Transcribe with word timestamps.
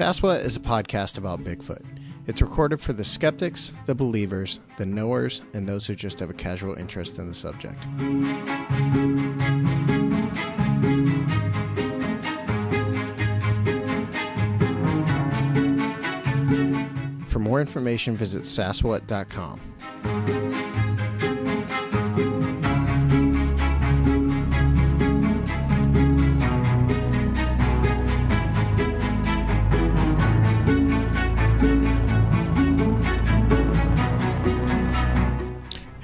Saswa 0.00 0.42
is 0.42 0.56
a 0.56 0.60
podcast 0.60 1.18
about 1.18 1.44
Bigfoot. 1.44 1.84
It's 2.26 2.40
recorded 2.40 2.80
for 2.80 2.94
the 2.94 3.04
skeptics, 3.04 3.74
the 3.84 3.94
believers, 3.94 4.60
the 4.78 4.86
knowers, 4.86 5.42
and 5.52 5.68
those 5.68 5.86
who 5.86 5.94
just 5.94 6.20
have 6.20 6.30
a 6.30 6.32
casual 6.32 6.74
interest 6.76 7.18
in 7.18 7.26
the 7.26 7.34
subject. 7.34 7.84
For 17.28 17.38
more 17.38 17.60
information, 17.60 18.16
visit 18.16 18.44
saswat.com. 18.44 19.60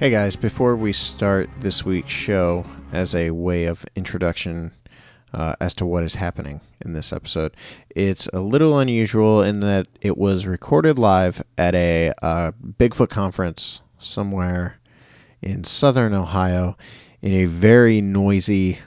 Hey 0.06 0.12
guys, 0.12 0.36
before 0.36 0.76
we 0.76 0.92
start 0.92 1.50
this 1.58 1.84
week's 1.84 2.12
show, 2.12 2.64
as 2.92 3.16
a 3.16 3.32
way 3.32 3.64
of 3.64 3.84
introduction 3.96 4.70
uh, 5.34 5.56
as 5.60 5.74
to 5.74 5.84
what 5.84 6.04
is 6.04 6.14
happening 6.14 6.60
in 6.82 6.92
this 6.92 7.12
episode, 7.12 7.56
it's 7.90 8.28
a 8.28 8.38
little 8.38 8.78
unusual 8.78 9.42
in 9.42 9.58
that 9.58 9.88
it 10.00 10.16
was 10.16 10.46
recorded 10.46 10.96
live 10.96 11.42
at 11.58 11.74
a 11.74 12.12
uh, 12.22 12.52
Bigfoot 12.78 13.08
conference 13.08 13.82
somewhere 13.98 14.78
in 15.42 15.64
southern 15.64 16.14
Ohio 16.14 16.76
in 17.20 17.32
a 17.32 17.46
very 17.46 18.00
noisy 18.00 18.78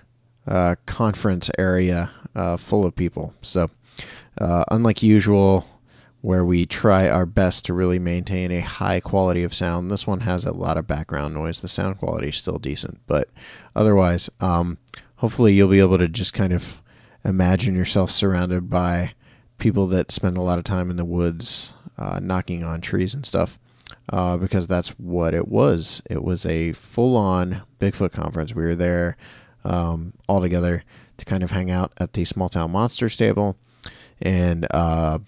uh, 0.47 0.75
conference 0.85 1.51
area 1.57 2.11
uh, 2.33 2.55
full 2.55 2.85
of 2.85 2.95
people. 2.95 3.33
So, 3.41 3.69
uh, 4.37 4.63
unlike 4.71 5.03
usual, 5.03 5.67
where 6.21 6.43
we 6.43 6.65
try 6.65 7.09
our 7.09 7.25
best 7.25 7.65
to 7.65 7.73
really 7.73 7.99
maintain 7.99 8.51
a 8.51 8.59
high 8.59 8.99
quality 8.99 9.43
of 9.43 9.53
sound. 9.53 9.89
This 9.89 10.05
one 10.05 10.21
has 10.21 10.45
a 10.45 10.51
lot 10.51 10.77
of 10.77 10.87
background 10.87 11.33
noise. 11.33 11.59
The 11.59 11.67
sound 11.67 11.97
quality 11.97 12.29
is 12.29 12.35
still 12.35 12.57
decent, 12.57 12.99
but 13.07 13.29
otherwise, 13.75 14.29
um, 14.39 14.77
hopefully, 15.17 15.53
you'll 15.53 15.69
be 15.69 15.79
able 15.79 15.97
to 15.97 16.07
just 16.07 16.33
kind 16.33 16.53
of 16.53 16.81
imagine 17.23 17.75
yourself 17.75 18.11
surrounded 18.11 18.69
by 18.69 19.13
people 19.57 19.87
that 19.87 20.11
spend 20.11 20.37
a 20.37 20.41
lot 20.41 20.57
of 20.57 20.63
time 20.63 20.89
in 20.89 20.97
the 20.97 21.05
woods, 21.05 21.73
uh, 21.97 22.19
knocking 22.21 22.63
on 22.63 22.81
trees 22.81 23.13
and 23.13 23.25
stuff. 23.25 23.59
Uh, 24.11 24.37
because 24.37 24.65
that's 24.65 24.89
what 24.99 25.35
it 25.35 25.47
was. 25.47 26.01
It 26.09 26.23
was 26.23 26.45
a 26.45 26.73
full 26.73 27.15
on 27.15 27.61
Bigfoot 27.79 28.11
conference. 28.11 28.55
We 28.55 28.63
were 28.63 28.75
there 28.75 29.17
um, 29.63 30.13
all 30.27 30.41
together 30.41 30.83
to 31.17 31.25
kind 31.25 31.43
of 31.43 31.51
hang 31.51 31.69
out 31.69 31.91
at 31.97 32.13
the 32.13 32.25
Small 32.25 32.49
Town 32.49 32.71
Monster 32.71 33.09
stable 33.09 33.55
and 34.21 34.67
uh, 34.71 35.19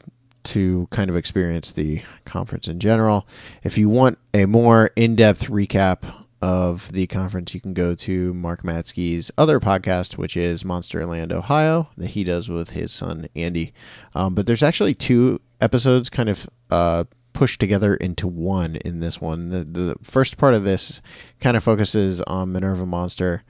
to 0.44 0.88
kind 0.92 1.10
of 1.10 1.16
experience 1.16 1.72
the 1.72 2.02
conference 2.26 2.68
in 2.68 2.80
general. 2.80 3.28
If 3.64 3.78
you 3.78 3.90
want 3.90 4.18
a 4.34 4.46
more 4.46 4.92
in 4.96 5.16
depth 5.16 5.50
recap 5.50 6.04
of 6.42 6.92
the 6.92 7.08
conference, 7.08 7.54
you 7.54 7.62
can 7.62 7.74
go 7.74 7.94
to 7.94 8.34
Mark 8.34 8.64
Matzke's 8.64 9.32
other 9.38 9.60
podcast, 9.60 10.18
which 10.18 10.36
is 10.36 10.64
Monsterland 10.64 11.32
Ohio, 11.32 11.90
that 11.98 12.12
he 12.12 12.24
does 12.24 12.50
with 12.50 12.72
his 12.72 12.92
son 12.92 13.28
Andy. 13.36 13.74
Um, 14.16 14.34
but 14.34 14.48
there's 14.48 14.64
actually 14.64 14.96
two 14.96 15.40
episodes 15.60 16.10
kind 16.10 16.30
of 16.30 16.50
uh, 16.72 17.04
pushed 17.34 17.60
together 17.60 17.96
into 17.96 18.28
one 18.28 18.76
in 18.78 19.00
this 19.00 19.22
one. 19.22 19.50
The, 19.50 19.64
the 19.64 19.96
first 20.02 20.38
part 20.38 20.54
of 20.54 20.64
this 20.64 21.02
kind 21.40 21.56
of 21.56 21.64
focuses 21.64 22.22
on 22.22 22.52
Minerva 22.52 22.86
Monster 22.86 23.44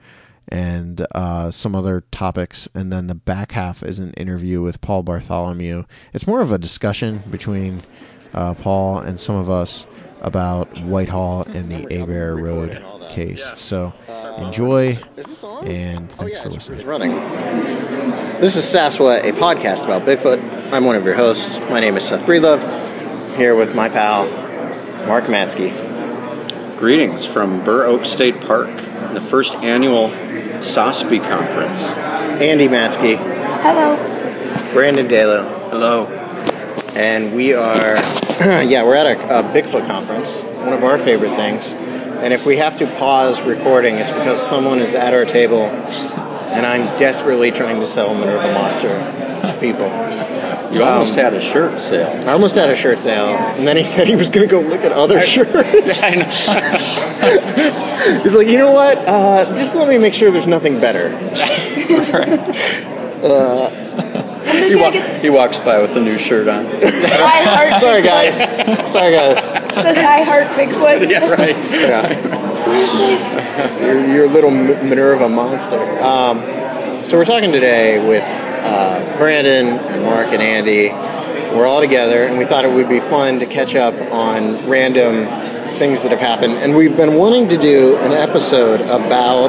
and 0.48 1.06
uh, 1.14 1.50
some 1.50 1.74
other 1.74 2.02
topics. 2.10 2.68
And 2.74 2.92
then 2.92 3.06
the 3.06 3.14
back 3.14 3.52
half 3.52 3.82
is 3.82 3.98
an 3.98 4.12
interview 4.14 4.62
with 4.62 4.80
Paul 4.80 5.02
Bartholomew. 5.02 5.84
It's 6.12 6.26
more 6.26 6.40
of 6.40 6.52
a 6.52 6.58
discussion 6.58 7.22
between 7.30 7.82
uh, 8.34 8.54
Paul 8.54 8.98
and 8.98 9.18
some 9.18 9.36
of 9.36 9.50
us 9.50 9.86
about 10.22 10.78
Whitehall 10.80 11.42
and 11.42 11.70
the 11.70 11.84
Abair 11.86 12.40
Road 12.40 13.10
case. 13.10 13.52
So 13.56 13.92
enjoy 14.38 14.98
and 15.64 16.10
thanks 16.10 16.40
for 16.40 16.48
listening. 16.48 16.78
It's 16.78 16.86
running. 16.86 17.10
This 18.40 18.56
is 18.56 18.64
Saswa, 18.64 19.18
a 19.20 19.32
podcast 19.32 19.84
about 19.84 20.02
Bigfoot. 20.02 20.72
I'm 20.72 20.84
one 20.84 20.96
of 20.96 21.04
your 21.04 21.14
hosts. 21.14 21.58
My 21.68 21.80
name 21.80 21.96
is 21.96 22.04
Seth 22.04 22.24
Breedlove, 22.24 23.36
here 23.36 23.56
with 23.56 23.74
my 23.74 23.88
pal, 23.88 24.26
Mark 25.06 25.24
Matzke. 25.24 25.76
Greetings 26.78 27.26
from 27.26 27.62
Burr 27.64 27.86
Oak 27.86 28.04
State 28.04 28.40
Park, 28.40 28.70
the 29.12 29.20
first 29.20 29.56
annual 29.56 30.08
SOSPI 30.60 31.20
conference. 31.28 31.90
Andy 32.40 32.68
Matzke, 32.68 33.16
Hello. 33.62 33.96
Brandon 34.72 35.06
Dalo, 35.06 35.70
Hello. 35.70 36.06
and 36.94 37.34
we 37.34 37.54
are, 37.54 37.96
yeah, 38.64 38.84
we're 38.84 38.94
at 38.94 39.06
a, 39.06 39.40
a 39.40 39.42
Bigfoot 39.52 39.86
conference, 39.86 40.40
one 40.40 40.72
of 40.72 40.84
our 40.84 40.98
favorite 40.98 41.34
things. 41.36 41.72
And 41.72 42.32
if 42.32 42.46
we 42.46 42.56
have 42.58 42.76
to 42.78 42.86
pause 42.98 43.42
recording, 43.42 43.96
it's 43.96 44.12
because 44.12 44.40
someone 44.40 44.78
is 44.78 44.94
at 44.94 45.12
our 45.12 45.24
table 45.24 45.64
and 46.52 46.66
I'm 46.66 46.84
desperately 46.98 47.50
trying 47.50 47.80
to 47.80 47.86
sell 47.86 48.14
Minerva 48.14 48.52
Monster 48.52 48.88
to 48.88 49.58
people. 49.58 49.86
You 50.72 50.82
almost 50.84 51.12
Um, 51.12 51.18
had 51.18 51.34
a 51.34 51.40
shirt 51.40 51.78
sale. 51.78 52.08
I 52.28 52.32
almost 52.32 52.54
had 52.54 52.70
a 52.70 52.76
shirt 52.76 52.98
sale, 52.98 53.26
and 53.58 53.66
then 53.66 53.76
he 53.76 53.84
said 53.84 54.08
he 54.08 54.16
was 54.16 54.30
going 54.30 54.48
to 54.48 54.50
go 54.50 54.60
look 54.60 54.80
at 54.82 54.92
other 54.92 55.20
shirts. 55.20 56.02
He's 58.22 58.34
like, 58.34 58.48
you 58.48 58.58
know 58.58 58.72
what? 58.72 58.98
Uh, 59.06 59.54
just 59.56 59.76
let 59.76 59.88
me 59.88 59.98
make 59.98 60.14
sure 60.14 60.30
there's 60.30 60.46
nothing 60.46 60.80
better. 60.80 61.10
He, 64.52 64.74
wa- 64.74 64.90
he 64.90 65.30
walks 65.30 65.58
by 65.58 65.80
with 65.80 65.96
a 65.96 66.00
new 66.00 66.18
shirt 66.18 66.48
on. 66.48 66.66
I 66.66 67.44
heart 67.70 67.80
Sorry, 67.80 68.02
guys. 68.02 68.36
Sorry, 68.90 69.12
guys. 69.14 69.38
Says 69.74 69.96
I 69.96 70.22
heart 70.22 70.46
Bigfoot. 70.58 71.08
yeah, 71.08 71.30
right. 71.30 71.56
Yeah. 71.72 72.08
your, 73.80 74.00
your 74.14 74.28
little 74.28 74.50
M- 74.50 74.88
Minerva 74.88 75.28
monster. 75.28 75.78
Um, 76.02 76.40
so 77.02 77.16
we're 77.16 77.24
talking 77.24 77.52
today 77.52 77.98
with 78.06 78.24
uh, 78.62 79.18
Brandon 79.18 79.66
and 79.66 80.02
Mark 80.04 80.28
and 80.28 80.40
Andy. 80.42 80.88
We're 81.54 81.66
all 81.66 81.80
together, 81.80 82.24
and 82.24 82.38
we 82.38 82.44
thought 82.44 82.64
it 82.64 82.72
would 82.72 82.88
be 82.88 83.00
fun 83.00 83.38
to 83.40 83.46
catch 83.46 83.74
up 83.74 83.94
on 84.12 84.68
random 84.68 85.26
things 85.78 86.02
that 86.02 86.10
have 86.10 86.20
happened. 86.20 86.54
And 86.54 86.76
we've 86.76 86.96
been 86.96 87.16
wanting 87.16 87.48
to 87.48 87.56
do 87.56 87.96
an 87.98 88.12
episode 88.12 88.80
about 88.82 89.48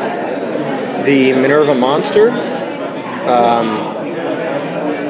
the 1.06 1.34
Minerva 1.34 1.76
monster. 1.76 2.30
Um, 2.32 3.94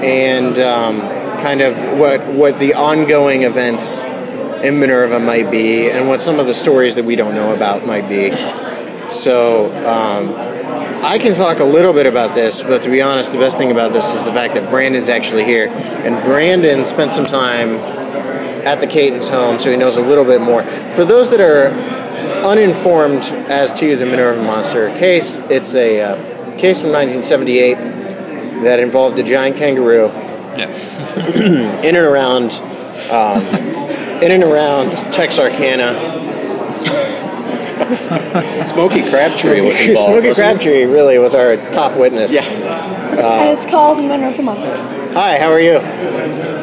and 0.04 0.60
um, 0.60 1.00
kind 1.42 1.62
of 1.62 1.78
what 1.98 2.26
what 2.28 2.60
the 2.60 2.74
ongoing 2.74 3.44
events 3.44 4.04
in 4.64 4.80
Minerva 4.80 5.20
might 5.20 5.50
be, 5.50 5.90
and 5.90 6.08
what 6.08 6.22
some 6.22 6.40
of 6.40 6.48
the 6.48 6.54
stories 6.54 6.96
that 6.96 7.06
we 7.06 7.16
don't 7.16 7.36
know 7.36 7.54
about 7.54 7.86
might 7.86 8.08
be. 8.08 8.32
So 9.10 9.66
um, 9.88 10.30
I 11.04 11.18
can 11.18 11.34
talk 11.34 11.60
a 11.60 11.66
little 11.66 11.92
bit 11.92 12.06
about 12.06 12.34
this, 12.34 12.64
but 12.64 12.82
to 12.84 12.90
be 12.90 13.02
honest, 13.02 13.34
the 13.34 13.38
best 13.38 13.58
thing 13.58 13.72
about 13.72 13.92
this 13.92 14.16
is 14.16 14.24
the 14.24 14.32
fact 14.32 14.54
that 14.54 14.70
Brandon's 14.70 15.10
actually 15.10 15.44
here, 15.44 15.68
and 15.68 16.16
Brandon 16.24 16.86
spent 16.86 17.12
some 17.12 17.26
time 17.26 17.76
at 18.66 18.80
the 18.80 18.88
Cayton's 18.88 19.28
home, 19.30 19.60
so 19.60 19.70
he 19.70 19.76
knows 19.76 19.98
a 19.98 20.02
little 20.02 20.24
bit 20.24 20.40
more. 20.40 20.64
For 20.64 21.04
those 21.04 21.30
that 21.32 21.42
are 21.42 21.68
uninformed 22.46 23.24
as 23.50 23.74
to 23.80 23.98
the 23.98 24.06
Minerva 24.06 24.42
Monster 24.44 24.98
case, 24.98 25.40
it's 25.50 25.76
a 25.76 26.02
uh, 26.02 26.16
case 26.58 26.80
from 26.80 26.94
1978 26.94 27.76
that 28.64 28.80
involved 28.80 29.20
a 29.20 29.24
giant 29.24 29.58
kangaroo 29.58 30.08
in 31.36 31.84
and 31.84 31.98
around 31.98 32.54
um, 33.12 33.44
in 34.24 34.32
and 34.32 34.44
around 34.44 34.90
Texarkana. 35.14 36.13
Smokey 38.68 39.04
Crabtree 39.10 39.62
was 39.62 39.80
involved. 39.82 40.12
Smokey? 40.14 40.34
Crabtree 40.34 40.84
really 40.86 41.18
was 41.18 41.34
our 41.36 41.56
top 41.74 41.98
witness. 41.98 42.32
Yeah. 42.32 42.44
and 42.44 43.50
it's 43.50 43.66
called 43.66 43.98
Minerva 44.00 44.42
Monster. 44.42 44.78
Hi, 45.14 45.38
how 45.38 45.52
are 45.52 45.60
you? 45.60 45.80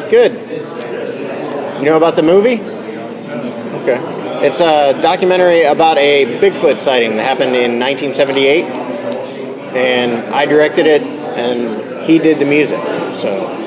Good. 0.09 0.33
You 1.79 1.85
know 1.85 1.97
about 1.97 2.15
the 2.15 2.23
movie? 2.23 2.61
Okay. 3.81 3.99
It's 4.45 4.59
a 4.59 4.99
documentary 5.01 5.63
about 5.63 5.97
a 5.97 6.25
Bigfoot 6.39 6.77
sighting 6.77 7.15
that 7.17 7.23
happened 7.23 7.55
in 7.55 7.79
1978, 7.79 8.65
and 9.75 10.23
I 10.33 10.45
directed 10.45 10.85
it, 10.87 11.01
and 11.03 12.05
he 12.09 12.19
did 12.19 12.39
the 12.39 12.45
music. 12.45 12.79
So 13.15 13.57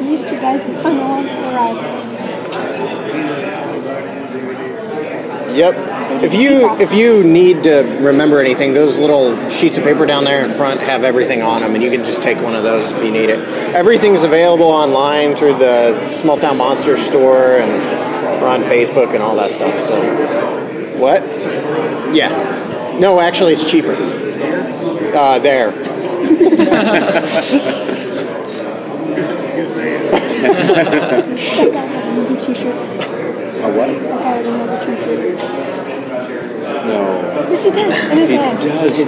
These 0.00 0.24
two 0.26 0.36
guys 0.36 0.62
have 0.64 0.82
come 0.82 0.98
along 0.98 1.24
for 1.28 1.34
the 1.34 1.52
ride. 1.54 2.13
Yep. 5.54 6.22
If 6.24 6.34
you 6.34 6.68
if 6.80 6.92
you 6.92 7.22
need 7.22 7.62
to 7.62 7.82
remember 8.00 8.40
anything, 8.40 8.74
those 8.74 8.98
little 8.98 9.36
sheets 9.50 9.78
of 9.78 9.84
paper 9.84 10.04
down 10.04 10.24
there 10.24 10.44
in 10.44 10.50
front 10.50 10.80
have 10.80 11.04
everything 11.04 11.42
on 11.42 11.60
them, 11.60 11.74
and 11.74 11.82
you 11.82 11.90
can 11.90 12.02
just 12.02 12.22
take 12.22 12.38
one 12.38 12.56
of 12.56 12.64
those 12.64 12.90
if 12.90 13.04
you 13.04 13.12
need 13.12 13.30
it. 13.30 13.38
Everything's 13.74 14.24
available 14.24 14.66
online 14.66 15.36
through 15.36 15.54
the 15.58 16.10
Small 16.10 16.36
Town 16.36 16.58
Monster 16.58 16.96
store 16.96 17.58
and 17.58 17.70
we're 18.42 18.48
on 18.48 18.62
Facebook 18.62 19.14
and 19.14 19.22
all 19.22 19.36
that 19.36 19.52
stuff. 19.52 19.78
So, 19.78 19.96
what? 20.98 21.22
Yeah. 22.14 22.98
No, 23.00 23.20
actually, 23.20 23.52
it's 23.52 23.70
cheaper. 23.70 23.94
Uh, 25.16 25.38
there. 25.38 25.72
A 33.64 33.68
what? 33.76 33.88
That 33.88 34.18
guy 34.18 34.36
has 34.42 34.46
another 34.46 34.84
t-shirt. 34.84 35.38
No. 36.86 37.00
Yes, 37.48 37.64
he 37.64 37.70
does. 37.70 38.10
In 38.10 38.18
his 38.18 38.30
hand. 38.30 38.58
does 38.58 38.98
The, 38.98 39.04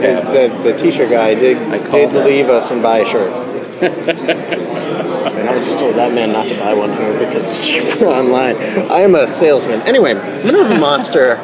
the, 0.65 0.73
the 0.73 0.79
t-shirt 0.79 1.11
guy 1.11 1.35
did 1.35 1.59
I 1.59 1.79
called 1.79 1.93
did 1.93 2.11
that. 2.13 2.27
leave 2.27 2.49
us 2.49 2.71
and 2.71 2.83
buy 2.83 2.99
a 2.99 3.05
shirt. 3.05 3.31
and 3.83 5.49
I 5.49 5.55
was 5.55 5.67
just 5.67 5.79
told 5.79 5.95
that 5.97 6.15
man 6.15 6.33
not 6.33 6.49
to 6.49 6.55
buy 6.59 6.73
one 6.73 6.97
here 6.97 7.13
because 7.19 7.45
it's 7.45 7.69
cheaper 7.69 8.07
online. 8.07 8.57
I 8.91 9.01
am 9.01 9.15
a 9.15 9.27
salesman. 9.27 9.83
Anyway, 9.83 10.15
Minerva 10.15 10.79
Monster 10.81 11.37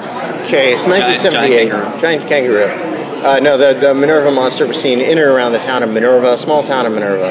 case, 0.48 0.86
1978. 0.86 1.68
giant 1.70 2.00
Giant 2.00 2.28
kangaroo. 2.28 2.68
Uh, 3.22 3.38
no, 3.40 3.58
the, 3.58 3.78
the 3.78 3.94
Minerva 3.94 4.30
Monster 4.30 4.66
was 4.66 4.80
seen 4.80 5.00
in 5.00 5.18
and 5.18 5.20
around 5.20 5.52
the 5.52 5.58
town 5.58 5.82
of 5.82 5.92
Minerva, 5.92 6.32
a 6.32 6.38
small 6.38 6.62
town 6.64 6.86
of 6.86 6.92
Minerva 6.92 7.30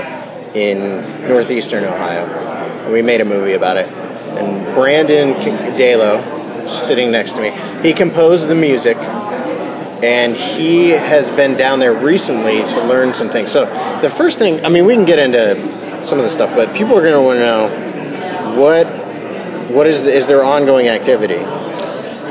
in 0.54 1.28
northeastern 1.28 1.84
Ohio. 1.84 2.26
And 2.84 2.94
we 2.94 3.02
made 3.02 3.22
a 3.22 3.26
movie 3.26 3.54
about 3.54 3.78
it. 3.78 3.88
And 4.38 4.61
Brandon 4.74 5.34
Dalo, 5.78 6.68
sitting 6.68 7.12
next 7.12 7.34
to 7.34 7.42
me, 7.42 7.52
he 7.82 7.94
composed 7.94 8.48
the 8.48 8.56
music 8.56 8.98
and 10.04 10.36
he 10.36 10.90
has 10.90 11.32
been 11.32 11.56
down 11.56 11.80
there 11.80 11.94
recently 11.94 12.58
to 12.58 12.84
learn 12.86 13.14
some 13.14 13.30
things. 13.30 13.52
So 13.52 13.66
the 14.02 14.10
first 14.10 14.40
thing, 14.40 14.66
I 14.66 14.70
mean, 14.70 14.86
we 14.86 14.96
can 14.96 15.06
get 15.06 15.20
into 15.20 16.04
some 16.04 16.18
of 16.18 16.24
the 16.24 16.30
stuff, 16.30 16.56
but 16.56 16.76
people 16.76 16.98
are 16.98 17.02
going 17.02 17.14
to 17.14 17.22
want 17.22 17.38
to 17.38 17.46
know 17.46 18.60
what 18.60 18.88
what 19.72 19.88
is 19.88 20.04
the, 20.04 20.12
is 20.12 20.28
their 20.28 20.44
ongoing 20.44 20.90
activity? 20.90 21.40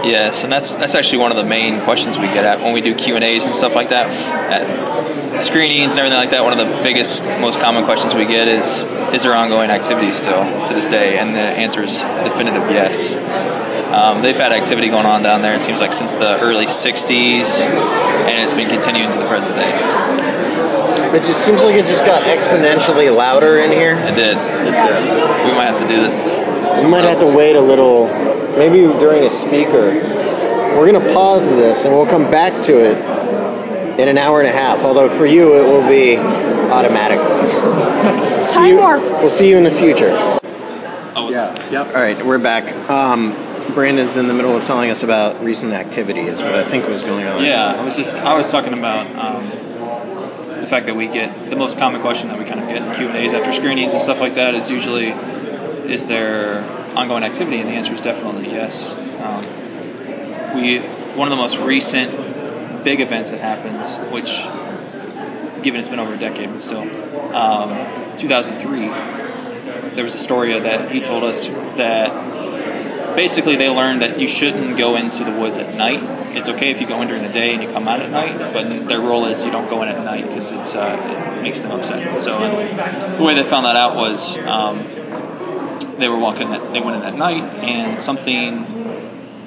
Yes, 0.05 0.45
and 0.45 0.53
that's 0.53 0.77
that's 0.77 0.95
actually 0.95 1.19
one 1.19 1.31
of 1.31 1.37
the 1.37 1.45
main 1.45 1.81
questions 1.83 2.17
we 2.17 2.27
get 2.29 2.45
at 2.45 2.61
when 2.61 2.73
we 2.73 2.81
do 2.81 2.95
Q 2.95 3.17
and 3.17 3.25
A's 3.25 3.47
and 3.47 3.55
stuff 3.55 3.75
like 3.75 3.91
that 3.91 4.07
at 4.51 5.43
screenings 5.43 5.93
and 5.93 6.01
everything 6.01 6.19
like 6.19 6.31
that. 6.31 6.43
One 6.43 6.53
of 6.53 6.59
the 6.59 6.83
biggest, 6.83 7.31
most 7.41 7.61
common 7.61 7.85
questions 7.85 8.15
we 8.15 8.25
get 8.25 8.49
is, 8.49 8.85
"Is 9.13 9.23
there 9.23 9.35
ongoing 9.35 9.71
activity 9.71 10.11
still 10.11 10.45
to 10.67 10.75
this 10.75 10.89
day?" 10.89 11.19
And 11.19 11.35
the 11.35 11.41
answer 11.41 11.83
is 11.83 12.03
definitive 12.25 12.71
yes. 12.71 13.19
Um, 13.93 14.23
they've 14.23 14.37
had 14.37 14.53
activity 14.53 14.89
going 14.89 15.07
on 15.07 15.23
down 15.23 15.43
there. 15.43 15.55
It 15.55 15.63
seems 15.63 15.81
like 15.81 15.93
since 15.93 16.17
the 16.17 16.41
early 16.41 16.67
'60s, 16.67 17.67
and 17.67 18.41
it's 18.41 18.55
been 18.55 18.69
continuing 18.71 19.11
to 19.13 19.19
the 19.19 19.27
present 19.27 19.55
day. 19.55 19.71
It 21.13 21.23
just 21.25 21.45
seems 21.45 21.65
like 21.65 21.75
it 21.75 21.87
just 21.87 22.07
got 22.07 22.23
exponentially 22.23 23.15
louder 23.15 23.59
in 23.59 23.73
here. 23.73 23.97
it 23.99 24.15
did. 24.15 24.37
We 25.45 25.53
might 25.53 25.67
have 25.67 25.79
to 25.81 25.89
do 25.89 26.01
this. 26.01 26.39
We 26.83 26.89
might 26.91 27.05
have 27.05 27.21
to 27.21 27.37
wait 27.37 27.57
a 27.57 27.61
little, 27.61 28.07
maybe 28.57 28.81
during 28.99 29.25
a 29.25 29.31
speaker. 29.31 29.95
We're 30.77 30.91
going 30.91 31.03
to 31.05 31.13
pause 31.13 31.49
this 31.51 31.85
and 31.85 31.95
we'll 31.95 32.07
come 32.07 32.23
back 32.31 32.53
to 32.67 32.73
it 32.79 34.01
in 34.01 34.09
an 34.09 34.17
hour 34.17 34.41
and 34.41 34.49
a 34.49 34.53
half. 34.53 34.83
Although 34.85 35.09
for 35.09 35.27
you, 35.27 35.55
it 35.59 35.63
will 35.63 35.87
be 35.89 36.17
automatically. 36.71 37.27
See 38.45 38.55
Time 38.55 38.69
you- 38.71 38.77
warp. 38.79 39.03
We'll 39.03 39.29
see 39.29 39.51
you 39.51 39.57
in 39.59 39.65
the 39.65 39.71
future. 39.71 40.11
Oh, 41.15 41.29
Yeah. 41.31 41.55
Yep. 41.71 41.87
All 41.89 41.93
right, 41.95 42.25
we're 42.25 42.39
back. 42.39 42.65
Um, 42.91 43.33
Brandon's 43.75 44.17
in 44.17 44.27
the 44.27 44.35
middle 44.35 44.57
of 44.57 44.65
telling 44.65 44.91
us 44.91 45.03
about 45.03 45.43
recent 45.45 45.73
activity, 45.73 46.21
is 46.21 46.43
what 46.43 46.55
I 46.55 46.65
think 46.65 46.89
was 46.89 47.03
going 47.03 47.27
on. 47.27 47.45
Yeah, 47.45 47.75
I 47.81 47.85
was 47.85 47.97
just 47.97 48.15
I 48.15 48.35
was 48.35 48.49
talking 48.49 48.73
about 48.73 49.07
um, 49.17 49.45
the 50.61 50.67
fact 50.67 50.87
that 50.87 50.97
we 50.97 51.07
get 51.07 51.51
the 51.51 51.57
most 51.57 51.79
common 51.79 52.01
question 52.01 52.29
that 52.29 52.39
we 52.39 52.45
kind 52.45 52.59
of 52.61 52.67
get 52.69 52.79
in 52.83 52.95
Q 52.97 53.09
and 53.09 53.17
A's 53.17 53.33
after 53.33 53.53
screenings 53.53 53.93
and 53.93 54.03
stuff 54.03 54.19
like 54.19 54.35
that 54.35 54.55
is 54.57 54.71
usually, 54.71 55.13
is 55.91 56.07
there 56.07 56.63
ongoing 56.97 57.25
activity? 57.25 57.59
And 57.59 57.69
the 57.69 57.73
answer 57.73 57.93
is 57.93 58.01
definitely 58.01 58.51
yes. 58.51 58.95
Um, 59.21 59.45
we 60.55 60.79
one 61.17 61.27
of 61.27 61.31
the 61.31 61.43
most 61.43 61.59
recent 61.59 62.13
big 62.85 63.01
events 63.01 63.33
that 63.33 63.41
happens, 63.41 63.99
which 64.13 64.45
given 65.63 65.81
it's 65.81 65.89
been 65.89 65.99
over 65.99 66.15
a 66.15 66.19
decade, 66.19 66.51
but 66.51 66.63
still, 66.63 66.83
um, 67.35 67.71
2003, 68.17 68.89
there 69.95 70.05
was 70.05 70.15
a 70.15 70.19
story 70.19 70.59
that 70.59 70.91
he 70.91 71.01
told 71.01 71.25
us 71.25 71.49
that 71.77 73.17
basically 73.17 73.57
they 73.57 73.69
learned 73.69 74.01
that 74.03 74.19
you 74.19 74.29
shouldn't 74.29 74.79
go 74.79 74.97
into 74.97 75.25
the 75.25 75.33
woods 75.33 75.59
at 75.59 75.75
night. 75.75 76.01
It's 76.35 76.49
okay 76.49 76.71
if 76.71 76.81
you 76.81 76.87
go 76.87 77.03
in 77.03 77.09
during 77.09 77.25
the 77.25 77.33
day 77.33 77.53
and 77.53 77.63
you 77.63 77.69
come 77.71 77.89
out 77.89 78.01
at 78.01 78.11
night, 78.11 78.39
but 78.53 78.89
their 78.89 79.01
rule 79.01 79.27
is 79.27 79.45
you 79.45 79.51
don't 79.51 79.69
go 79.69 79.83
in 79.83 79.89
at 79.89 80.03
night 80.05 80.25
because 80.27 80.53
uh, 80.75 81.35
it 81.37 81.43
makes 81.43 81.61
them 81.61 81.73
upset. 81.73 82.23
So 82.23 82.39
the 83.17 83.23
way 83.23 83.35
they 83.35 83.43
found 83.43 83.67
that 83.67 83.77
out 83.77 83.97
was 83.97 84.39
um, 84.39 84.79
they 86.01 86.09
were 86.09 86.19
walking. 86.19 86.53
At, 86.53 86.73
they 86.73 86.81
went 86.81 86.97
in 86.97 87.03
at 87.03 87.15
night 87.15 87.45
and 87.63 88.03
something 88.03 88.67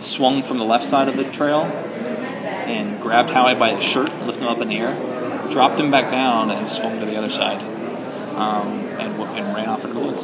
swung 0.01 0.41
from 0.41 0.57
the 0.57 0.65
left 0.65 0.85
side 0.85 1.07
of 1.07 1.15
the 1.17 1.23
trail 1.25 1.61
and 1.63 3.01
grabbed 3.01 3.29
Howie 3.29 3.55
by 3.55 3.75
his 3.75 3.83
shirt, 3.83 4.09
lifted 4.25 4.43
him 4.43 4.47
up 4.49 4.59
in 4.59 4.69
the 4.69 4.77
air, 4.77 5.49
dropped 5.51 5.79
him 5.79 5.91
back 5.91 6.11
down, 6.11 6.49
and 6.51 6.67
swung 6.69 6.99
to 6.99 7.05
the 7.05 7.15
other 7.17 7.29
side, 7.29 7.61
um, 8.35 8.67
and, 8.99 9.13
and 9.21 9.55
ran 9.55 9.67
off 9.67 9.83
into 9.83 9.95
the 9.95 9.99
woods. 10.05 10.23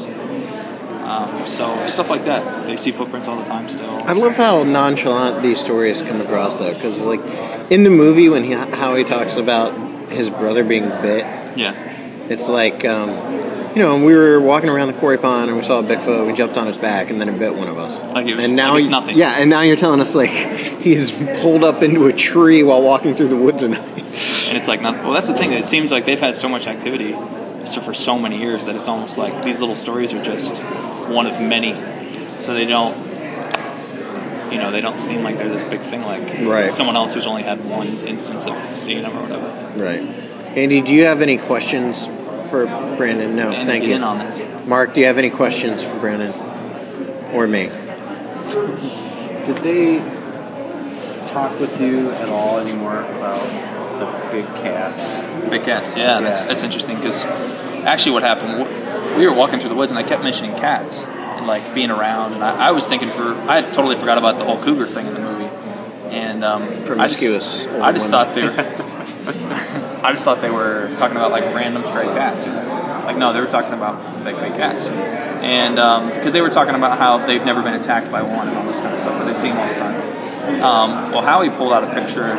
Um, 1.03 1.47
so 1.47 1.87
stuff 1.87 2.09
like 2.09 2.25
that. 2.25 2.67
They 2.67 2.77
see 2.77 2.91
footprints 2.91 3.27
all 3.27 3.37
the 3.37 3.45
time 3.45 3.67
still. 3.67 3.89
I 4.03 4.13
love 4.13 4.37
how 4.37 4.63
nonchalant 4.63 5.41
these 5.41 5.59
stories 5.59 6.01
come 6.03 6.21
across, 6.21 6.55
though, 6.59 6.73
because 6.73 7.05
like 7.05 7.21
in 7.71 7.83
the 7.83 7.89
movie 7.89 8.29
when 8.29 8.43
he, 8.43 8.51
how 8.51 8.95
he 8.95 9.03
talks 9.03 9.35
about 9.37 9.73
his 10.11 10.29
brother 10.29 10.63
being 10.63 10.87
bit, 11.01 11.25
Yeah. 11.57 11.73
it's 12.29 12.47
like 12.47 12.85
um, 12.85 13.09
you 13.75 13.81
know, 13.81 13.95
and 13.95 14.05
we 14.05 14.13
were 14.15 14.39
walking 14.39 14.69
around 14.69 14.87
the 14.87 14.93
quarry 14.93 15.17
pond 15.17 15.49
and 15.49 15.57
we 15.57 15.63
saw 15.63 15.79
a 15.79 15.83
Bigfoot. 15.83 16.25
We 16.27 16.33
jumped 16.33 16.57
on 16.57 16.67
his 16.67 16.77
back, 16.77 17.09
and 17.09 17.19
then 17.21 17.29
it 17.29 17.37
bit 17.39 17.55
one 17.55 17.67
of 17.67 17.77
us. 17.77 17.99
Oh, 18.01 18.09
like 18.11 18.27
it 18.27 18.35
was- 18.35 18.45
and 18.47 18.55
now 18.55 18.71
like 18.71 18.79
it's 18.79 18.87
he- 18.87 18.91
nothing. 18.91 19.17
Yeah, 19.17 19.35
and 19.39 19.49
now 19.49 19.61
you're 19.61 19.75
telling 19.75 19.99
us 20.01 20.15
like 20.15 20.29
he's 20.81 21.11
pulled 21.41 21.63
up 21.63 21.81
into 21.83 22.07
a 22.07 22.13
tree 22.13 22.63
while 22.63 22.81
walking 22.81 23.13
through 23.15 23.27
the 23.29 23.35
woods 23.37 23.63
at 23.63 23.71
night. 23.71 23.81
And 24.49 24.57
it's 24.57 24.67
like, 24.67 24.81
not, 24.81 24.95
well, 25.03 25.13
that's 25.13 25.27
the 25.27 25.33
thing. 25.35 25.51
It 25.53 25.65
seems 25.65 25.91
like 25.91 26.05
they've 26.05 26.19
had 26.19 26.35
so 26.35 26.49
much 26.49 26.65
activity 26.67 27.13
so 27.65 27.81
for 27.81 27.93
so 27.93 28.17
many 28.17 28.39
years 28.39 28.65
that 28.65 28.75
it's 28.75 28.87
almost 28.87 29.17
like 29.17 29.43
these 29.43 29.59
little 29.59 29.75
stories 29.75 30.11
are 30.13 30.23
just 30.23 30.57
one 31.09 31.27
of 31.27 31.39
many. 31.39 31.73
So 32.39 32.53
they 32.53 32.65
don't, 32.65 32.97
you 34.51 34.57
know, 34.57 34.71
they 34.71 34.81
don't 34.81 34.99
seem 34.99 35.21
like 35.23 35.37
they're 35.37 35.49
this 35.49 35.61
big 35.63 35.81
thing 35.81 36.01
like 36.01 36.21
Right. 36.41 36.73
someone 36.73 36.95
else 36.95 37.13
who's 37.13 37.27
only 37.27 37.43
had 37.43 37.63
one 37.69 37.87
instance 38.07 38.47
of 38.47 38.55
seeing 38.79 39.03
them 39.03 39.15
or 39.15 39.21
whatever. 39.21 39.47
Right. 39.83 40.01
Andy, 40.57 40.81
do 40.81 40.93
you 40.95 41.03
have 41.05 41.21
any 41.21 41.37
questions 41.37 42.07
for 42.49 42.65
Brandon? 42.97 43.35
No, 43.35 43.51
And 43.51 43.67
thank 43.67 43.83
you. 43.85 43.95
on 43.95 44.17
that. 44.19 44.67
Mark, 44.67 44.93
do 44.93 44.99
you 44.99 45.05
have 45.07 45.17
any 45.17 45.29
questions 45.29 45.83
for 45.83 45.97
Brandon 45.99 46.33
or 47.33 47.47
me? 47.47 47.69
Did 49.45 49.57
they 49.57 49.99
talk 51.29 51.59
with 51.59 51.79
you 51.81 52.11
at 52.11 52.29
all 52.29 52.59
anymore 52.59 53.01
about 53.01 53.41
the 53.99 54.31
big 54.31 54.45
cats? 54.63 55.49
Big 55.49 55.63
cats, 55.63 55.95
yeah, 55.95 56.19
That's, 56.19 56.41
Yeah. 56.41 56.47
that's 56.47 56.63
interesting 56.63 56.97
because 56.97 57.25
actually 57.25 58.11
what 58.13 58.23
happened, 58.23 58.67
we 59.17 59.27
were 59.27 59.33
walking 59.33 59.59
through 59.59 59.69
the 59.69 59.75
woods 59.75 59.91
and 59.91 59.97
I 59.99 60.03
kept 60.03 60.23
mentioning 60.23 60.51
cats 60.55 61.03
and 61.05 61.47
like 61.47 61.73
being 61.73 61.89
around, 61.91 62.33
and 62.33 62.43
I, 62.43 62.67
I 62.67 62.71
was 62.71 62.85
thinking 62.85 63.09
for 63.09 63.33
I 63.49 63.61
totally 63.61 63.95
forgot 63.95 64.17
about 64.17 64.37
the 64.37 64.45
whole 64.45 64.61
cougar 64.61 64.85
thing 64.85 65.07
in 65.07 65.13
the 65.13 65.19
movie, 65.21 65.45
and 66.11 66.43
um, 66.43 66.61
Promiscuous 66.85 67.61
I 67.61 67.65
just, 67.65 67.81
I 67.81 67.91
just 67.93 68.09
thought 68.11 68.35
they 68.35 68.43
were, 68.43 68.51
I 70.03 70.11
just 70.11 70.23
thought 70.23 70.41
they 70.41 70.49
were 70.49 70.89
talking 70.97 71.17
about 71.17 71.31
like 71.31 71.43
random 71.55 71.83
stray 71.83 72.05
cats. 72.05 72.45
Like 73.05 73.17
no, 73.17 73.33
they 73.33 73.41
were 73.41 73.47
talking 73.47 73.73
about 73.73 74.23
big 74.23 74.35
big 74.35 74.53
cats, 74.53 74.89
and 74.89 75.75
because 76.13 76.33
they 76.33 76.41
were 76.41 76.49
talking 76.49 76.75
about 76.75 76.97
how 76.97 77.25
they've 77.25 77.43
never 77.43 77.61
been 77.61 77.73
attacked 77.73 78.11
by 78.11 78.21
one 78.21 78.47
and 78.47 78.57
all 78.57 78.65
this 78.65 78.79
kind 78.79 78.93
of 78.93 78.99
stuff, 78.99 79.17
but 79.17 79.25
they 79.25 79.33
see 79.33 79.49
them 79.49 79.57
all 79.57 79.67
the 79.67 79.75
time. 79.75 80.61
Um, 80.61 81.11
well, 81.11 81.21
Howie 81.21 81.49
pulled 81.49 81.73
out 81.73 81.83
a 81.83 81.93
picture 81.93 82.35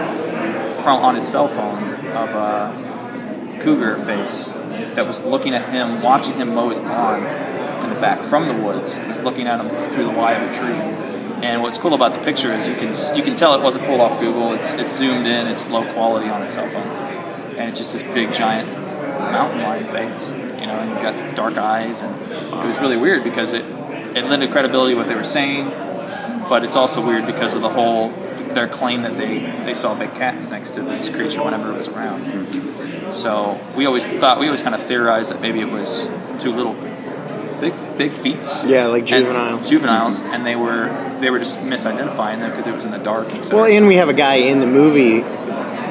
from 0.82 1.02
on 1.02 1.14
his 1.14 1.26
cell 1.26 1.48
phone 1.48 1.82
of 2.16 2.30
a 2.30 3.60
cougar 3.62 3.96
face 3.96 4.48
that 4.94 5.06
was 5.06 5.24
looking 5.24 5.54
at 5.54 5.68
him, 5.68 6.02
watching 6.02 6.34
him 6.34 6.54
mow 6.54 6.68
his 6.68 6.80
lawn 6.80 7.18
in 7.84 7.90
the 7.90 8.00
back 8.00 8.20
from 8.20 8.48
the 8.48 8.54
woods. 8.64 8.96
He 8.96 9.06
was 9.06 9.22
looking 9.22 9.46
at 9.46 9.60
him 9.60 9.68
through 9.90 10.04
the 10.04 10.10
Y 10.10 10.32
of 10.32 10.50
a 10.50 10.52
tree. 10.52 10.74
And 11.44 11.62
what's 11.62 11.78
cool 11.78 11.94
about 11.94 12.12
the 12.12 12.18
picture 12.20 12.52
is 12.52 12.68
you 12.68 12.74
can 12.74 12.94
you 13.16 13.22
can 13.22 13.34
tell 13.34 13.54
it 13.54 13.62
wasn't 13.62 13.84
pulled 13.84 14.00
off 14.00 14.20
Google. 14.20 14.52
It's 14.52 14.74
it's 14.74 14.94
zoomed 14.94 15.26
in. 15.26 15.46
It's 15.46 15.70
low 15.70 15.90
quality 15.92 16.28
on 16.28 16.42
his 16.42 16.52
cell 16.52 16.68
phone, 16.68 16.82
and 17.60 17.68
it's 17.68 17.78
just 17.78 17.92
this 17.92 18.02
big 18.02 18.32
giant 18.32 18.68
mountain 19.18 19.62
lion 19.62 19.84
face. 19.84 20.32
You 20.32 20.66
know, 20.66 20.74
and 20.78 20.90
you've 20.90 21.02
got 21.02 21.34
dark 21.36 21.56
eyes, 21.56 22.02
and 22.02 22.14
it 22.32 22.66
was 22.66 22.78
really 22.80 22.96
weird 22.96 23.22
because 23.24 23.52
it 23.52 23.64
it 24.16 24.24
lended 24.26 24.50
credibility 24.50 24.94
to 24.94 24.98
what 24.98 25.06
they 25.08 25.14
were 25.14 25.22
saying, 25.24 25.66
but 26.48 26.64
it's 26.64 26.76
also 26.76 27.04
weird 27.06 27.26
because 27.26 27.54
of 27.54 27.62
the 27.62 27.68
whole 27.70 28.08
their 28.54 28.66
claim 28.66 29.02
that 29.02 29.16
they 29.16 29.38
they 29.64 29.74
saw 29.74 29.94
big 29.94 30.12
cats 30.14 30.50
next 30.50 30.70
to 30.74 30.82
this 30.82 31.08
creature 31.08 31.42
whenever 31.44 31.70
it 31.72 31.76
was 31.76 31.88
around. 31.88 33.12
So 33.12 33.58
we 33.76 33.86
always 33.86 34.06
thought 34.08 34.38
we 34.40 34.46
always 34.46 34.62
kind 34.62 34.74
of 34.74 34.82
theorized 34.82 35.32
that 35.32 35.40
maybe 35.40 35.60
it 35.60 35.68
was 35.70 36.08
two 36.38 36.52
little 36.52 36.74
big 37.60 37.74
big 37.98 38.10
feats. 38.12 38.64
Yeah, 38.64 38.86
like 38.86 39.00
And- 39.02 39.24
juveniles. 39.24 39.68
juveniles, 39.70 40.22
and 40.22 40.44
they 40.46 40.56
were 40.56 40.88
they 41.20 41.30
were 41.30 41.38
just 41.38 41.58
misidentifying 41.60 42.38
them 42.40 42.50
because 42.50 42.66
it 42.66 42.74
was 42.74 42.84
in 42.84 42.90
the 42.90 42.98
dark. 42.98 43.28
cetera. 43.30 43.56
Well, 43.56 43.66
and 43.66 43.86
we 43.86 43.96
have 43.96 44.08
a 44.08 44.14
guy 44.14 44.34
in 44.36 44.60
the 44.60 44.66
movie, 44.66 45.22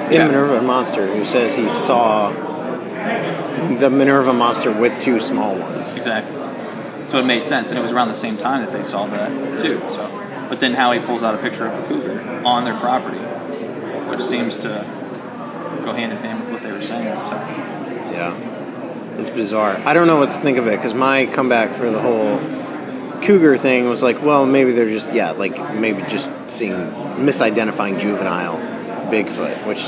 in 0.09 0.15
Yeah. 0.15 0.27
Minerva 0.27 0.61
Monster, 0.61 1.07
who 1.07 1.23
says 1.23 1.55
he 1.55 1.69
saw 1.69 2.31
the 3.79 3.89
Minerva 3.89 4.33
Monster 4.33 4.71
with 4.71 4.99
two 5.01 5.19
small 5.19 5.55
ones. 5.55 5.93
Exactly. 5.95 6.35
So 7.05 7.19
it 7.19 7.25
made 7.25 7.45
sense, 7.45 7.69
and 7.69 7.79
it 7.79 7.81
was 7.81 7.91
around 7.91 8.09
the 8.09 8.15
same 8.15 8.37
time 8.37 8.63
that 8.63 8.71
they 8.71 8.83
saw 8.83 9.07
that 9.07 9.59
too. 9.59 9.81
So, 9.89 10.07
but 10.49 10.59
then 10.59 10.73
Howie 10.73 10.99
pulls 10.99 11.23
out 11.23 11.33
a 11.35 11.37
picture 11.37 11.65
of 11.67 11.83
a 11.83 11.87
cougar 11.87 12.41
on 12.45 12.65
their 12.65 12.75
property, 12.75 13.17
which 14.09 14.21
seems 14.21 14.57
to 14.59 14.85
go 15.83 15.93
hand 15.93 16.11
in 16.11 16.17
hand 16.19 16.39
with 16.41 16.51
what 16.51 16.61
they 16.63 16.71
were 16.71 16.81
saying. 16.81 17.21
So, 17.21 17.35
Yeah. 18.11 18.35
It's 19.17 19.35
bizarre. 19.35 19.75
I 19.85 19.93
don't 19.93 20.07
know 20.07 20.15
what 20.17 20.29
to 20.29 20.37
think 20.37 20.57
of 20.57 20.67
it 20.67 20.77
because 20.77 20.93
my 20.93 21.25
comeback 21.25 21.71
for 21.71 21.89
the 21.89 21.99
whole 21.99 22.39
cougar 23.21 23.57
thing 23.57 23.89
was 23.89 24.01
like, 24.01 24.21
well, 24.23 24.45
maybe 24.45 24.71
they're 24.71 24.89
just 24.89 25.13
yeah, 25.13 25.31
like 25.31 25.75
maybe 25.75 26.01
just 26.07 26.31
seeing 26.49 26.73
misidentifying 27.17 27.99
juvenile 27.99 28.55
Bigfoot, 29.11 29.65
which 29.67 29.83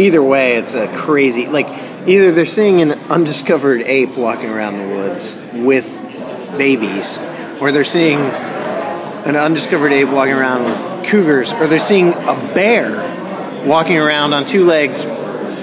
either 0.00 0.22
way, 0.22 0.56
it's 0.56 0.74
a 0.74 0.88
crazy 0.88 1.46
like 1.46 1.66
either 2.06 2.32
they're 2.32 2.46
seeing 2.46 2.80
an 2.80 2.92
undiscovered 3.10 3.82
ape 3.82 4.16
walking 4.16 4.50
around 4.50 4.78
the 4.78 4.94
woods 4.94 5.38
with 5.54 6.02
babies, 6.56 7.18
or 7.60 7.72
they're 7.72 7.84
seeing 7.84 8.18
an 8.18 9.36
undiscovered 9.36 9.92
ape 9.92 10.08
walking 10.08 10.34
around 10.34 10.64
with 10.64 11.06
cougars, 11.06 11.52
or 11.52 11.66
they're 11.66 11.78
seeing 11.78 12.12
a 12.12 12.52
bear 12.54 12.94
walking 13.66 13.98
around 13.98 14.32
on 14.32 14.46
two 14.46 14.64
legs, 14.64 15.04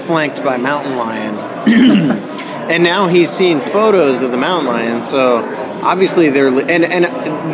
flanked 0.06 0.44
by 0.44 0.56
mountain 0.56 0.96
lion. 0.96 1.34
and 2.70 2.82
now 2.82 3.08
he's 3.08 3.30
seeing 3.30 3.60
photos 3.60 4.22
of 4.22 4.30
the 4.30 4.36
mountain 4.36 4.66
lion. 4.70 5.02
So 5.02 5.38
obviously 5.82 6.28
they're 6.30 6.48
and 6.48 6.84
and 6.84 7.04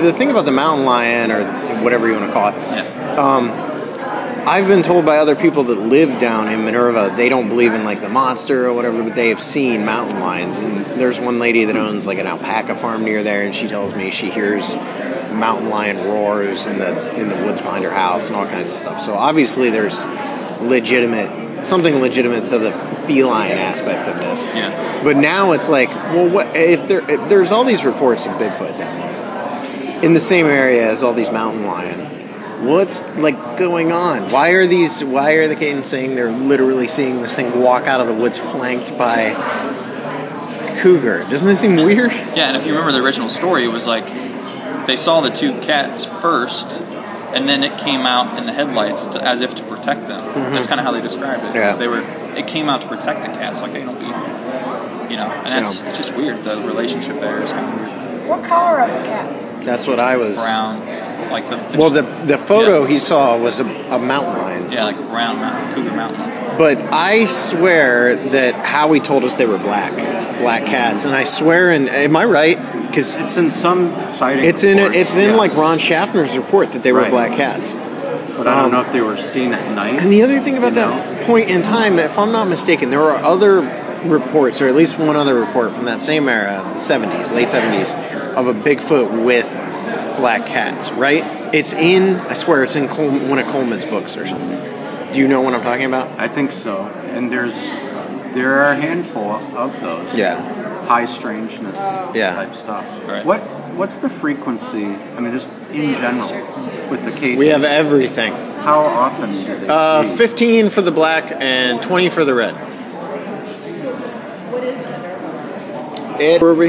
the 0.00 0.12
thing 0.12 0.30
about 0.30 0.44
the 0.44 0.52
mountain 0.52 0.84
lion 0.84 1.30
or 1.30 1.44
whatever 1.82 2.06
you 2.06 2.14
want 2.14 2.26
to 2.26 2.32
call 2.32 2.48
it. 2.48 2.54
Yeah. 2.54 3.16
Um, 3.16 3.69
I've 4.46 4.66
been 4.66 4.82
told 4.82 5.04
by 5.04 5.18
other 5.18 5.36
people 5.36 5.64
that 5.64 5.78
live 5.78 6.18
down 6.18 6.48
in 6.48 6.64
Minerva, 6.64 7.14
they 7.16 7.28
don't 7.28 7.48
believe 7.48 7.74
in 7.74 7.84
like 7.84 8.00
the 8.00 8.08
monster 8.08 8.66
or 8.66 8.72
whatever, 8.72 9.02
but 9.02 9.14
they 9.14 9.28
have 9.28 9.40
seen 9.40 9.84
mountain 9.84 10.20
lions. 10.20 10.58
And 10.58 10.84
there's 10.98 11.20
one 11.20 11.38
lady 11.38 11.64
that 11.64 11.76
owns 11.76 12.06
like 12.06 12.18
an 12.18 12.26
alpaca 12.26 12.74
farm 12.74 13.04
near 13.04 13.22
there, 13.22 13.44
and 13.44 13.54
she 13.54 13.68
tells 13.68 13.94
me 13.94 14.10
she 14.10 14.30
hears 14.30 14.74
mountain 15.34 15.68
lion 15.70 15.96
roars 16.08 16.66
in 16.66 16.78
the 16.78 17.20
in 17.20 17.28
the 17.28 17.36
woods 17.36 17.60
behind 17.60 17.84
her 17.84 17.90
house 17.90 18.28
and 18.28 18.36
all 18.36 18.46
kinds 18.46 18.70
of 18.70 18.76
stuff. 18.76 19.00
So 19.00 19.14
obviously 19.14 19.70
there's 19.70 20.04
legitimate 20.60 21.66
something 21.66 22.00
legitimate 22.00 22.48
to 22.48 22.58
the 22.58 22.72
feline 23.06 23.52
aspect 23.52 24.08
of 24.08 24.20
this. 24.20 24.46
Yeah. 24.46 25.02
But 25.02 25.16
now 25.16 25.52
it's 25.52 25.68
like, 25.68 25.88
well, 25.88 26.28
what 26.28 26.56
if 26.56 26.86
there 26.86 27.08
if 27.10 27.28
there's 27.28 27.52
all 27.52 27.64
these 27.64 27.84
reports 27.84 28.26
of 28.26 28.32
Bigfoot 28.32 28.76
down 28.78 28.98
there 28.98 30.04
in 30.04 30.14
the 30.14 30.20
same 30.20 30.46
area 30.46 30.90
as 30.90 31.04
all 31.04 31.12
these 31.12 31.30
mountain 31.30 31.64
lion? 31.64 31.99
What's 32.60 33.00
like 33.16 33.58
going 33.58 33.90
on? 33.92 34.30
Why 34.30 34.50
are 34.50 34.66
these? 34.66 35.02
Why 35.02 35.32
are 35.32 35.48
the 35.48 35.56
Caytons 35.56 35.86
saying 35.86 36.14
they're 36.14 36.30
literally 36.30 36.88
seeing 36.88 37.22
this 37.22 37.34
thing 37.34 37.60
walk 37.60 37.84
out 37.86 38.00
of 38.00 38.06
the 38.06 38.14
woods 38.14 38.38
flanked 38.38 38.96
by 38.98 39.30
cougar? 40.80 41.20
Doesn't 41.30 41.48
this 41.48 41.60
seem 41.60 41.76
weird? 41.76 42.12
Yeah, 42.36 42.48
and 42.48 42.56
if 42.56 42.64
you 42.66 42.72
remember 42.72 42.92
the 42.92 43.02
original 43.04 43.28
story, 43.28 43.64
it 43.64 43.68
was 43.72 43.86
like 43.86 44.06
they 44.86 44.96
saw 44.96 45.20
the 45.20 45.30
two 45.30 45.52
cats 45.60 46.04
first, 46.04 46.80
and 47.34 47.48
then 47.48 47.62
it 47.64 47.78
came 47.78 48.02
out 48.06 48.38
in 48.38 48.46
the 48.46 48.52
headlights 48.52 49.06
to, 49.08 49.22
as 49.22 49.40
if 49.40 49.54
to 49.56 49.62
protect 49.64 50.06
them. 50.06 50.22
Mm-hmm. 50.22 50.54
That's 50.54 50.66
kind 50.66 50.80
of 50.80 50.84
how 50.86 50.92
they 50.92 51.00
described 51.00 51.44
it. 51.44 51.54
Yeah. 51.54 51.68
'cause 51.68 51.78
They 51.78 51.88
were. 51.88 52.00
It 52.36 52.46
came 52.46 52.68
out 52.68 52.82
to 52.82 52.88
protect 52.88 53.22
the 53.22 53.28
cats. 53.28 53.60
Like, 53.60 53.72
hey, 53.72 53.84
don't 53.84 53.98
be. 53.98 54.04
You 54.04 55.16
know, 55.18 55.26
and 55.44 55.46
that's 55.52 55.80
Yeah. 55.80 55.88
it's 55.88 55.96
just 55.96 56.14
weird. 56.14 56.44
The 56.44 56.58
relationship 56.58 57.16
there 57.20 57.42
is 57.42 57.50
kind 57.52 57.66
of 57.66 57.80
weird. 57.80 58.28
What 58.28 58.44
color 58.44 58.80
are 58.82 58.86
the 58.88 59.04
cats? 59.08 59.44
That's 59.66 59.86
what 59.88 60.00
I 60.00 60.16
was. 60.16 60.36
Brown, 60.36 60.80
like 61.30 61.48
the. 61.48 61.56
the 61.56 61.78
Well, 61.78 61.90
the 61.90 62.02
the 62.02 62.38
photo 62.38 62.82
Yeah. 62.82 62.88
he 62.88 62.98
saw 62.98 63.36
was 63.36 63.60
a, 63.60 63.64
a 63.90 63.98
mountain 63.98 64.36
lion, 64.38 64.72
yeah, 64.72 64.84
like 64.84 64.96
a 64.98 65.02
brown 65.02 65.36
mountain, 65.36 65.74
cougar 65.74 65.94
mountain. 65.96 66.20
lion. 66.20 66.56
but 66.58 66.80
I 66.92 67.24
swear 67.26 68.16
that 68.16 68.54
Howie 68.54 69.00
told 69.00 69.24
us 69.24 69.34
they 69.36 69.46
were 69.46 69.58
black, 69.58 69.92
black 70.40 70.66
cats, 70.66 71.04
and 71.04 71.14
I 71.14 71.24
swear, 71.24 71.70
and 71.70 71.88
am 71.88 72.16
I 72.16 72.24
right? 72.24 72.58
Because 72.86 73.16
It's 73.16 73.36
in 73.36 73.50
some 73.50 73.92
sighting. 74.12 74.44
it's 74.44 74.64
in 74.64 74.76
reports, 74.78 74.96
it's 74.96 75.16
in 75.16 75.30
yes. 75.30 75.38
like 75.38 75.56
Ron 75.56 75.78
Schaffner's 75.78 76.36
report 76.36 76.72
that 76.72 76.82
they 76.82 76.92
were 76.92 77.00
Right. 77.02 77.10
black 77.10 77.32
cats. 77.36 77.74
But 78.36 78.46
I 78.48 78.56
don't 78.56 78.66
um, 78.66 78.72
know 78.72 78.80
if 78.80 78.92
they 78.92 79.00
were 79.02 79.16
seen 79.18 79.52
at 79.52 79.74
night. 79.74 80.00
And 80.00 80.10
the 80.10 80.22
other 80.22 80.38
thing 80.38 80.56
about 80.56 80.68
You 80.70 80.76
that 80.76 81.26
point 81.26 81.50
in 81.50 81.62
time, 81.62 81.98
if 81.98 82.18
I'm 82.18 82.32
not 82.32 82.48
mistaken, 82.48 82.90
there 82.90 83.02
are 83.02 83.16
other 83.22 83.60
reports, 84.04 84.62
or 84.62 84.66
at 84.68 84.74
least 84.74 84.98
one 84.98 85.14
other 85.14 85.34
report 85.38 85.72
from 85.74 85.84
that 85.84 86.00
same 86.00 86.26
era, 86.28 86.62
the 86.72 86.78
70s, 86.80 87.32
late 87.34 87.48
70s, 87.48 87.94
of 88.34 88.46
a 88.46 88.54
Bigfoot 88.54 89.24
with 89.26 89.46
black 90.20 90.46
cats, 90.46 90.92
right? 90.92 91.24
It's 91.54 91.72
in, 91.72 92.16
I 92.28 92.34
swear, 92.34 92.62
it's 92.62 92.76
in 92.76 92.86
Col- 92.88 93.10
one 93.28 93.38
of 93.38 93.46
Coleman's 93.48 93.86
books 93.86 94.16
or 94.16 94.26
something. 94.26 94.60
Do 95.12 95.18
you 95.18 95.26
know 95.26 95.40
what 95.40 95.54
I'm 95.54 95.62
talking 95.62 95.86
about? 95.86 96.06
I 96.20 96.28
think 96.28 96.52
so. 96.52 96.84
And 97.14 97.32
there's 97.32 97.56
there 98.34 98.60
are 98.62 98.72
a 98.72 98.76
handful 98.76 99.30
of 99.32 99.80
those. 99.80 100.14
Yeah. 100.16 100.40
High 100.86 101.06
strangeness 101.06 101.76
Yeah. 102.14 102.34
type 102.34 102.54
stuff. 102.54 102.84
Right. 103.08 103.24
What 103.24 103.40
what's 103.76 103.96
the 103.96 104.08
frequency? 104.08 104.84
I 104.86 105.20
mean, 105.20 105.32
just 105.32 105.50
in 105.72 105.94
general 105.94 106.28
with 106.90 107.04
the 107.04 107.10
Kate. 107.12 107.36
We 107.38 107.48
have 107.48 107.64
everything. 107.64 108.32
How 108.62 108.80
often 108.80 109.30
do 109.32 109.56
they 109.56 109.66
Uh, 109.68 110.02
see? 110.04 110.16
15 110.16 110.68
for 110.68 110.82
the 110.82 110.90
black 110.92 111.32
and 111.40 111.82
20 111.82 112.08
for 112.10 112.24
the 112.24 112.34
red. 112.34 112.54
What 112.54 114.62
is 114.64 114.80
it? 114.80 116.20
It, 116.20 116.40
were 116.42 116.54
we? 116.54 116.68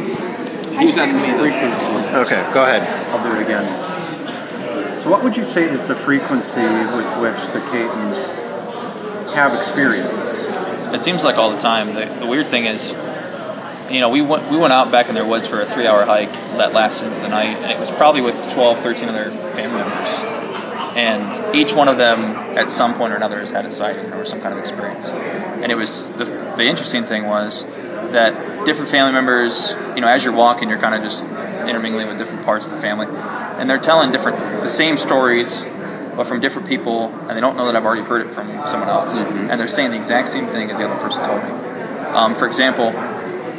He 0.81 0.87
was 0.87 0.97
asking 0.97 1.21
me 1.21 1.31
the 1.31 1.37
frequency. 1.37 1.91
Okay, 2.17 2.53
go 2.55 2.63
ahead. 2.63 2.81
I'll 3.09 3.23
do 3.23 3.39
it 3.39 3.45
again. 3.45 3.63
So, 5.03 5.11
what 5.11 5.23
would 5.23 5.37
you 5.37 5.43
say 5.43 5.69
is 5.69 5.85
the 5.85 5.95
frequency 5.95 6.61
with 6.61 7.05
which 7.21 7.37
the 7.53 7.59
Caytons 7.69 8.33
have 9.35 9.53
experiences? 9.53 10.91
It 10.91 10.99
seems 10.99 11.23
like 11.23 11.37
all 11.37 11.51
the 11.51 11.59
time. 11.59 11.93
The, 11.93 12.05
the 12.19 12.25
weird 12.25 12.47
thing 12.47 12.65
is, 12.65 12.93
you 13.91 13.99
know, 13.99 14.09
we 14.09 14.23
went 14.23 14.49
we 14.49 14.57
went 14.57 14.73
out 14.73 14.91
back 14.91 15.07
in 15.07 15.13
their 15.13 15.25
woods 15.25 15.45
for 15.45 15.61
a 15.61 15.65
three 15.65 15.85
hour 15.85 16.03
hike 16.03 16.31
that 16.57 16.73
lasted 16.73 17.09
into 17.09 17.21
the 17.21 17.29
night, 17.29 17.57
and 17.57 17.71
it 17.71 17.79
was 17.79 17.91
probably 17.91 18.21
with 18.21 18.35
12, 18.53 18.79
13 18.79 19.07
other 19.07 19.29
family 19.29 19.83
members. 19.83 20.31
And 20.97 21.55
each 21.55 21.73
one 21.73 21.89
of 21.89 21.97
them, 21.97 22.19
at 22.57 22.71
some 22.71 22.95
point 22.95 23.13
or 23.13 23.17
another, 23.17 23.39
has 23.39 23.51
had 23.51 23.65
a 23.65 23.71
sighting 23.71 24.11
or 24.13 24.25
some 24.25 24.41
kind 24.41 24.51
of 24.51 24.59
experience. 24.59 25.09
And 25.09 25.71
it 25.71 25.75
was 25.75 26.11
the, 26.13 26.25
the 26.25 26.65
interesting 26.65 27.03
thing 27.03 27.27
was 27.27 27.65
that 28.11 28.50
different 28.65 28.89
family 28.89 29.13
members, 29.13 29.73
you 29.95 30.01
know, 30.01 30.07
as 30.07 30.23
you're 30.23 30.35
walking, 30.35 30.69
you're 30.69 30.79
kind 30.79 30.95
of 30.95 31.01
just 31.01 31.23
intermingling 31.67 32.07
with 32.07 32.17
different 32.17 32.45
parts 32.45 32.67
of 32.67 32.73
the 32.73 32.79
family, 32.79 33.07
and 33.09 33.69
they're 33.69 33.79
telling 33.79 34.11
different 34.11 34.37
the 34.63 34.69
same 34.69 34.97
stories 34.97 35.65
but 36.15 36.27
from 36.27 36.41
different 36.41 36.67
people, 36.67 37.07
and 37.27 37.37
they 37.37 37.41
don't 37.41 37.55
know 37.55 37.65
that 37.65 37.75
I've 37.75 37.85
already 37.85 38.03
heard 38.03 38.21
it 38.21 38.29
from 38.29 38.47
someone 38.67 38.89
else, 38.89 39.21
and 39.21 39.59
they're 39.59 39.67
saying 39.67 39.91
the 39.91 39.97
exact 39.97 40.29
same 40.29 40.45
thing 40.47 40.69
as 40.69 40.77
the 40.77 40.85
other 40.85 40.99
person 41.01 41.23
told 41.25 41.41
me. 41.41 41.49
Um, 42.13 42.35
for 42.35 42.47
example, 42.47 42.91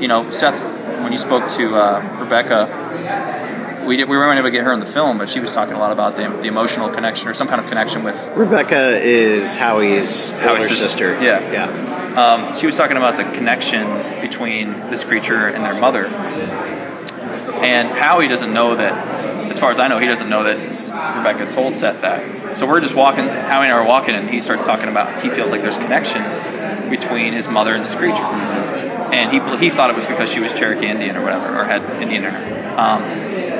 you 0.00 0.08
know, 0.08 0.30
Seth, 0.30 0.62
when 1.02 1.12
you 1.12 1.18
spoke 1.18 1.48
to 1.50 1.76
uh, 1.76 2.18
Rebecca, 2.20 2.68
we 3.92 3.98
did, 3.98 4.08
we 4.08 4.16
weren't 4.16 4.38
able 4.38 4.46
to 4.48 4.50
get 4.50 4.64
her 4.64 4.72
in 4.72 4.80
the 4.80 4.86
film, 4.86 5.18
but 5.18 5.28
she 5.28 5.38
was 5.38 5.52
talking 5.52 5.74
a 5.74 5.78
lot 5.78 5.92
about 5.92 6.16
the, 6.16 6.26
the 6.40 6.48
emotional 6.48 6.88
connection 6.88 7.28
or 7.28 7.34
some 7.34 7.46
kind 7.46 7.60
of 7.60 7.66
connection 7.68 8.02
with. 8.02 8.16
Rebecca 8.34 8.98
is 9.02 9.54
Howie's 9.54 10.30
Howie's 10.30 10.66
sis- 10.66 10.78
sister. 10.78 11.22
yeah. 11.22 11.52
Yeah. 11.52 11.66
Um, 12.16 12.54
she 12.54 12.64
was 12.64 12.74
talking 12.74 12.96
about 12.96 13.18
the 13.18 13.24
connection 13.36 13.86
between 14.22 14.72
this 14.88 15.04
creature 15.04 15.46
and 15.46 15.62
their 15.62 15.78
mother, 15.78 16.06
and 17.62 17.88
Howie 17.88 18.28
doesn't 18.28 18.54
know 18.54 18.76
that. 18.76 19.20
As 19.50 19.60
far 19.60 19.70
as 19.70 19.78
I 19.78 19.88
know, 19.88 19.98
he 19.98 20.06
doesn't 20.06 20.30
know 20.30 20.44
that 20.44 20.56
Rebecca 21.18 21.52
told 21.52 21.74
Seth 21.74 22.00
that. 22.00 22.56
So 22.56 22.66
we're 22.66 22.80
just 22.80 22.94
walking. 22.94 23.24
Howie 23.24 23.66
and 23.66 23.74
I 23.74 23.76
are 23.76 23.86
walking, 23.86 24.14
and 24.14 24.26
he 24.26 24.40
starts 24.40 24.64
talking 24.64 24.88
about 24.88 25.22
he 25.22 25.28
feels 25.28 25.52
like 25.52 25.60
there's 25.60 25.76
connection 25.76 26.22
between 26.88 27.34
his 27.34 27.46
mother 27.46 27.74
and 27.74 27.84
this 27.84 27.94
creature, 27.94 28.22
and 28.22 29.30
he 29.30 29.66
he 29.66 29.68
thought 29.68 29.90
it 29.90 29.96
was 29.96 30.06
because 30.06 30.32
she 30.32 30.40
was 30.40 30.54
Cherokee 30.54 30.86
Indian 30.86 31.18
or 31.18 31.22
whatever, 31.22 31.60
or 31.60 31.64
had 31.64 31.82
Indian 32.00 32.24
in 32.24 32.32
her. 32.32 32.78
Um, 32.78 33.51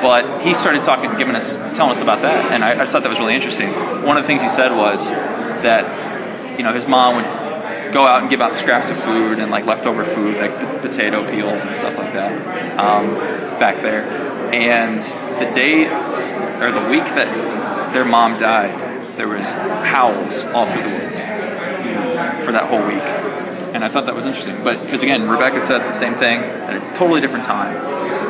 but 0.00 0.42
he 0.42 0.54
started 0.54 0.82
talking, 0.82 1.16
giving 1.16 1.34
us, 1.34 1.56
telling 1.76 1.90
us 1.90 2.02
about 2.02 2.22
that, 2.22 2.52
and 2.52 2.64
I, 2.64 2.72
I 2.72 2.76
just 2.76 2.92
thought 2.92 3.02
that 3.02 3.08
was 3.08 3.20
really 3.20 3.34
interesting. 3.34 3.72
One 4.04 4.16
of 4.16 4.22
the 4.22 4.26
things 4.26 4.42
he 4.42 4.48
said 4.48 4.74
was 4.76 5.08
that, 5.08 6.58
you 6.58 6.64
know, 6.64 6.72
his 6.72 6.86
mom 6.86 7.16
would 7.16 7.92
go 7.92 8.04
out 8.04 8.20
and 8.20 8.30
give 8.30 8.40
out 8.40 8.54
scraps 8.54 8.90
of 8.90 8.98
food 8.98 9.38
and 9.38 9.50
like 9.50 9.66
leftover 9.66 10.04
food, 10.04 10.36
like 10.36 10.52
potato 10.80 11.28
peels 11.30 11.64
and 11.64 11.74
stuff 11.74 11.98
like 11.98 12.12
that, 12.12 12.78
um, 12.78 13.14
back 13.58 13.80
there. 13.80 14.02
And 14.52 15.02
the 15.38 15.50
day 15.52 15.86
or 15.86 16.72
the 16.72 16.88
week 16.90 17.04
that 17.04 17.92
their 17.92 18.04
mom 18.04 18.38
died, 18.38 19.16
there 19.16 19.28
was 19.28 19.52
howls 19.52 20.44
all 20.46 20.66
through 20.66 20.82
the 20.82 20.90
woods 20.90 21.20
for 22.44 22.52
that 22.52 22.68
whole 22.68 22.86
week. 22.86 23.02
And 23.74 23.84
I 23.84 23.88
thought 23.88 24.06
that 24.06 24.14
was 24.14 24.26
interesting. 24.26 24.62
But 24.64 24.80
because 24.82 25.02
again, 25.02 25.28
Rebecca 25.28 25.62
said 25.62 25.80
the 25.80 25.92
same 25.92 26.14
thing 26.14 26.40
at 26.40 26.76
a 26.76 26.94
totally 26.94 27.20
different 27.20 27.44
time. 27.44 27.76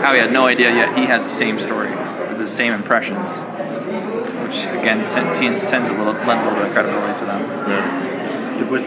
Howie 0.02 0.18
had 0.18 0.32
no 0.32 0.46
idea 0.46 0.70
yet 0.70 0.96
he 0.96 1.06
has 1.06 1.24
the 1.24 1.30
same 1.30 1.58
story, 1.58 1.90
the 1.90 2.46
same 2.46 2.72
impressions, 2.72 3.42
which 3.42 4.66
again 4.80 5.02
sen- 5.04 5.32
ten- 5.34 5.60
tends 5.66 5.90
to 5.90 5.96
little, 5.96 6.12
lend 6.26 6.40
a 6.40 6.44
little 6.44 6.58
bit 6.58 6.66
of 6.66 6.72
credibility 6.72 7.14
to 7.18 7.24
them. 7.24 8.58
Did- 8.58 8.70
Was, 8.70 8.84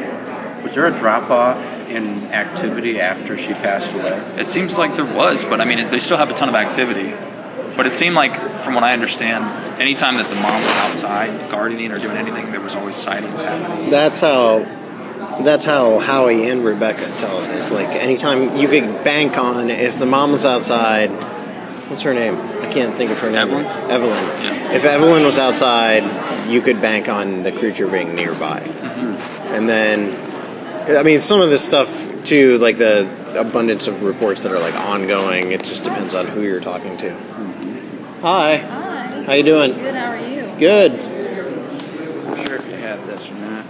was 0.63 0.73
there 0.75 0.85
a 0.87 0.91
drop 0.97 1.29
off 1.29 1.57
in 1.89 2.25
activity 2.31 2.99
after 3.01 3.37
she 3.37 3.53
passed 3.53 3.91
away? 3.93 4.21
It 4.39 4.47
seems 4.47 4.77
like 4.77 4.95
there 4.95 5.05
was, 5.05 5.43
but 5.43 5.59
I 5.59 5.65
mean, 5.65 5.89
they 5.89 5.99
still 5.99 6.17
have 6.17 6.29
a 6.29 6.33
ton 6.33 6.49
of 6.49 6.55
activity. 6.55 7.13
But 7.75 7.85
it 7.87 7.93
seemed 7.93 8.15
like, 8.15 8.33
from 8.59 8.75
what 8.75 8.83
I 8.83 8.93
understand, 8.93 9.45
anytime 9.81 10.15
that 10.15 10.27
the 10.27 10.35
mom 10.35 10.55
was 10.55 10.65
outside 10.67 11.49
gardening 11.49 11.91
or 11.91 11.99
doing 11.99 12.17
anything, 12.17 12.51
there 12.51 12.59
was 12.61 12.75
always 12.75 12.95
sightings 12.97 13.41
happening. 13.41 13.89
That's 13.89 14.19
how. 14.21 14.65
That's 15.39 15.65
how 15.65 15.99
Howie 15.99 16.49
and 16.49 16.63
Rebecca 16.63 17.05
tell 17.17 17.41
it. 17.41 17.49
It's 17.55 17.71
like 17.71 17.89
anytime 17.89 18.55
you 18.57 18.67
could 18.67 19.03
bank 19.03 19.37
on 19.37 19.69
if 19.69 19.97
the 19.97 20.05
mom 20.05 20.31
was 20.31 20.45
outside. 20.45 21.09
What's 21.89 22.03
her 22.03 22.13
name? 22.13 22.35
I 22.35 22.71
can't 22.71 22.95
think 22.95 23.11
of 23.11 23.19
her 23.19 23.27
name. 23.27 23.37
Evelyn? 23.37 23.65
Evelyn. 23.65 24.11
Yeah. 24.11 24.71
If 24.73 24.85
Evelyn 24.85 25.23
was 25.23 25.37
outside, 25.37 26.03
you 26.49 26.61
could 26.61 26.81
bank 26.81 27.09
on 27.09 27.43
the 27.43 27.51
creature 27.51 27.87
being 27.87 28.13
nearby. 28.15 28.61
Mm-hmm. 28.61 29.55
And 29.55 29.67
then, 29.67 30.97
I 30.97 31.03
mean, 31.03 31.19
some 31.19 31.41
of 31.41 31.49
this 31.49 31.65
stuff 31.65 32.07
too, 32.23 32.59
like 32.59 32.77
the 32.77 33.09
abundance 33.37 33.87
of 33.87 34.03
reports 34.03 34.43
that 34.43 34.51
are 34.51 34.59
like 34.59 34.75
ongoing. 34.75 35.51
It 35.51 35.63
just 35.63 35.83
depends 35.83 36.13
on 36.13 36.27
who 36.27 36.41
you're 36.41 36.61
talking 36.61 36.97
to. 36.97 37.09
Mm-hmm. 37.09 38.21
Hi. 38.21 38.57
Hi. 38.57 39.23
How 39.23 39.33
you 39.33 39.43
doing? 39.43 39.73
Good, 39.73 39.95
how 39.95 40.11
are 40.11 40.17
you? 40.17 40.49
Good. 40.59 40.91
I'm 40.91 42.45
sure 42.45 42.55
if 42.55 42.69
you 42.69 42.75
had 42.77 43.03
this 43.05 43.29
or 43.29 43.35
not. 43.35 43.65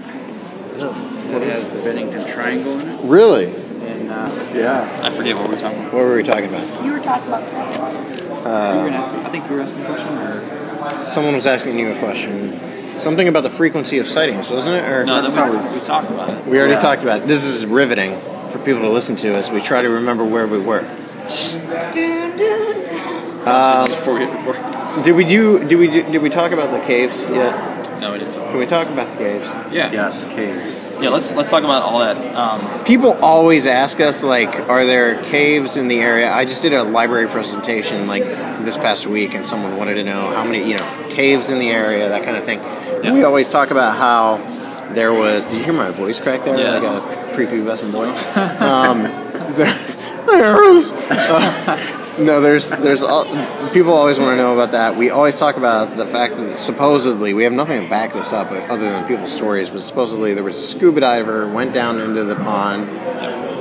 It 1.34 1.44
has 1.44 1.70
the 1.70 1.80
Bennington 1.82 2.26
Triangle 2.28 2.80
in 2.80 2.88
it. 2.90 3.00
Really? 3.04 3.46
And 3.46 4.12
uh, 4.12 4.52
yeah, 4.54 5.00
I 5.04 5.10
forget 5.12 5.36
what 5.36 5.48
we 5.48 5.56
were 5.56 5.60
talking 5.62 5.80
about. 5.80 5.94
What 5.94 6.04
were 6.06 6.16
we 6.16 6.24
talking 6.24 6.50
about? 6.50 6.86
You 6.86 6.92
were 6.92 7.00
talking 7.00 7.28
about 7.28 7.48
sex. 7.50 7.78
You 7.78 7.84
were 7.84 8.38
gonna 8.44 8.92
ask 8.92 9.12
me- 9.14 9.20
I 9.26 9.30
think 9.30 9.50
you 9.50 9.56
were 9.56 9.62
asking 9.62 9.82
a 9.82 9.86
question, 9.86 10.10
or 10.18 11.08
Someone 11.08 11.34
was 11.36 11.48
asking 11.48 11.78
you 11.80 11.92
a 11.92 12.00
question. 12.00 12.60
Something 12.98 13.28
about 13.28 13.44
the 13.44 13.50
frequency 13.50 14.00
of 14.00 14.08
sightings, 14.08 14.50
wasn't 14.50 14.76
it? 14.78 14.90
Or 14.90 15.06
no? 15.06 15.22
That 15.28 15.72
we, 15.72 15.76
we 15.80 15.80
talked 15.86 16.10
about 16.12 16.30
it. 16.30 16.46
we 16.46 16.58
already 16.60 16.74
Yeah. 16.74 16.80
talked 16.80 17.04
about 17.04 17.22
it. 17.22 17.28
This 17.28 17.44
is 17.44 17.66
riveting 17.66 18.16
for 18.52 18.60
people 18.60 18.82
to 18.82 18.90
listen 18.90 19.16
to 19.18 19.32
as 19.34 19.50
we 19.52 19.62
try 19.62 19.82
to 19.82 19.90
remember 19.90 20.26
where 20.26 20.46
we 20.48 20.60
were. 20.60 20.82
Dun, 20.82 22.38
dun. 22.38 23.48
Um, 23.48 23.86
Before 23.86 24.14
we, 24.20 24.26
before, 24.26 25.02
did 25.04 25.16
we 25.16 25.24
do? 25.24 25.60
Did 25.68 25.78
we 25.80 25.88
do, 25.88 26.04
did 26.12 26.22
we 26.22 26.30
talk 26.30 26.52
about 26.52 26.72
the 26.72 26.86
caves 26.86 27.24
yet? 27.24 28.00
no, 28.02 28.12
we 28.14 28.20
didn't 28.20 28.34
talk. 28.34 28.50
Can 28.50 28.60
we 28.60 28.66
talk 28.66 28.88
about 28.90 29.10
the 29.10 29.18
caves? 29.18 29.52
Yeah, 29.72 29.92
yes, 29.92 30.26
cave. 30.26 30.78
Yeah. 31.02 31.10
Let's 31.10 31.36
let's 31.36 31.50
talk 31.50 31.64
about 31.64 31.84
all 31.84 32.00
that. 32.00 32.18
Um, 32.36 32.84
People 32.86 33.14
always 33.22 33.66
ask 33.66 34.00
us 34.00 34.24
like, 34.24 34.60
are 34.70 34.86
there 34.86 35.22
caves 35.24 35.78
in 35.78 35.88
the 35.88 36.00
area? 36.00 36.32
I 36.32 36.46
just 36.46 36.62
did 36.62 36.74
a 36.74 36.84
library 36.84 37.28
presentation 37.28 38.08
like 38.08 38.24
this 38.64 38.78
past 38.78 39.08
week, 39.08 39.34
and 39.34 39.46
someone 39.46 39.78
wanted 39.78 39.96
to 39.96 40.04
know 40.04 40.34
how 40.34 40.44
many 40.44 40.68
you 40.70 40.78
know 40.78 41.08
caves 41.10 41.50
in 41.50 41.60
the 41.60 41.70
area, 41.70 42.08
that 42.10 42.24
kind 42.24 42.38
of 42.38 42.44
thing. 42.44 42.60
Yeah. 43.04 43.14
We 43.14 43.24
always 43.24 43.50
talk 43.50 43.72
about 43.72 43.98
how 43.98 44.38
there 44.94 45.14
was. 45.14 45.48
Did 45.48 45.58
you 45.60 45.64
hear 45.66 45.74
my 45.74 45.90
voice 45.92 46.20
crack 46.20 46.44
there? 46.44 46.58
Yeah. 46.58 46.80
Like 46.80 46.84
a 46.84 47.34
prepubescent 47.36 47.92
boy. 47.92 48.10
um, 48.64 49.04
there, 49.56 49.78
there 50.26 50.54
was. 50.56 50.92
uh, 51.10 51.98
no, 52.20 52.42
there's 52.42 52.70
there's 52.70 53.04
all, 53.04 53.26
people 53.72 53.94
always 53.94 54.20
want 54.20 54.32
to 54.32 54.36
know 54.38 54.54
about 54.54 54.72
that. 54.72 54.96
We 54.96 55.10
always 55.10 55.38
talk 55.38 55.58
about 55.58 55.96
the 55.96 56.06
fact 56.06 56.36
that 56.38 56.60
supposedly 56.60 57.34
we 57.34 57.44
have 57.44 57.54
nothing 57.54 57.84
to 57.84 57.90
back 57.90 58.14
this 58.14 58.34
up 58.34 58.52
other 58.52 58.90
than 58.90 59.08
people's 59.08 59.34
stories, 59.34 59.70
but 59.70 59.82
supposedly 59.82 60.34
there 60.34 60.44
was 60.44 60.58
a 60.58 60.62
scuba 60.62 61.00
diver 61.00 61.48
went 61.48 61.74
down 61.74 62.00
into 62.00 62.24
the 62.24 62.36
pond 62.36 62.90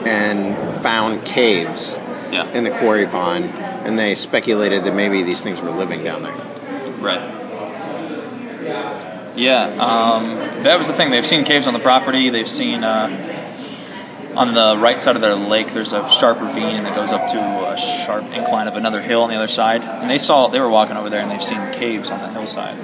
and 0.06 0.56
found 0.82 1.24
caves 1.24 1.98
yeah, 2.30 2.50
in 2.52 2.64
the 2.64 2.70
quarry 2.70 3.06
pond, 3.06 3.44
and 3.44 3.98
they 3.98 4.14
speculated 4.14 4.84
that 4.84 4.94
maybe 4.94 5.22
these 5.22 5.42
things 5.42 5.60
were 5.60 5.70
living 5.70 6.02
down 6.02 6.22
there. 6.22 6.34
right. 6.98 7.36
Yeah, 9.36 9.62
um, 9.78 10.34
that 10.64 10.76
was 10.76 10.88
the 10.88 10.92
thing. 10.92 11.10
They've 11.10 11.24
seen 11.24 11.44
caves 11.44 11.66
on 11.66 11.72
the 11.72 11.80
property. 11.80 12.28
They've 12.30 12.48
seen 12.48 12.84
uh, 12.84 13.29
on 14.36 14.54
the 14.54 14.76
right 14.78 15.00
side 15.00 15.16
of 15.16 15.22
their 15.22 15.34
lake. 15.34 15.72
There's 15.72 15.92
a 15.92 16.08
sharp 16.10 16.40
ravine 16.40 16.82
that 16.84 16.94
goes 16.94 17.12
up 17.12 17.30
to 17.32 17.38
a 17.38 17.76
sharp 17.76 18.24
incline 18.32 18.68
of 18.68 18.76
another 18.76 19.00
hill 19.00 19.22
on 19.22 19.30
the 19.30 19.36
other 19.36 19.48
side. 19.48 19.82
And 19.82 20.10
they 20.10 20.18
saw 20.18 20.48
they 20.48 20.60
were 20.60 20.68
walking 20.68 20.96
over 20.96 21.10
there 21.10 21.20
and 21.20 21.30
they've 21.30 21.42
seen 21.42 21.60
caves 21.72 22.10
on 22.10 22.20
the 22.20 22.28
hillside, 22.28 22.78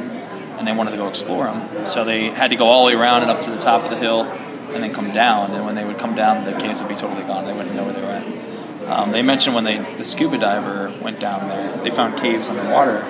and 0.58 0.66
they 0.66 0.72
wanted 0.72 0.92
to 0.92 0.96
go 0.96 1.08
explore 1.08 1.44
them. 1.44 1.86
So 1.86 2.04
they 2.04 2.30
had 2.30 2.50
to 2.50 2.56
go 2.56 2.66
all 2.66 2.86
the 2.86 2.92
way 2.94 3.00
around 3.00 3.22
and 3.22 3.30
up 3.30 3.42
to 3.42 3.50
the 3.50 3.58
top 3.58 3.84
of 3.84 3.90
the 3.90 3.96
hill, 3.96 4.22
and 4.22 4.82
then 4.82 4.92
come 4.92 5.12
down. 5.12 5.52
And 5.52 5.64
when 5.64 5.74
they 5.74 5.84
would 5.84 5.98
come 5.98 6.14
down, 6.14 6.44
the 6.44 6.58
caves 6.58 6.82
would 6.82 6.88
be 6.88 6.96
totally 6.96 7.22
gone. 7.22 7.44
They 7.44 7.52
wouldn't 7.52 7.74
know 7.74 7.84
where 7.84 7.92
they 7.92 8.02
were 8.02 8.08
at. 8.08 8.90
Um, 8.90 9.10
they 9.10 9.22
mentioned 9.22 9.54
when 9.54 9.64
they 9.64 9.78
the 9.78 10.04
scuba 10.04 10.38
diver 10.38 10.92
went 11.02 11.18
down 11.18 11.48
there, 11.48 11.76
they 11.78 11.90
found 11.90 12.18
caves 12.18 12.48
underwater 12.48 13.00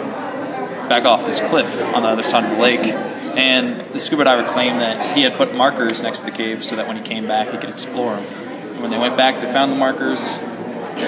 back 0.89 1.05
off 1.05 1.27
this 1.27 1.41
cliff 1.41 1.83
on 1.95 2.03
the 2.03 2.09
other 2.09 2.23
side 2.23 2.45
of 2.45 2.51
the 2.51 2.63
lake. 2.63 3.16
And 3.37 3.81
the 3.93 4.01
scuba 4.01 4.25
diver 4.25 4.49
claimed 4.51 4.81
that 4.81 5.15
he 5.17 5.23
had 5.23 5.35
put 5.35 5.55
markers 5.55 6.03
next 6.03 6.21
to 6.21 6.25
the 6.27 6.31
cave 6.33 6.65
so 6.65 6.77
that 6.77 6.87
when 6.89 6.97
he 6.97 7.03
came 7.03 7.27
back, 7.27 7.51
he 7.51 7.59
could 7.59 7.69
explore 7.71 8.17
them. 8.17 8.25
And 8.25 8.81
when 8.83 8.91
they 8.91 8.99
went 8.99 9.17
back, 9.17 9.41
they 9.43 9.53
found 9.53 9.71
the 9.73 9.77
markers, 9.77 10.39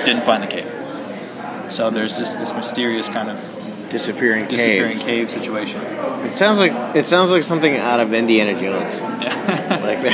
didn't 0.05 0.23
find 0.23 0.43
the 0.43 0.47
cave. 0.47 0.67
So 1.73 1.91
there's 1.91 2.17
this 2.19 2.35
this 2.37 2.53
mysterious 2.55 3.09
kind 3.09 3.29
of 3.31 3.55
Disappearing, 3.91 4.47
disappearing 4.49 4.99
cave. 4.99 5.07
cave 5.07 5.31
situation. 5.31 5.81
It 6.27 6.33
sounds 6.33 6.59
like 6.59 6.73
it 6.95 7.07
sounds 7.07 7.31
like 7.31 7.43
something 7.43 7.75
out 7.77 8.01
of 8.01 8.13
Indiana 8.13 8.53
Jones, 8.59 8.97
Yeah. 8.99 9.81
like 9.83 10.03
the, 10.03 10.11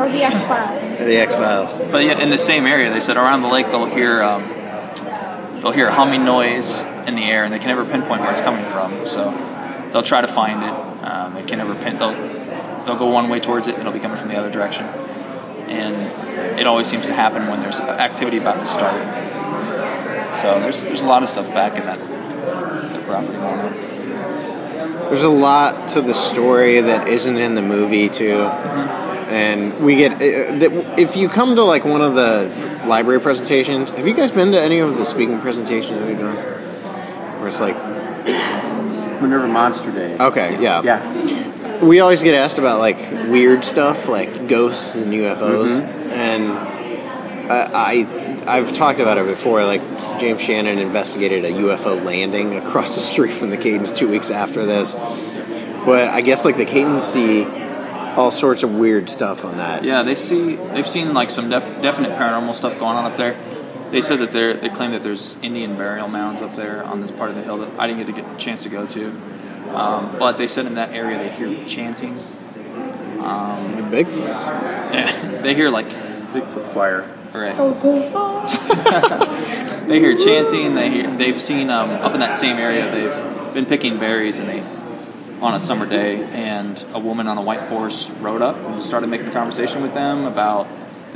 Or 0.00 0.08
the 0.08 0.22
X 0.22 0.44
Files. 0.44 0.82
the 0.98 1.16
X 1.18 1.34
Files. 1.34 1.78
but 1.92 2.04
yeah, 2.04 2.18
in 2.18 2.30
the 2.30 2.38
same 2.38 2.64
area, 2.64 2.90
they 2.90 3.00
said 3.00 3.18
around 3.18 3.42
the 3.42 3.48
lake 3.48 3.66
they'll 3.66 3.84
hear 3.84 4.22
um, 4.22 4.42
they'll 5.60 5.72
hear 5.72 5.88
a 5.88 5.92
humming 5.92 6.24
noise 6.24 6.82
in 7.06 7.16
the 7.16 7.24
air, 7.24 7.44
and 7.44 7.52
they 7.52 7.58
can 7.58 7.68
never 7.68 7.84
pinpoint 7.84 8.22
where 8.22 8.30
it's 8.32 8.40
coming 8.40 8.64
from. 8.72 9.06
So 9.06 9.30
they'll 9.92 10.02
try 10.02 10.22
to 10.22 10.26
find 10.28 10.62
it. 10.62 10.95
Um, 11.06 11.34
they 11.34 11.44
can 11.44 11.58
never 11.58 11.74
pin. 11.76 11.98
They'll 11.98 12.16
they'll 12.84 12.98
go 12.98 13.06
one 13.06 13.28
way 13.28 13.38
towards 13.38 13.68
it, 13.68 13.74
and 13.74 13.80
it'll 13.80 13.92
be 13.92 14.00
coming 14.00 14.18
from 14.18 14.28
the 14.28 14.36
other 14.36 14.50
direction. 14.50 14.86
And 15.68 15.94
it 16.58 16.66
always 16.66 16.88
seems 16.88 17.06
to 17.06 17.14
happen 17.14 17.46
when 17.46 17.60
there's 17.60 17.78
activity 17.80 18.38
about 18.38 18.58
to 18.58 18.66
start. 18.66 19.00
So 20.34 20.58
there's 20.60 20.82
there's 20.82 21.02
a 21.02 21.06
lot 21.06 21.22
of 21.22 21.28
stuff 21.28 21.52
back 21.54 21.78
in 21.78 21.86
that, 21.86 21.98
that 21.98 23.06
property 23.06 23.32
going 23.34 23.60
on. 23.60 23.72
There's 25.08 25.22
a 25.22 25.30
lot 25.30 25.90
to 25.90 26.02
the 26.02 26.14
story 26.14 26.80
that 26.80 27.06
isn't 27.06 27.36
in 27.36 27.54
the 27.54 27.62
movie 27.62 28.08
too, 28.08 28.40
and 29.30 29.78
we 29.84 29.94
get 29.94 30.14
uh, 30.14 30.96
if 30.98 31.16
you 31.16 31.28
come 31.28 31.54
to 31.54 31.62
like 31.62 31.84
one 31.84 32.00
of 32.00 32.14
the 32.14 32.50
library 32.86 33.20
presentations. 33.20 33.90
Have 33.90 34.06
you 34.06 34.14
guys 34.14 34.32
been 34.32 34.50
to 34.52 34.60
any 34.60 34.80
of 34.80 34.96
the 34.96 35.04
speaking 35.04 35.40
presentations 35.40 35.98
that 35.98 36.06
we've 36.06 36.18
done? 36.18 36.36
Where 36.36 37.48
it's 37.48 37.60
like, 37.60 37.76
Minerva 39.20 39.48
Monster 39.48 39.90
Day. 39.92 40.16
okay, 40.18 40.60
yeah, 40.62 40.82
Yeah. 40.82 41.84
we 41.84 42.00
always 42.00 42.22
get 42.22 42.34
asked 42.34 42.58
about 42.58 42.78
like 42.78 42.98
weird 43.28 43.64
stuff 43.64 44.08
like 44.08 44.48
ghosts 44.48 44.94
and 44.94 45.12
UFOs, 45.12 45.80
Mm-hmm. 45.82 46.10
and 46.12 46.52
I, 47.50 47.70
I 48.48 48.56
I've 48.58 48.72
talked 48.72 49.00
about 49.00 49.18
it 49.18 49.26
before. 49.26 49.64
Like 49.64 49.82
James 50.20 50.40
Shannon 50.40 50.78
investigated 50.78 51.44
a 51.44 51.50
UFO 51.50 52.02
landing 52.04 52.56
across 52.56 52.94
the 52.94 53.00
street 53.00 53.32
from 53.32 53.50
the 53.50 53.56
Caytons 53.56 53.94
two 53.94 54.08
weeks 54.08 54.30
after 54.30 54.64
this, 54.64 54.94
but 55.84 56.08
I 56.08 56.20
guess 56.22 56.44
like 56.44 56.56
the 56.56 56.64
Caytons 56.66 57.00
see 57.02 57.44
all 58.16 58.30
sorts 58.30 58.62
of 58.62 58.74
weird 58.74 59.10
stuff 59.10 59.44
on 59.44 59.58
that. 59.58 59.84
Yeah, 59.84 60.02
they 60.02 60.14
see 60.14 60.54
they've 60.56 60.86
seen 60.86 61.12
like 61.12 61.28
some 61.30 61.50
def- 61.50 61.82
definite 61.82 62.12
paranormal 62.12 62.54
stuff 62.54 62.78
going 62.78 62.96
on 62.96 63.04
up 63.04 63.16
there. 63.16 63.36
They 63.90 64.00
said 64.00 64.18
that 64.18 64.32
they 64.32 64.52
they 64.54 64.68
claim 64.68 64.92
that 64.92 65.02
there's 65.02 65.36
Indian 65.42 65.76
burial 65.76 66.08
mounds 66.08 66.42
up 66.42 66.56
there 66.56 66.82
on 66.84 67.00
this 67.00 67.10
part 67.10 67.30
of 67.30 67.36
the 67.36 67.42
hill 67.42 67.58
that 67.58 67.78
I 67.78 67.86
didn't 67.86 68.06
get 68.06 68.14
to 68.14 68.20
get 68.22 68.34
a 68.34 68.36
chance 68.36 68.62
to 68.64 68.68
go 68.68 68.86
to. 68.86 69.08
Um, 69.74 70.16
but 70.18 70.36
they 70.36 70.48
said 70.48 70.66
in 70.66 70.74
that 70.74 70.90
area 70.90 71.18
they 71.18 71.28
hear 71.28 71.66
chanting. 71.66 72.16
The 73.76 73.82
Bigfoots. 73.82 74.48
Yeah, 74.92 75.40
they 75.42 75.54
hear 75.54 75.70
like 75.70 75.86
Bigfoot 75.86 76.68
fire. 76.72 77.08
right. 77.34 77.54
They 79.86 80.00
hear 80.00 80.16
chanting. 80.18 80.74
They 80.74 80.90
hear 80.90 81.10
they've 81.16 81.40
seen 81.40 81.70
um, 81.70 81.90
up 81.90 82.12
in 82.12 82.18
that 82.18 82.34
same 82.34 82.56
area. 82.56 82.90
They've 82.90 83.54
been 83.54 83.66
picking 83.66 83.98
berries 83.98 84.40
and 84.40 84.48
they 84.48 84.60
on 85.40 85.54
a 85.54 85.60
summer 85.60 85.86
day, 85.86 86.24
and 86.32 86.84
a 86.92 86.98
woman 86.98 87.28
on 87.28 87.38
a 87.38 87.42
white 87.42 87.60
horse 87.60 88.10
rode 88.10 88.42
up 88.42 88.56
and 88.56 88.82
started 88.82 89.08
making 89.08 89.30
conversation 89.30 89.82
with 89.82 89.94
them 89.94 90.24
about 90.24 90.66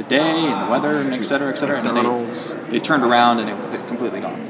the 0.03 0.09
day 0.09 0.47
and 0.47 0.67
the 0.67 0.71
weather 0.71 1.01
and 1.01 1.13
et 1.13 1.23
cetera, 1.23 1.51
et 1.51 1.57
cetera. 1.57 1.79
And 1.79 1.87
then 1.87 2.05
they, 2.65 2.79
they 2.79 2.81
turned 2.81 3.03
around 3.03 3.41
and 3.41 3.51
it, 3.51 3.81
it 3.81 3.87
completely 3.87 4.21
gone. 4.21 4.41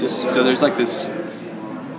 Just 0.00 0.30
so 0.30 0.42
there's 0.42 0.62
like 0.62 0.76
this 0.76 1.08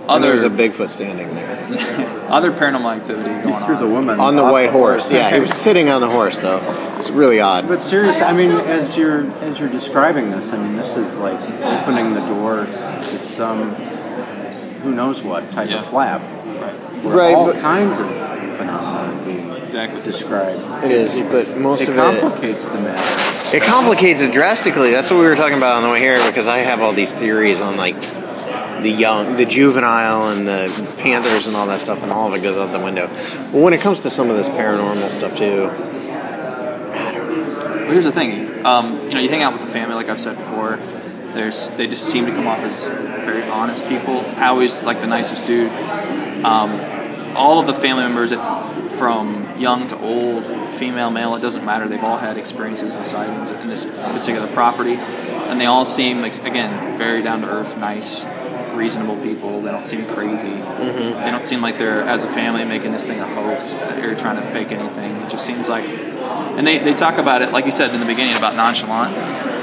other 0.08 0.28
there's 0.28 0.42
a 0.44 0.50
Bigfoot 0.50 0.90
standing 0.90 1.32
there 1.34 1.58
other 2.30 2.50
paranormal 2.50 2.96
activity 2.96 3.28
going 3.48 3.64
Through 3.64 3.76
on. 3.76 3.80
the 3.80 3.88
woman. 3.88 4.20
on 4.20 4.34
the 4.36 4.42
off 4.42 4.52
white 4.52 4.70
horse. 4.70 5.10
Yeah, 5.12 5.30
he 5.32 5.40
was 5.40 5.52
sitting 5.66 5.88
on 5.88 6.00
the 6.00 6.08
horse 6.08 6.36
though. 6.38 6.60
It's 6.98 7.10
really 7.10 7.40
odd. 7.40 7.68
But 7.68 7.82
seriously, 7.82 8.22
I 8.22 8.32
mean, 8.32 8.50
as 8.50 8.96
you're 8.96 9.30
as 9.42 9.58
you're 9.60 9.68
describing 9.68 10.30
this, 10.30 10.52
I 10.52 10.58
mean, 10.58 10.76
this 10.76 10.96
is 10.96 11.16
like 11.16 11.40
opening 11.62 12.14
the 12.14 12.20
door 12.26 12.66
to 12.66 13.18
some 13.18 13.72
who 14.82 14.94
knows 14.94 15.22
what 15.22 15.50
type 15.52 15.70
Yeah. 15.70 15.78
of 15.80 15.86
flap, 15.86 16.20
Right. 16.22 16.74
where 17.04 17.16
Right, 17.16 17.34
all 17.34 17.52
but- 17.52 17.60
kinds 17.60 17.98
of 17.98 18.06
phenomena 18.06 18.10
are 18.10 18.18
being 18.18 18.29
Exactly. 19.70 20.02
described. 20.02 20.84
It 20.84 20.90
is, 20.90 21.20
but 21.20 21.56
most 21.56 21.82
It 21.82 21.90
of 21.90 21.96
it 21.96 22.00
It 22.00 22.20
complicates 22.20 22.66
the 22.68 22.80
matter. 22.80 23.56
it 23.56 23.62
complicates 23.62 24.20
it 24.22 24.32
drastically. 24.32 24.90
That's 24.90 25.10
what 25.10 25.20
we 25.20 25.26
were 25.26 25.36
talking 25.36 25.56
about 25.58 25.76
on 25.76 25.82
the 25.84 25.90
way 25.90 26.00
here 26.00 26.18
because 26.26 26.48
I 26.48 26.58
have 26.58 26.80
all 26.80 26.92
these 26.92 27.12
theories 27.12 27.60
on 27.60 27.76
like 27.76 27.94
the 28.82 28.90
young, 28.90 29.36
the 29.36 29.44
juvenile, 29.46 30.30
and 30.30 30.46
the 30.48 30.94
panthers 30.98 31.46
and 31.46 31.54
all 31.54 31.66
that 31.66 31.80
stuff, 31.80 32.02
and 32.02 32.10
all 32.10 32.28
of 32.28 32.34
it 32.34 32.42
goes 32.42 32.56
out 32.56 32.72
the 32.72 32.80
window. 32.80 33.06
But 33.52 33.60
when 33.60 33.72
it 33.74 33.80
comes 33.80 34.00
to 34.00 34.10
some 34.10 34.28
of 34.30 34.36
this 34.36 34.48
paranormal 34.48 35.10
stuff 35.10 35.36
too, 35.36 35.70
Well, 37.90 37.90
here's 37.92 38.04
the 38.04 38.12
thing. 38.12 38.64
Um, 38.64 38.98
you 39.08 39.14
know, 39.14 39.20
you 39.20 39.28
hang 39.28 39.42
out 39.42 39.52
with 39.52 39.62
the 39.62 39.68
family, 39.68 39.94
like 39.94 40.08
I've 40.08 40.20
said 40.20 40.36
before. 40.36 40.76
There's, 41.34 41.68
they 41.70 41.86
just 41.86 42.04
seem 42.06 42.26
to 42.26 42.32
come 42.32 42.46
off 42.46 42.60
as 42.60 42.88
very 43.24 43.42
honest 43.44 43.86
people. 43.88 44.22
Howie's 44.22 44.82
like 44.84 45.00
the 45.00 45.06
nicest 45.06 45.46
dude. 45.46 45.70
Um, 46.44 46.80
all 47.36 47.58
of 47.60 47.66
the 47.66 47.74
family 47.74 48.02
members, 48.04 48.32
from 49.00 49.58
young 49.58 49.88
to 49.88 49.98
old, 49.98 50.44
female, 50.74 51.10
male, 51.10 51.34
it 51.34 51.40
doesn't 51.40 51.64
matter. 51.64 51.88
They've 51.88 52.04
all 52.04 52.18
had 52.18 52.36
experiences 52.36 52.96
and 52.96 53.06
sightings 53.06 53.50
in 53.50 53.66
this 53.66 53.86
particular 53.86 54.46
property, 54.48 54.96
and 55.48 55.58
they 55.58 55.64
all 55.64 55.86
seem, 55.86 56.20
like, 56.20 56.36
again, 56.44 56.98
very 56.98 57.22
down 57.22 57.40
to 57.40 57.48
earth, 57.48 57.80
nice, 57.80 58.26
reasonable 58.74 59.16
people. 59.22 59.62
They 59.62 59.70
don't 59.72 59.86
seem 59.86 60.04
crazy. 60.04 60.48
Mm-hmm. 60.48 61.18
They 61.18 61.30
don't 61.30 61.46
seem 61.46 61.62
like 61.62 61.78
they're 61.78 62.02
as 62.02 62.24
a 62.24 62.28
family 62.28 62.66
making 62.66 62.92
this 62.92 63.06
thing 63.06 63.20
a 63.20 63.26
hoax 63.26 63.72
or 63.72 64.14
trying 64.14 64.36
to 64.36 64.46
fake 64.52 64.70
anything. 64.70 65.16
It 65.16 65.30
just 65.30 65.46
seems 65.46 65.70
like, 65.70 65.88
and 65.88 66.66
they, 66.66 66.76
they 66.76 66.92
talk 66.92 67.16
about 67.16 67.40
it 67.40 67.52
like 67.52 67.64
you 67.64 67.72
said 67.72 67.94
in 67.94 68.00
the 68.00 68.06
beginning 68.06 68.36
about 68.36 68.54
nonchalant. 68.54 69.14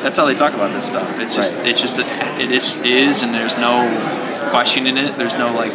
That's 0.01 0.17
how 0.17 0.25
they 0.25 0.33
talk 0.35 0.55
about 0.55 0.71
this 0.71 0.87
stuff. 0.87 1.19
It's 1.19 1.35
just 1.35 1.53
Right. 1.53 1.67
it's 1.67 1.81
just 1.81 1.99
a, 1.99 2.05
it 2.41 2.49
is 2.51 2.77
is 2.77 3.21
and 3.23 3.33
there's 3.33 3.55
no 3.57 3.85
questioning 4.49 4.97
it. 4.97 5.17
There's 5.17 5.35
no 5.35 5.53
like 5.53 5.73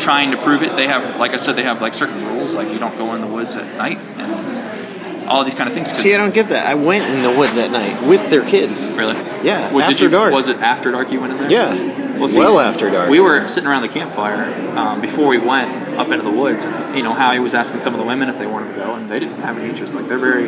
trying 0.00 0.30
to 0.30 0.36
prove 0.36 0.62
it. 0.62 0.76
They 0.76 0.86
have 0.88 1.18
like 1.18 1.32
I 1.32 1.36
said 1.36 1.56
they 1.56 1.62
have 1.62 1.80
like 1.80 1.94
certain 1.94 2.24
rules 2.26 2.54
like 2.54 2.68
you 2.72 2.78
don't 2.78 2.96
go 2.96 3.14
in 3.14 3.20
the 3.20 3.26
woods 3.26 3.56
at 3.56 3.76
night 3.76 3.98
and 3.98 5.28
all 5.28 5.42
these 5.44 5.54
kind 5.54 5.68
of 5.68 5.74
things. 5.74 5.90
See, 5.92 6.14
I 6.14 6.18
don't 6.18 6.34
get 6.34 6.48
that. 6.48 6.66
I 6.66 6.74
went 6.74 7.04
in 7.04 7.22
the 7.22 7.30
woods 7.38 7.54
that 7.56 7.70
night 7.70 8.08
with 8.08 8.28
their 8.30 8.44
kids. 8.44 8.90
Really? 8.90 9.14
Yeah, 9.42 9.72
Well, 9.72 9.90
after 9.90 10.04
you, 10.04 10.10
dark. 10.10 10.32
Was 10.32 10.48
it 10.48 10.58
after 10.58 10.90
dark 10.90 11.10
you 11.10 11.20
went 11.20 11.32
in 11.32 11.38
there? 11.38 11.50
Yeah, 11.50 12.18
Well, 12.18 12.28
see, 12.28 12.38
well 12.38 12.60
after 12.60 12.90
dark. 12.90 13.08
We 13.08 13.20
were 13.20 13.48
sitting 13.48 13.68
around 13.68 13.82
the 13.82 13.88
campfire 13.88 14.44
um, 14.76 15.00
before 15.00 15.28
we 15.28 15.38
went 15.38 15.73
up 15.96 16.08
into 16.08 16.24
the 16.24 16.30
woods, 16.30 16.64
and 16.64 16.96
you 16.96 17.02
know 17.02 17.12
Howie 17.12 17.40
was 17.40 17.54
asking 17.54 17.80
some 17.80 17.94
of 17.94 18.00
the 18.00 18.06
women 18.06 18.28
if 18.28 18.38
they 18.38 18.46
wanted 18.46 18.72
to 18.72 18.76
go, 18.76 18.94
and 18.94 19.08
they 19.08 19.18
didn't 19.18 19.40
have 19.40 19.58
any 19.58 19.68
interest. 19.68 19.94
Like 19.94 20.06
they're 20.06 20.18
very 20.18 20.46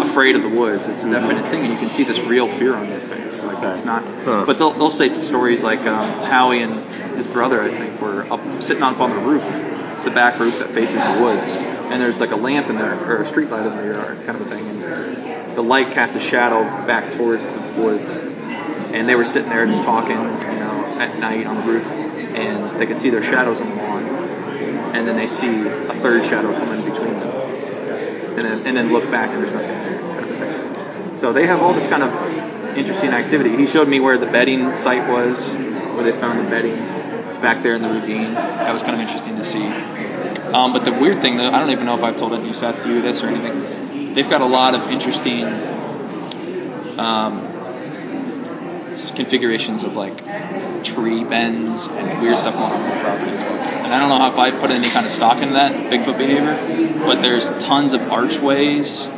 afraid 0.00 0.36
of 0.36 0.42
the 0.42 0.48
woods. 0.48 0.88
It's 0.88 1.04
a 1.04 1.10
definite 1.10 1.44
thing, 1.46 1.64
and 1.64 1.72
you 1.72 1.78
can 1.78 1.90
see 1.90 2.04
this 2.04 2.20
real 2.20 2.48
fear 2.48 2.74
on 2.74 2.88
their 2.88 3.00
face. 3.00 3.44
Like 3.44 3.62
it's 3.64 3.84
not. 3.84 4.04
Huh. 4.24 4.44
But 4.46 4.58
they'll, 4.58 4.72
they'll 4.72 4.90
say 4.90 5.14
stories 5.14 5.62
like 5.62 5.80
um, 5.80 6.10
Howie 6.26 6.62
and 6.62 6.84
his 7.16 7.26
brother, 7.26 7.62
I 7.62 7.70
think, 7.70 8.00
were 8.00 8.22
up 8.32 8.62
sitting 8.62 8.82
up 8.82 9.00
on 9.00 9.10
the 9.10 9.22
roof. 9.22 9.44
It's 9.92 10.04
the 10.04 10.10
back 10.10 10.38
roof 10.40 10.58
that 10.58 10.70
faces 10.70 11.04
the 11.04 11.20
woods, 11.20 11.56
and 11.56 12.00
there's 12.00 12.20
like 12.20 12.32
a 12.32 12.36
lamp 12.36 12.68
in 12.68 12.76
there 12.76 12.94
or 13.08 13.22
a 13.22 13.26
street 13.26 13.50
light 13.50 13.66
in 13.66 13.76
the 13.76 13.94
yard, 13.94 14.16
kind 14.24 14.30
of 14.30 14.40
a 14.40 14.44
thing. 14.44 14.66
And 14.66 15.56
the 15.56 15.62
light 15.62 15.92
casts 15.92 16.16
a 16.16 16.20
shadow 16.20 16.62
back 16.86 17.12
towards 17.12 17.52
the 17.52 17.60
woods, 17.80 18.18
and 18.18 19.08
they 19.08 19.14
were 19.14 19.24
sitting 19.24 19.50
there 19.50 19.64
just 19.66 19.84
talking, 19.84 20.16
you 20.16 20.58
know, 20.58 20.96
at 20.98 21.18
night 21.18 21.46
on 21.46 21.56
the 21.56 21.62
roof, 21.62 21.92
and 21.92 22.78
they 22.78 22.86
could 22.86 22.98
see 22.98 23.10
their 23.10 23.22
shadows 23.22 23.60
on 23.60 23.70
the 23.70 23.76
lawn, 23.76 24.02
and 24.94 25.06
then 25.06 25.16
they 25.16 25.26
see 25.26 25.66
a 25.66 25.94
third 25.94 26.24
shadow 26.24 26.52
come 26.56 26.72
in 26.72 26.84
between 26.88 27.18
them, 27.18 27.30
and 28.38 28.40
then 28.40 28.66
and 28.66 28.76
then 28.76 28.92
look 28.92 29.10
back 29.10 29.30
and 29.30 29.42
there's 29.42 29.52
nothing 29.52 29.68
there. 29.68 31.16
So 31.18 31.32
they 31.32 31.46
have 31.46 31.62
all 31.62 31.72
this 31.72 31.86
kind 31.86 32.02
of 32.02 32.12
interesting 32.76 33.10
activity. 33.10 33.56
He 33.56 33.66
showed 33.66 33.88
me 33.88 34.00
where 34.00 34.18
the 34.18 34.26
bedding 34.26 34.78
site 34.78 35.08
was, 35.08 35.54
where 35.54 36.02
they 36.04 36.12
found 36.12 36.38
the 36.38 36.50
bedding 36.50 36.76
back 37.40 37.62
there 37.62 37.76
in 37.76 37.82
the 37.82 37.88
ravine. 37.88 38.32
That 38.34 38.72
was 38.72 38.82
kind 38.82 38.94
of 38.94 39.00
interesting 39.00 39.36
to 39.36 39.44
see. 39.44 39.66
Um, 40.52 40.72
but 40.72 40.84
the 40.84 40.92
weird 40.92 41.20
thing, 41.20 41.36
though, 41.36 41.50
I 41.50 41.58
don't 41.58 41.70
even 41.70 41.86
know 41.86 41.96
if 41.96 42.02
I've 42.04 42.16
told 42.16 42.32
you, 42.44 42.52
Seth, 42.52 42.86
you 42.86 43.02
this 43.02 43.22
or 43.22 43.28
anything. 43.28 44.12
They've 44.14 44.28
got 44.28 44.40
a 44.40 44.46
lot 44.46 44.74
of 44.74 44.88
interesting 44.90 45.44
s- 48.94 49.10
configurations 49.12 49.82
of 49.82 49.96
like 49.96 50.16
tree 50.84 51.24
bends 51.24 51.88
and 51.88 52.22
weird 52.22 52.38
stuff 52.38 52.54
going 52.54 52.72
on 52.72 52.80
on 52.80 52.88
the 52.88 53.04
property 53.04 53.30
as 53.32 53.40
well. 53.42 53.73
And 53.84 53.92
I 53.92 53.98
don't 53.98 54.08
know 54.08 54.18
how 54.18 54.28
if 54.30 54.38
I 54.38 54.50
put 54.50 54.70
any 54.70 54.88
kind 54.88 55.04
of 55.06 55.12
stock 55.12 55.38
into 55.42 55.54
that 55.54 55.72
Bigfoot 55.92 56.16
behavior, 56.18 56.56
but 57.04 57.20
there's 57.20 57.50
tons 57.62 57.92
of 57.92 58.00
archways, 58.10 59.10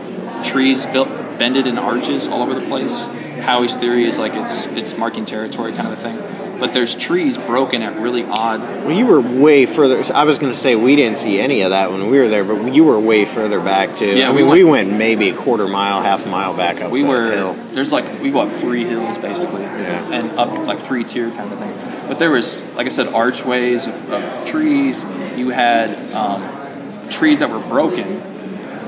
trees 0.45 0.85
built 0.87 1.09
bended 1.39 1.67
in 1.67 1.79
arches 1.79 2.27
all 2.29 2.43
over 2.43 2.55
the 2.59 2.67
place. 2.67 3.07
Howie's 3.41 3.77
theory 3.77 4.05
is 4.07 4.19
like 4.19 4.35
it's 4.35 4.67
it's 4.67 4.97
marking 4.99 5.25
territory 5.25 5.73
kind 5.73 5.87
of 5.87 5.93
a 5.93 5.97
thing. 5.97 6.59
But 6.59 6.73
there's 6.73 6.95
trees 6.97 7.37
broken 7.37 7.83
at 7.83 8.01
really 8.01 8.25
odd. 8.25 8.61
Well, 8.61 8.93
you 8.93 9.05
were 9.05 9.21
way 9.21 9.67
further. 9.67 10.03
I 10.15 10.25
was 10.25 10.39
going 10.39 10.51
to 10.51 10.59
say 10.59 10.75
we 10.75 10.97
didn't 10.97 11.19
see 11.19 11.39
any 11.39 11.61
of 11.61 11.71
that 11.71 11.91
when 11.91 12.09
we 12.11 12.19
were 12.19 12.29
there, 12.29 12.45
but 12.45 12.73
you 12.75 12.85
were 12.85 12.99
way 12.99 13.27
further 13.27 13.61
back 13.61 13.95
too. 13.95 14.07
Yeah, 14.17 14.29
I 14.29 14.33
we 14.33 14.39
mean, 14.39 14.47
went- 14.49 14.59
we 14.59 14.65
went 14.65 14.93
maybe 14.95 15.29
a 15.29 15.37
quarter 15.37 15.69
mile, 15.69 16.01
half 16.01 16.27
mile 16.27 16.57
back 16.57 16.81
up. 16.81 16.91
We 16.91 17.05
were 17.05 17.31
hill. 17.31 17.53
there's 17.73 17.93
like 17.93 18.21
we 18.23 18.31
go 18.31 18.41
up 18.41 18.49
three 18.51 18.85
hills 18.85 19.19
basically, 19.19 19.63
Yeah. 19.65 20.13
and 20.13 20.31
up 20.39 20.51
like 20.67 20.79
three 20.79 21.05
tier 21.05 21.31
kind 21.31 21.53
of 21.53 21.59
thing. 21.59 21.73
But 22.09 22.19
there 22.19 22.31
was 22.31 22.63
like 22.77 22.87
I 22.87 22.91
said, 22.91 23.09
archways 23.09 23.87
of, 23.87 24.13
of 24.13 24.47
trees. 24.47 25.05
You 25.37 25.51
had 25.51 25.91
um, 26.13 27.09
trees 27.11 27.41
that 27.41 27.51
were 27.51 27.61
broken. 27.61 28.23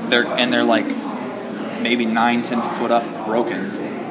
They're 0.09 0.25
and 0.25 0.51
they're 0.51 0.63
like 0.63 0.85
maybe 1.81 2.05
nine, 2.05 2.41
ten 2.41 2.61
foot 2.61 2.91
up, 2.91 3.25
broken, 3.25 3.59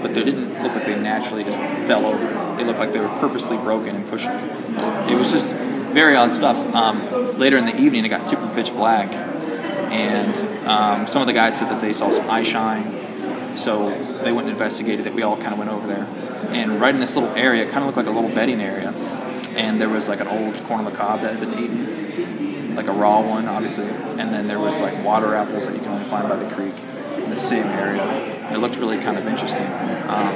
but 0.03 0.15
they 0.15 0.25
didn't 0.25 0.63
look 0.63 0.75
like 0.75 0.85
they 0.85 1.01
naturally 1.01 1.45
just 1.45 1.59
fell 1.87 2.05
over. 2.07 2.57
They 2.57 2.65
looked 2.65 2.79
like 2.79 2.93
they 2.93 3.01
were 3.01 3.09
purposely 3.21 3.57
broken 3.59 3.97
and 3.97 4.07
pushed 4.09 4.29
over. 4.29 5.13
It 5.13 5.19
was 5.19 5.31
just 5.33 5.55
very 5.55 6.17
odd 6.17 6.33
stuff. 6.33 6.75
Um, 6.75 7.39
later 7.39 7.57
in 7.57 7.65
the 7.65 7.77
evening, 7.77 8.05
it 8.05 8.09
got 8.09 8.25
super 8.25 8.49
pitch 8.55 8.73
black, 8.73 9.11
and 9.91 10.37
um, 10.67 11.07
some 11.07 11.23
of 11.23 11.27
the 11.27 11.33
guys 11.33 11.59
said 11.59 11.69
that 11.69 11.81
they 11.81 11.93
saw 11.93 12.11
some 12.11 12.29
eye 12.31 12.43
shine. 12.43 13.57
So 13.57 13.91
they 14.23 14.31
went 14.31 14.47
and 14.47 14.51
investigated 14.51 15.07
it. 15.07 15.15
We 15.15 15.23
all 15.23 15.37
kind 15.37 15.53
of 15.53 15.59
went 15.59 15.71
over 15.71 15.87
there, 15.87 16.07
and 16.49 16.81
right 16.81 16.95
in 16.95 17.01
this 17.01 17.17
little 17.17 17.35
area, 17.37 17.65
it 17.65 17.71
kind 17.71 17.79
of 17.79 17.87
looked 17.87 17.97
like 17.97 18.07
a 18.07 18.11
little 18.11 18.35
bedding 18.35 18.61
area, 18.61 18.91
and 19.57 19.81
there 19.81 19.89
was 19.89 20.09
like 20.09 20.21
an 20.21 20.29
old 20.29 20.55
corn 20.65 20.91
cob 20.93 21.21
that 21.21 21.37
had 21.37 21.41
been 21.41 21.59
eaten, 21.59 22.75
like 22.75 22.87
a 22.87 22.93
raw 22.93 23.21
one, 23.21 23.47
obviously, 23.47 23.87
and 23.87 24.31
then 24.31 24.47
there 24.47 24.59
was 24.59 24.81
like 24.81 25.05
water 25.05 25.35
apples 25.35 25.67
that 25.67 25.75
you 25.75 25.81
can 25.81 25.91
only 25.93 26.05
find 26.05 26.29
by 26.29 26.37
the 26.37 26.55
creek 26.55 26.75
in 27.17 27.31
the 27.31 27.37
same 27.37 27.67
area. 27.67 28.05
It 28.53 28.59
looked 28.59 28.77
really 28.77 28.99
kind 28.99 29.19
of 29.19 29.27
interesting, 29.27 29.67
um, 30.09 30.35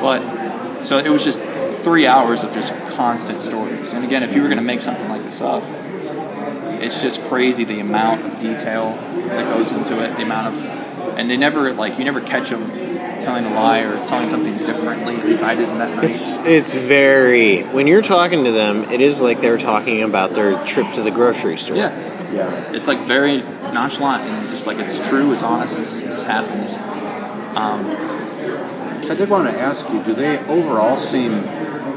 but 0.00 0.84
so 0.84 0.98
it 0.98 1.08
was 1.08 1.24
just 1.24 1.42
three 1.82 2.06
hours 2.06 2.44
of 2.44 2.52
just 2.52 2.74
constant 2.90 3.40
stories. 3.40 3.92
And 3.92 4.04
again, 4.04 4.22
if 4.22 4.34
you 4.34 4.42
were 4.42 4.48
going 4.48 4.58
to 4.58 4.64
make 4.64 4.80
something 4.80 5.08
like 5.08 5.22
this 5.22 5.40
up, 5.40 5.62
it's 6.82 7.00
just 7.00 7.22
crazy 7.22 7.64
the 7.64 7.80
amount 7.80 8.24
of 8.24 8.40
detail 8.40 8.96
that 9.28 9.44
goes 9.54 9.72
into 9.72 10.02
it, 10.02 10.16
the 10.16 10.22
amount 10.22 10.54
of, 10.54 11.18
and 11.18 11.30
they 11.30 11.36
never 11.36 11.72
like 11.72 11.98
you 11.98 12.04
never 12.04 12.20
catch 12.20 12.50
them 12.50 12.68
telling 13.22 13.44
a 13.46 13.54
lie 13.54 13.80
or 13.80 14.04
telling 14.06 14.28
something 14.28 14.56
differently. 14.58 15.14
At 15.16 15.24
least 15.26 15.42
I 15.42 15.54
didn't 15.54 15.78
that 15.78 15.96
night. 15.96 16.04
It's 16.04 16.36
it's 16.38 16.74
very 16.74 17.62
when 17.62 17.86
you're 17.86 18.02
talking 18.02 18.44
to 18.44 18.52
them, 18.52 18.84
it 18.90 19.00
is 19.00 19.22
like 19.22 19.40
they're 19.40 19.58
talking 19.58 20.02
about 20.02 20.30
their 20.34 20.62
trip 20.64 20.92
to 20.94 21.02
the 21.02 21.10
grocery 21.10 21.56
store. 21.56 21.76
yeah, 21.76 22.32
Yeah. 22.32 22.72
it's 22.72 22.86
like 22.88 23.00
very 23.06 23.38
nonchalant 23.72 24.22
and 24.24 24.50
just 24.50 24.66
like 24.66 24.78
it's 24.78 24.98
true, 25.08 25.32
it's 25.32 25.42
honest. 25.42 25.76
This, 25.78 26.04
this 26.04 26.24
happens. 26.24 26.74
Um, 27.56 27.86
I 29.10 29.14
did 29.14 29.28
want 29.28 29.48
to 29.48 29.58
ask 29.58 29.88
you, 29.90 30.02
do 30.02 30.14
they 30.14 30.38
overall 30.46 30.96
seem 30.96 31.42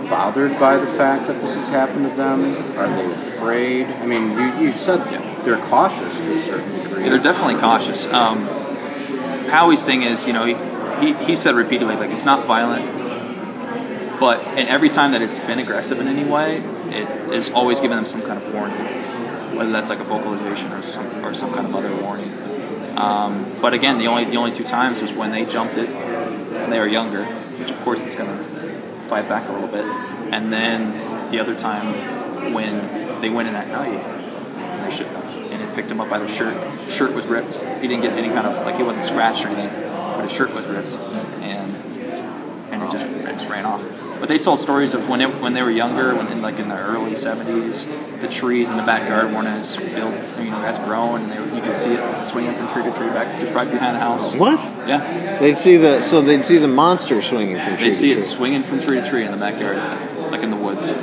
bothered 0.09 0.59
by 0.59 0.77
the 0.77 0.87
fact 0.87 1.27
that 1.27 1.39
this 1.41 1.55
has 1.55 1.67
happened 1.69 2.09
to 2.09 2.15
them? 2.15 2.43
Are 2.77 2.87
they 2.87 3.05
afraid? 3.13 3.85
I 3.87 4.05
mean, 4.05 4.31
you, 4.37 4.67
you 4.67 4.73
said 4.77 4.99
they're 5.45 5.63
cautious 5.69 6.19
to 6.25 6.35
a 6.35 6.39
certain 6.39 6.83
degree. 6.83 7.03
Yeah, 7.03 7.09
they're 7.11 7.19
definitely 7.19 7.59
cautious. 7.61 8.07
Um, 8.11 8.47
Howie's 9.47 9.83
thing 9.85 10.01
is, 10.03 10.25
you 10.27 10.33
know, 10.33 10.45
he, 10.45 10.53
he, 10.99 11.13
he 11.25 11.35
said 11.35 11.55
repeatedly, 11.55 11.95
like, 11.95 12.11
it's 12.11 12.25
not 12.25 12.45
violent, 12.45 12.85
but 14.19 14.39
and 14.47 14.67
every 14.69 14.89
time 14.89 15.11
that 15.11 15.21
it's 15.21 15.39
been 15.39 15.59
aggressive 15.59 15.99
in 15.99 16.07
any 16.07 16.23
way, 16.23 16.57
it 16.89 17.33
is 17.33 17.51
always 17.51 17.81
giving 17.81 17.97
them 17.97 18.05
some 18.05 18.21
kind 18.21 18.41
of 18.41 18.53
warning, 18.53 18.77
whether 19.57 19.71
that's 19.71 19.89
like 19.89 19.99
a 19.99 20.03
vocalization 20.03 20.71
or 20.71 20.81
some, 20.81 21.25
or 21.25 21.33
some 21.33 21.53
kind 21.53 21.67
of 21.67 21.75
other 21.75 21.93
warning. 22.01 22.31
Um, 22.97 23.45
but 23.61 23.73
again, 23.73 23.97
the 23.97 24.07
only 24.07 24.23
the 24.25 24.37
only 24.37 24.51
two 24.51 24.63
times 24.63 25.01
was 25.01 25.11
when 25.11 25.31
they 25.31 25.45
jumped 25.45 25.75
it 25.77 25.89
when 25.89 26.69
they 26.69 26.79
were 26.79 26.87
younger, 26.87 27.25
which 27.25 27.69
of 27.69 27.79
course 27.81 28.03
it's 28.05 28.15
going 28.15 28.29
to 28.29 28.43
fight 29.09 29.27
back 29.27 29.49
a 29.49 29.51
little 29.51 29.67
bit, 29.67 29.85
and 30.33 30.51
then 30.51 31.29
the 31.29 31.39
other 31.39 31.55
time 31.55 31.93
when 32.53 33.19
they 33.19 33.29
went 33.29 33.49
in 33.49 33.55
at 33.55 33.67
night 33.67 33.99
and 33.99 34.85
they 34.85 34.95
shouldn't 34.95 35.15
have, 35.17 35.51
and 35.51 35.61
it 35.61 35.75
picked 35.75 35.91
him 35.91 35.99
up 35.99 36.09
by 36.09 36.19
the 36.19 36.27
shirt. 36.27 36.55
Shirt 36.89 37.13
was 37.13 37.27
ripped. 37.27 37.55
He 37.81 37.87
didn't 37.87 38.01
get 38.01 38.13
any 38.13 38.29
kind 38.29 38.47
of 38.47 38.65
like 38.65 38.77
he 38.77 38.83
wasn't 38.83 39.03
scratched 39.03 39.43
or 39.45 39.49
anything, 39.49 39.84
his 40.25 40.33
shirt 40.33 40.53
was 40.53 40.65
ripped, 40.67 40.93
and 41.41 41.71
and 42.71 42.83
it 42.83 42.91
just 42.91 43.05
it 43.05 43.25
just 43.33 43.49
ran 43.49 43.65
off. 43.65 43.83
But 44.19 44.29
they 44.29 44.37
told 44.37 44.59
stories 44.59 44.93
of 44.93 45.09
when 45.09 45.19
it, 45.21 45.27
when 45.41 45.53
they 45.53 45.61
were 45.61 45.69
younger, 45.69 46.15
when 46.15 46.27
in 46.31 46.41
like 46.41 46.59
in 46.59 46.69
the 46.69 46.77
early 46.77 47.11
'70s, 47.13 47.85
the 48.21 48.27
trees 48.27 48.69
in 48.69 48.77
the 48.77 48.83
backyard 48.83 49.31
weren't 49.33 49.47
as 49.47 49.75
built, 49.75 50.15
you 50.39 50.51
know, 50.51 50.61
as 50.63 50.77
grown, 50.79 51.21
and 51.21 51.31
they, 51.31 51.39
were- 51.39 51.55
you 51.55 51.61
could 51.61 51.75
see 51.75 51.93
it 51.93 52.23
swinging 52.23 52.53
from 52.55 52.67
tree 52.69 52.83
to 52.83 52.91
tree 52.93 53.07
back 53.09 53.39
just 53.39 53.53
right 53.53 53.69
behind 53.69 53.95
the 53.95 53.99
house. 53.99 54.33
What? 54.35 54.59
Yeah, 54.87 55.37
They'd 55.39 55.57
see 55.57 55.75
the 55.77 56.01
so 56.01 56.21
they'd 56.21 56.45
see 56.45 56.57
the 56.57 56.67
monster 56.67 57.21
swinging 57.21 57.57
from 57.57 57.75
tree 57.77 57.87
they 57.89 57.93
see 57.93 58.07
to 58.07 58.13
it 58.13 58.15
tree. 58.15 58.23
swinging 58.23 58.63
from 58.63 58.79
tree 58.79 59.01
to 59.01 59.05
tree 59.07 59.25
in 59.25 59.31
the 59.31 59.37
backyard, 59.37 59.77
like 60.31 60.41
in 60.43 60.49
the 60.49 60.55
woods. 60.57 60.95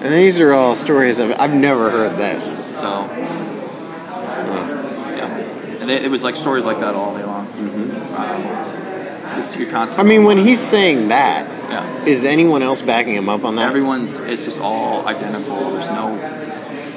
And 0.00 0.14
these 0.14 0.38
are 0.40 0.52
all 0.52 0.74
stories 0.76 1.18
of 1.18 1.32
I've 1.32 1.54
never 1.54 1.90
heard 1.90 2.16
this. 2.16 2.52
So, 2.78 3.02
and 5.86 5.96
they, 5.96 6.04
it 6.04 6.10
was 6.10 6.24
like 6.24 6.34
stories 6.36 6.66
like 6.66 6.80
that 6.80 6.94
all 6.94 7.16
day 7.16 7.24
long. 7.24 7.46
Um, 7.46 8.42
just 9.36 9.58
you're 9.58 9.74
I 9.76 10.02
mean, 10.02 10.24
when 10.24 10.38
he's 10.38 10.60
saying 10.60 11.08
that, 11.08 11.46
yeah. 11.70 12.04
is 12.04 12.24
anyone 12.24 12.62
else 12.62 12.82
backing 12.82 13.14
him 13.14 13.28
up 13.28 13.44
on 13.44 13.56
that? 13.56 13.68
Everyone's 13.68 14.18
it's 14.20 14.46
just 14.46 14.60
all 14.60 15.06
identical. 15.06 15.70
There's 15.70 15.88
no 15.88 16.16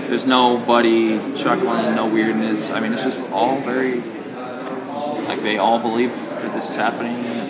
there's 0.07 0.25
nobody 0.25 1.19
chuckling, 1.35 1.93
no 1.95 2.07
weirdness. 2.07 2.71
I 2.71 2.79
mean, 2.79 2.93
it's 2.93 3.03
just 3.03 3.29
all 3.31 3.59
very 3.61 4.01
like 5.25 5.41
they 5.41 5.57
all 5.57 5.79
believe 5.79 6.11
that 6.41 6.53
this 6.53 6.69
is 6.69 6.75
happening, 6.75 7.13
and, 7.13 7.49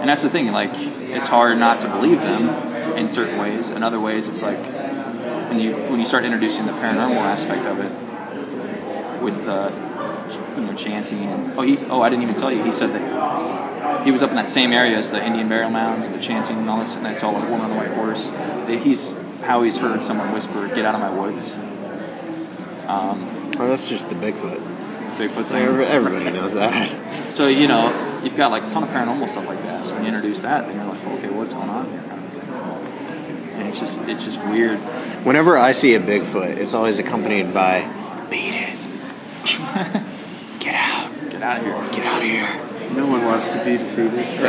and 0.00 0.08
that's 0.08 0.22
the 0.22 0.30
thing. 0.30 0.52
Like, 0.52 0.70
it's 0.74 1.26
hard 1.26 1.58
not 1.58 1.80
to 1.80 1.88
believe 1.88 2.20
them 2.20 2.50
in 2.96 3.08
certain 3.08 3.38
ways. 3.38 3.70
In 3.70 3.82
other 3.82 3.98
ways, 3.98 4.28
it's 4.28 4.42
like 4.42 4.62
when 5.48 5.58
you 5.58 5.74
when 5.74 5.98
you 5.98 6.06
start 6.06 6.24
introducing 6.24 6.66
the 6.66 6.72
paranormal 6.72 7.16
aspect 7.16 7.66
of 7.66 7.80
it 7.80 8.11
with 9.22 9.46
uh, 9.48 9.70
you 10.56 10.64
know 10.64 10.74
chanting 10.74 11.20
and 11.20 11.52
oh 11.58 11.62
he, 11.62 11.78
oh 11.88 12.02
I 12.02 12.08
didn't 12.10 12.22
even 12.24 12.34
tell 12.34 12.50
you 12.52 12.62
he 12.62 12.72
said 12.72 12.90
that 12.92 14.04
he 14.04 14.10
was 14.10 14.22
up 14.22 14.30
in 14.30 14.36
that 14.36 14.48
same 14.48 14.72
area 14.72 14.96
as 14.96 15.10
the 15.12 15.24
Indian 15.24 15.48
burial 15.48 15.70
mounds 15.70 16.06
and 16.06 16.14
the 16.14 16.20
chanting 16.20 16.56
and 16.58 16.68
all 16.68 16.80
this, 16.80 16.96
and 16.96 17.06
I 17.06 17.12
saw 17.12 17.30
like 17.30 17.46
a 17.46 17.50
woman 17.50 17.66
on 17.66 17.72
a 17.72 17.76
white 17.76 17.92
horse. 17.92 18.26
that 18.28 18.80
he's 18.82 19.14
how 19.42 19.62
he's 19.62 19.76
heard 19.78 20.04
someone 20.04 20.32
whisper, 20.32 20.66
"Get 20.68 20.84
out 20.84 20.94
of 20.94 21.00
my 21.00 21.10
woods." 21.10 21.52
Um, 22.86 23.28
Oh, 23.58 23.68
that's 23.68 23.88
just 23.88 24.08
the 24.08 24.14
Bigfoot. 24.14 24.60
Bigfoot 25.18 25.54
every- 25.54 25.84
everybody 25.84 26.30
knows 26.30 26.54
that. 26.54 26.88
So 27.30 27.46
you 27.48 27.68
know, 27.68 27.92
you've 28.24 28.36
got 28.36 28.50
like 28.50 28.64
a 28.64 28.66
ton 28.66 28.82
of 28.82 28.88
paranormal 28.88 29.28
stuff 29.28 29.46
like 29.46 29.62
that. 29.62 29.86
So 29.86 29.94
when 29.94 30.04
you 30.04 30.08
introduce 30.08 30.42
that, 30.42 30.66
then 30.66 30.76
you're 30.76 30.86
like, 30.86 31.06
okay, 31.18 31.28
what's 31.30 31.52
going 31.52 31.68
on 31.68 31.90
here, 31.90 32.02
kind 32.08 32.24
of 32.24 32.32
thing. 32.32 33.60
And 33.60 33.68
it's 33.68 33.78
just, 33.80 34.08
it's 34.08 34.24
just 34.24 34.42
weird. 34.46 34.78
Whenever 35.24 35.56
I 35.58 35.72
see 35.72 35.94
a 35.94 36.00
Bigfoot, 36.00 36.56
it's 36.56 36.74
always 36.74 36.98
accompanied 36.98 37.52
by 37.54 37.80
"Beat 38.30 38.54
it, 38.54 38.71
get 39.44 40.74
out, 40.74 41.10
Get 41.30 41.42
out 41.42 41.58
of 41.58 41.64
here. 41.64 41.74
get 41.92 42.04
out 42.06 42.22
of 42.22 42.28
here." 42.28 42.68
No 42.94 43.06
one 43.06 43.24
wants 43.24 43.48
to 43.48 43.64
be 43.64 43.78
defeated. 43.78 44.12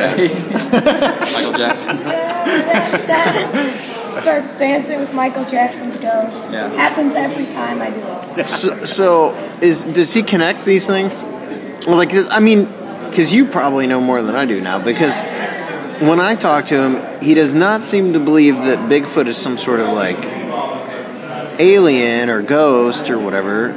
Michael 0.74 1.54
Jackson. 1.58 1.98
Starts 4.22 4.60
dancing 4.60 5.00
with 5.00 5.14
Michael 5.14 5.46
Jackson's 5.46 5.96
ghost. 5.98 6.52
Yeah. 6.52 6.68
Happens 6.74 7.16
every 7.16 7.46
time 7.46 7.82
I 7.82 7.90
do 7.90 8.42
it. 8.42 8.48
So, 8.48 8.84
so 8.86 9.34
is 9.62 9.86
does 9.86 10.14
he 10.14 10.24
connect 10.24 10.66
these 10.66 10.86
things? 10.86 11.24
Well, 11.88 11.96
like 11.96 12.10
'cause- 12.10 12.28
I 12.30 12.40
mean, 12.42 12.68
because 13.10 13.32
you 13.32 13.46
probably 13.46 13.88
know 13.88 14.02
more 14.02 14.22
than 14.22 14.36
I 14.36 14.46
do 14.46 14.60
now. 14.60 14.78
Because 14.78 15.22
when 16.02 16.20
I 16.20 16.36
talk 16.36 16.66
to 16.66 16.76
him, 16.84 17.22
he 17.22 17.34
does 17.36 17.54
not 17.54 17.84
seem 17.86 18.12
to 18.14 18.20
believe 18.20 18.58
that 18.58 18.90
Bigfoot 18.90 19.28
is 19.28 19.38
some 19.38 19.58
sort 19.58 19.80
of 19.80 19.88
like 19.90 20.18
alien 21.60 22.30
or 22.30 22.42
ghost 22.42 23.10
or 23.10 23.18
whatever. 23.20 23.70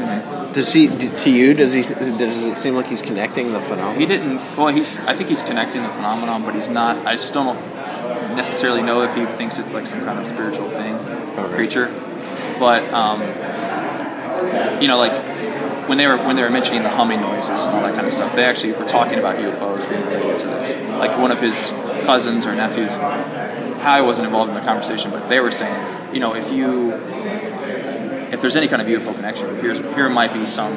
Does 0.56 0.72
he? 0.72 0.88
To 0.88 1.30
you, 1.30 1.52
does 1.52 1.74
he? 1.74 1.82
Does 1.82 2.44
it 2.46 2.56
seem 2.56 2.74
like 2.76 2.86
he's 2.86 3.02
connecting 3.02 3.52
the 3.52 3.60
phenomenon? 3.60 4.00
He 4.00 4.06
didn't. 4.06 4.36
Well, 4.56 4.68
he's. 4.68 4.98
I 5.00 5.14
think 5.14 5.28
he's 5.28 5.42
connecting 5.42 5.82
the 5.82 5.90
phenomenon, 5.90 6.44
but 6.46 6.54
he's 6.54 6.70
not. 6.70 6.96
I 7.06 7.16
still 7.16 7.44
don't 7.44 7.60
necessarily 8.34 8.80
know 8.80 9.02
if 9.02 9.14
he 9.14 9.26
thinks 9.26 9.58
it's 9.58 9.74
like 9.74 9.86
some 9.86 10.00
kind 10.00 10.18
of 10.18 10.26
spiritual 10.26 10.70
thing, 10.70 10.94
Okay. 10.94 11.54
creature. 11.54 11.94
But 12.58 12.90
um, 12.94 13.20
you 14.80 14.88
know, 14.88 14.96
like 14.96 15.12
when 15.90 15.98
they 15.98 16.06
were 16.06 16.16
when 16.16 16.36
they 16.36 16.42
were 16.42 16.48
mentioning 16.48 16.82
the 16.82 16.88
humming 16.88 17.20
noises 17.20 17.66
and 17.66 17.76
all 17.76 17.82
that 17.82 17.94
kind 17.94 18.06
of 18.06 18.12
stuff, 18.14 18.34
they 18.34 18.46
actually 18.46 18.72
were 18.72 18.86
talking 18.86 19.18
about 19.18 19.36
UFOs 19.36 19.86
being 19.86 20.00
related 20.06 20.38
to 20.38 20.46
this. 20.46 20.74
Like 20.98 21.18
one 21.18 21.32
of 21.32 21.40
his 21.42 21.68
cousins 22.06 22.46
or 22.46 22.54
nephews. 22.54 22.96
I 22.96 24.00
wasn't 24.00 24.26
involved 24.26 24.48
in 24.48 24.54
the 24.56 24.62
conversation, 24.62 25.10
but 25.10 25.28
they 25.28 25.38
were 25.38 25.52
saying, 25.52 26.14
you 26.14 26.18
know, 26.18 26.34
if 26.34 26.50
you 26.50 26.92
if 28.32 28.40
there's 28.40 28.56
any 28.56 28.68
kind 28.68 28.82
of 28.82 28.88
UFO 28.88 29.14
connection, 29.14 29.54
here's 29.60 29.78
here 29.78 30.08
might 30.08 30.32
be 30.32 30.44
some 30.44 30.72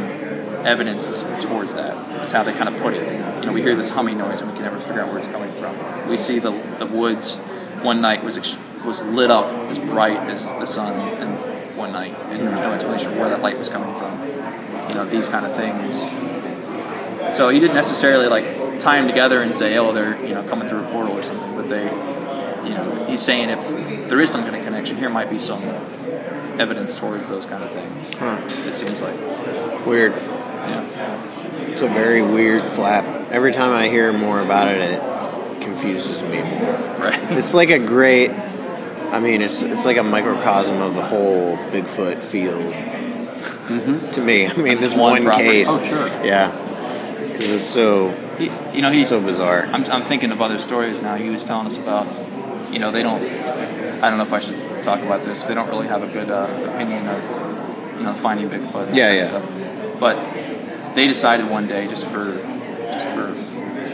evidence 0.66 1.24
towards 1.42 1.76
that. 1.76 2.22
Is 2.22 2.32
how 2.32 2.44
they 2.44 2.54
kind 2.54 2.68
of 2.68 2.82
put 2.82 2.94
it. 2.94 3.02
You 3.40 3.46
know, 3.46 3.54
we 3.54 3.62
hear 3.62 3.76
this 3.76 3.90
humming 3.90 4.18
noise 4.18 4.42
and 4.42 4.50
we 4.50 4.56
can 4.56 4.66
never 4.66 4.78
figure 4.78 5.02
out 5.02 5.10
where 5.10 5.18
it's 5.18 5.28
coming 5.28 5.52
from. 5.54 5.76
We 6.10 6.18
see 6.18 6.40
the 6.40 6.52
the 6.52 6.86
woods 6.86 7.38
one 7.82 8.02
night 8.02 8.24
was 8.24 8.38
ex- 8.38 8.58
was 8.86 9.04
lit 9.04 9.32
up 9.32 9.46
as 9.70 9.80
bright 9.80 10.18
as 10.30 10.44
the 10.44 10.66
sun, 10.66 10.94
and 11.20 11.78
one 11.78 11.92
night, 11.92 12.14
and 12.30 12.42
there's 12.42 12.60
no 12.60 12.72
explanation 12.74 13.18
where 13.18 13.30
that 13.30 13.42
light 13.42 13.58
was 13.58 13.70
coming 13.70 13.94
from. 13.96 14.20
You 14.90 14.96
know, 14.96 15.06
these 15.06 15.30
kind 15.30 15.46
of 15.46 15.54
things. 15.56 16.02
So 17.36 17.50
he 17.50 17.60
didn't 17.60 17.76
necessarily 17.76 18.28
like 18.28 18.80
tie 18.80 18.98
them 18.98 19.08
together 19.08 19.42
and 19.42 19.54
say, 19.54 19.78
oh, 19.78 19.94
they're 19.94 20.20
you 20.26 20.34
know 20.34 20.44
coming 20.44 20.68
through 20.68 20.84
a 20.84 20.92
portal 20.92 21.18
or 21.18 21.24
something. 21.24 21.56
But 21.56 21.70
they, 21.70 21.84
you 21.84 22.76
know, 22.76 23.06
he's 23.08 23.22
saying 23.22 23.50
if 23.50 24.10
there 24.10 24.20
is 24.20 24.30
some 24.30 24.44
kind 24.44 24.56
of 24.56 24.64
connection 24.64 24.98
here, 24.98 25.10
might 25.10 25.30
be 25.30 25.38
some 25.38 25.62
evidence 26.60 27.00
towards 27.00 27.30
those 27.30 27.46
kind 27.46 27.64
of 27.64 27.72
things. 27.72 28.12
It 28.68 28.74
seems 28.74 29.02
like. 29.02 29.16
Weird. 29.86 30.12
Yeah. 30.12 31.26
It's 31.68 31.82
a 31.82 31.88
very 31.88 32.22
weird 32.22 32.62
flap. 32.62 33.06
Every 33.32 33.52
time 33.54 33.72
I 33.72 33.88
hear 33.88 34.12
more 34.12 34.42
about 34.42 34.68
it, 34.68 34.82
it 34.82 35.62
confuses 35.62 36.22
me 36.24 36.42
more. 36.42 36.74
Right. 37.00 37.20
It's 37.38 37.54
like 37.54 37.70
a 37.70 37.80
great. 37.80 38.32
I 38.32 39.20
mean, 39.20 39.42
it's 39.42 39.64
it's 39.64 39.86
like 39.86 39.98
a 39.98 40.04
microcosm 40.04 40.82
of 40.82 40.96
the 40.96 41.04
whole 41.04 41.58
Bigfoot 41.72 42.24
field. 42.24 42.62
Mm-hmm. 42.64 44.12
To 44.12 44.22
me, 44.22 44.48
I 44.48 44.54
mean, 44.54 44.80
this 44.80 44.94
one 44.96 45.24
one, 45.24 45.36
case. 45.36 45.68
Oh, 45.70 45.80
sure. 45.86 46.08
Yeah, 46.26 46.52
because 47.32 47.52
it's 47.52 47.64
so 47.64 48.10
He, 48.38 48.52
you 48.76 48.82
know, 48.82 48.92
he. 48.92 49.04
so 49.04 49.22
bizarre. 49.22 49.66
I'm, 49.68 49.86
I'm 49.86 50.04
thinking 50.04 50.32
of 50.32 50.42
other 50.42 50.60
stories 50.60 51.02
now. 51.02 51.16
He 51.16 51.30
was 51.30 51.46
telling 51.46 51.68
us 51.68 51.78
about, 51.78 52.08
you 52.72 52.80
know, 52.80 52.92
they 52.92 53.04
don't. 53.04 53.22
I 54.02 54.10
don't 54.10 54.18
know 54.18 54.24
if 54.24 54.34
I 54.34 54.40
should 54.40 54.84
talk 54.84 55.02
about 55.02 55.24
this. 55.24 55.44
They 55.44 55.54
don't 55.54 55.68
really 55.70 55.88
have 55.88 56.04
a 56.04 56.08
good 56.08 56.30
uh, 56.30 56.48
opinion 56.74 57.08
of, 57.08 57.98
you 57.98 58.04
know, 58.06 58.14
finding 58.14 58.50
Bigfoot. 58.50 58.88
And 58.88 58.96
Yeah, 58.96 59.10
kind 59.14 59.26
Stuff. 59.26 60.00
But 60.00 60.96
they 60.96 61.08
decided 61.08 61.50
one 61.50 61.68
day, 61.68 61.88
just 61.88 62.08
for, 62.08 62.36
just 62.94 63.08
for 63.10 63.28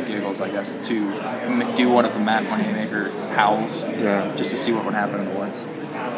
giggles, 0.07 0.41
I 0.41 0.49
guess, 0.49 0.75
to 0.87 0.95
m- 0.95 1.75
do 1.75 1.89
one 1.89 2.05
of 2.05 2.13
the 2.13 2.19
Matt 2.19 2.43
Moneymaker 2.43 3.09
howls, 3.35 3.83
Yeah. 3.83 4.31
just 4.35 4.51
to 4.51 4.57
see 4.57 4.71
what 4.71 4.85
would 4.85 4.93
happen 4.93 5.21
in 5.21 5.25
the 5.33 5.39
woods. 5.39 5.63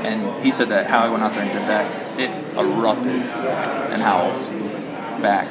And 0.04 0.43
he 0.43 0.52
said 0.52 0.67
that 0.69 0.88
Howie 0.88 1.10
went 1.10 1.23
out 1.23 1.34
there 1.34 1.43
and 1.43 1.52
did 1.52 1.63
that. 1.63 2.19
It 2.19 2.30
erupted 2.58 3.08
and 3.12 4.02
howls 4.02 4.50
back, 5.21 5.47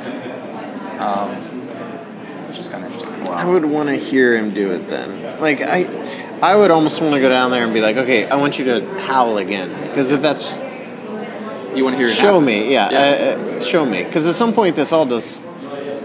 um, 1.00 1.30
which 2.48 2.58
is 2.58 2.68
kind 2.68 2.84
of 2.84 2.90
interesting. 2.92 3.26
I 3.28 3.44
would 3.44 3.64
want 3.64 3.88
to 3.88 3.96
hear 3.96 4.36
him 4.36 4.50
do 4.50 4.72
it 4.72 4.88
then. 4.88 5.40
Like 5.40 5.60
I, 5.62 5.84
I 6.42 6.54
would 6.54 6.70
almost 6.70 7.00
want 7.00 7.14
to 7.14 7.20
go 7.20 7.28
down 7.28 7.50
there 7.50 7.64
and 7.64 7.72
be 7.72 7.80
like, 7.80 7.96
okay, 7.96 8.28
I 8.28 8.36
want 8.36 8.58
you 8.58 8.64
to 8.66 9.00
howl 9.02 9.38
again, 9.38 9.70
because 9.88 10.12
if 10.12 10.20
that's 10.20 10.56
You 11.74 11.84
want 11.84 11.94
to 11.94 11.98
hear 11.98 12.08
it 12.08 12.14
show 12.14 12.40
happen? 12.40 12.44
me, 12.44 12.72
yeah, 12.72 12.90
Yeah. 12.90 13.36
Uh, 13.36 13.56
uh, 13.56 13.60
show 13.60 13.84
me, 13.86 14.04
because 14.04 14.26
at 14.26 14.34
some 14.34 14.52
point 14.52 14.76
this 14.76 14.92
all 14.92 15.06
does, 15.06 15.40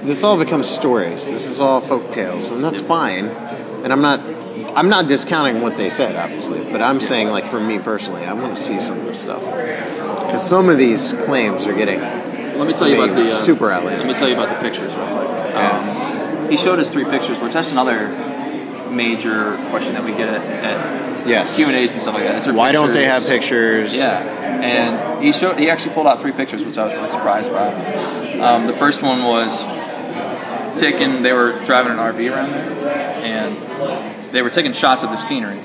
this 0.03 0.23
all 0.23 0.37
becomes 0.37 0.69
stories. 0.69 1.25
This 1.25 1.47
is 1.47 1.59
all 1.59 1.81
folk 1.81 2.11
tales, 2.11 2.51
and 2.51 2.63
that's 2.63 2.81
fine. 2.81 3.25
And 3.83 3.91
I'm 3.91 4.01
not, 4.01 4.21
I'm 4.75 4.89
not 4.89 5.07
discounting 5.07 5.61
what 5.61 5.75
they 5.75 5.89
said, 5.89 6.15
obviously, 6.15 6.63
but 6.71 6.81
I'm 6.81 6.99
saying 7.01 7.29
like 7.29 7.45
for 7.45 7.59
me 7.59 7.79
personally, 7.79 8.23
I 8.25 8.33
want 8.33 8.55
to 8.57 8.63
see 8.63 8.79
some 8.79 8.99
of 8.99 9.05
this 9.05 9.19
stuff, 9.19 9.43
because 9.43 10.47
some 10.47 10.69
of 10.69 10.77
these 10.77 11.13
claims 11.25 11.67
are 11.67 11.73
getting 11.73 11.99
Let 11.99 12.67
me 12.67 12.73
tell 12.73 12.87
you 12.87 13.03
about 13.03 13.15
the 13.15 13.31
uh, 13.31 13.37
Super 13.37 13.71
outlandish. 13.71 14.05
Let 14.05 14.13
me 14.13 14.17
tell 14.17 14.29
you 14.29 14.35
about 14.35 14.49
the 14.55 14.61
pictures 14.69 14.95
real 14.95 15.07
quick. 15.07 15.55
Um, 15.55 16.49
he 16.49 16.57
showed 16.57 16.79
us 16.79 16.91
three 16.91 17.05
pictures, 17.05 17.39
which 17.41 17.53
that's 17.53 17.71
another 17.71 18.07
major 18.91 19.55
question 19.69 19.93
that 19.93 20.03
we 20.03 20.11
get 20.11 20.29
at, 20.29 20.41
at 20.41 21.27
yes. 21.27 21.55
Q 21.55 21.67
and 21.67 21.75
A's 21.75 21.93
and 21.93 22.01
stuff 22.01 22.15
like 22.15 22.23
that. 22.23 22.35
Is 22.35 22.45
there 22.45 22.53
Why 22.53 22.71
don't 22.71 22.91
they 22.91 23.05
have 23.05 23.25
pictures? 23.25 23.91
pictures? 23.91 23.95
Yeah, 23.95 24.61
and 24.61 25.23
he 25.23 25.31
showed. 25.31 25.57
He 25.57 25.69
actually 25.69 25.93
pulled 25.93 26.07
out 26.07 26.21
three 26.21 26.31
pictures, 26.31 26.63
which 26.63 26.77
I 26.77 26.85
was 26.85 26.93
really 26.93 27.09
surprised 27.09 27.51
by. 27.51 27.73
Um, 28.39 28.67
the 28.67 28.73
first 28.73 29.01
one 29.01 29.23
was 29.23 29.61
taking. 30.79 31.23
They 31.23 31.33
were 31.33 31.53
driving 31.65 31.93
an 31.93 31.99
RV 31.99 32.31
around 32.31 32.51
there, 32.51 32.71
and 33.23 34.31
they 34.31 34.41
were 34.41 34.49
taking 34.49 34.73
shots 34.73 35.03
of 35.03 35.09
the 35.09 35.17
scenery. 35.17 35.59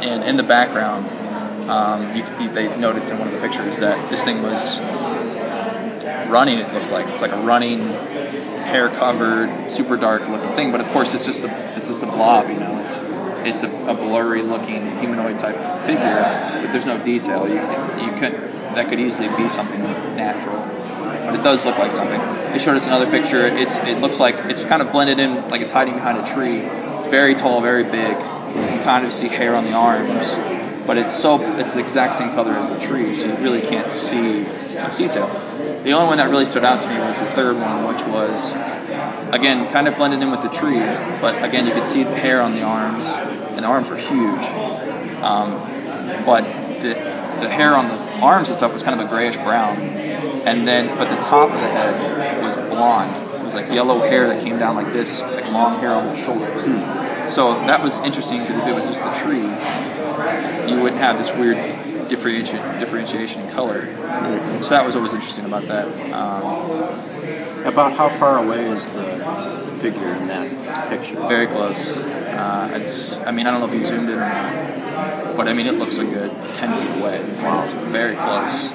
And 0.00 0.22
in 0.24 0.36
the 0.36 0.42
background, 0.42 1.04
um, 1.68 2.16
you, 2.16 2.24
you, 2.40 2.50
they 2.52 2.76
noticed 2.78 3.10
in 3.10 3.18
one 3.18 3.28
of 3.28 3.34
the 3.34 3.40
pictures 3.40 3.80
that 3.80 4.10
this 4.10 4.24
thing 4.24 4.42
was 4.42 4.80
running. 6.28 6.58
It 6.58 6.72
looks 6.72 6.92
like 6.92 7.06
it's 7.08 7.22
like 7.22 7.32
a 7.32 7.40
running, 7.40 7.80
hair 8.76 8.88
covered, 8.90 9.70
super 9.70 9.96
dark 9.96 10.28
looking 10.28 10.50
thing. 10.50 10.70
But 10.70 10.80
of 10.80 10.88
course, 10.88 11.14
it's 11.14 11.24
just 11.24 11.44
a 11.44 11.76
it's 11.76 11.88
just 11.88 12.02
a 12.02 12.06
blob. 12.06 12.48
You 12.48 12.60
know, 12.60 12.80
it's 12.82 13.00
it's 13.48 13.62
a, 13.62 13.70
a 13.88 13.94
blurry 13.94 14.42
looking 14.42 14.82
humanoid 14.98 15.38
type 15.38 15.56
figure, 15.84 16.60
but 16.62 16.72
there's 16.72 16.86
no 16.86 17.02
detail. 17.02 17.48
You 17.48 17.60
you 18.04 18.12
could 18.20 18.34
that 18.74 18.88
could 18.88 19.00
easily 19.00 19.34
be 19.36 19.48
something 19.48 19.80
natural, 20.14 20.58
but 21.24 21.34
it 21.34 21.42
does 21.42 21.64
look 21.64 21.78
like 21.78 21.92
something. 21.92 22.20
They 22.52 22.58
showed 22.58 22.76
us 22.76 22.86
another 22.86 23.10
picture. 23.10 23.46
It's 23.46 23.78
it 23.78 23.98
looks 24.00 24.20
like 24.20 24.36
it's 24.50 24.62
kind 24.64 24.82
of 24.82 24.92
blended 24.92 25.18
in, 25.18 25.48
like 25.48 25.62
it's 25.62 25.72
hiding 25.72 25.94
behind 25.94 26.18
a 26.18 26.26
tree. 26.34 26.58
It's 26.98 27.06
very 27.06 27.34
tall, 27.34 27.62
very 27.62 27.84
big. 27.84 28.12
You 28.12 28.62
can 28.72 28.82
kind 28.84 29.06
of 29.06 29.12
see 29.12 29.28
hair 29.28 29.54
on 29.54 29.64
the 29.64 29.72
arms, 29.72 30.36
but 30.86 30.98
it's 30.98 31.14
so 31.14 31.40
it's 31.58 31.72
the 31.74 31.80
exact 31.80 32.14
same 32.14 32.30
color 32.32 32.52
as 32.52 32.68
the 32.68 32.78
tree, 32.78 33.14
so 33.14 33.26
you 33.28 33.36
really 33.36 33.62
can't 33.62 33.90
see 33.90 34.44
much 34.74 34.98
detail. 34.98 35.28
The 35.86 35.92
only 35.92 36.08
one 36.08 36.18
that 36.18 36.28
really 36.30 36.46
stood 36.46 36.64
out 36.64 36.82
to 36.82 36.88
me 36.88 36.98
was 36.98 37.20
the 37.20 37.26
third 37.26 37.54
one, 37.54 37.86
which 37.86 38.02
was 38.06 38.50
again 39.32 39.70
kind 39.70 39.86
of 39.86 39.94
blended 39.94 40.20
in 40.20 40.32
with 40.32 40.42
the 40.42 40.48
tree, 40.48 40.80
but 41.20 41.40
again 41.44 41.64
you 41.64 41.72
could 41.72 41.86
see 41.86 42.02
the 42.02 42.16
hair 42.16 42.42
on 42.42 42.54
the 42.54 42.62
arms, 42.62 43.14
and 43.14 43.60
the 43.60 43.68
arms 43.68 43.88
were 43.88 43.96
huge. 43.96 44.44
Um, 45.22 45.52
but 46.26 46.42
the 46.82 46.94
the 47.38 47.48
hair 47.48 47.76
on 47.76 47.86
the 47.86 48.18
arms 48.18 48.48
and 48.48 48.58
stuff 48.58 48.72
was 48.72 48.82
kind 48.82 49.00
of 49.00 49.06
a 49.06 49.08
grayish 49.08 49.36
brown, 49.36 49.76
and 49.78 50.66
then 50.66 50.88
but 50.98 51.08
the 51.08 51.22
top 51.22 51.52
of 51.52 51.60
the 51.60 51.68
head 51.68 52.42
was 52.42 52.56
blonde. 52.56 53.14
It 53.36 53.44
was 53.44 53.54
like 53.54 53.72
yellow 53.72 54.00
hair 54.00 54.26
that 54.26 54.42
came 54.42 54.58
down 54.58 54.74
like 54.74 54.92
this, 54.92 55.22
like 55.22 55.48
long 55.52 55.78
hair 55.78 55.92
on 55.92 56.08
the 56.08 56.16
shoulders. 56.16 56.64
So 57.32 57.54
that 57.68 57.80
was 57.80 58.00
interesting 58.00 58.40
because 58.40 58.58
if 58.58 58.66
it 58.66 58.74
was 58.74 58.88
just 58.88 59.04
the 59.04 59.12
tree, 59.12 59.46
you 60.68 60.82
wouldn't 60.82 61.00
have 61.00 61.16
this 61.16 61.32
weird 61.32 61.85
differenti- 62.08 62.78
differentiation 62.80 63.42
in 63.42 63.50
color. 63.50 63.86
So 64.62 64.70
that 64.70 64.84
was 64.84 64.94
what 64.94 65.02
was 65.02 65.14
interesting 65.14 65.44
about 65.44 65.64
that. 65.66 65.86
Um, 66.12 67.66
About 67.66 67.94
how 67.94 68.08
far 68.08 68.38
away 68.44 68.64
is 68.66 68.86
the 68.86 69.76
figure 69.80 70.14
in 70.14 70.28
that 70.28 70.88
picture? 70.88 71.16
very 71.28 71.46
close. 71.48 71.96
Uh, 71.96 72.70
it's, 72.74 73.18
I 73.26 73.30
mean, 73.32 73.46
I 73.46 73.50
don't 73.50 73.60
know 73.60 73.66
if 73.66 73.74
you 73.74 73.82
zoomed 73.82 74.08
in 74.08 74.18
or 74.18 74.28
not, 74.28 75.36
but 75.36 75.48
I 75.48 75.52
mean, 75.52 75.66
it 75.66 75.74
looks 75.74 75.98
a 75.98 76.04
good 76.04 76.30
10 76.54 76.76
feet 76.78 77.00
away. 77.02 77.20
Wow. 77.42 77.62
It's 77.62 77.72
very 77.72 78.14
close. 78.14 78.72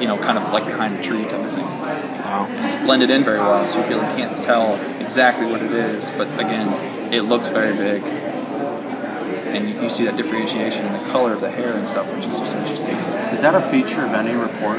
you 0.00 0.08
know, 0.08 0.16
kind 0.18 0.38
of 0.38 0.52
like 0.52 0.64
behind 0.66 0.94
a 0.98 1.02
tree 1.02 1.24
type 1.24 1.44
of 1.44 1.50
thing. 1.52 1.64
Wow. 1.64 2.46
And 2.48 2.64
it's 2.66 2.76
blended 2.76 3.10
in 3.10 3.22
very 3.22 3.38
well, 3.38 3.66
so 3.66 3.80
you 3.82 3.88
really 3.88 4.06
can't 4.16 4.36
tell 4.36 4.74
exactly 5.00 5.46
what 5.46 5.62
it 5.62 5.70
is. 5.72 6.10
But 6.10 6.26
again, 6.40 7.12
it 7.12 7.22
looks 7.22 7.48
very 7.48 7.74
big, 7.74 8.02
and 9.54 9.68
you, 9.68 9.82
you 9.82 9.88
see 9.88 10.04
that 10.04 10.16
differentiation 10.16 10.84
in 10.86 10.92
the 10.92 11.10
color 11.10 11.32
of 11.32 11.40
the 11.40 11.50
hair 11.50 11.74
and 11.74 11.86
stuff, 11.86 12.12
which 12.14 12.26
is 12.26 12.38
just 12.38 12.56
interesting. 12.56 12.94
Is 13.32 13.40
that 13.42 13.54
a 13.54 13.60
feature 13.70 14.02
of 14.02 14.12
any 14.12 14.32
report 14.32 14.78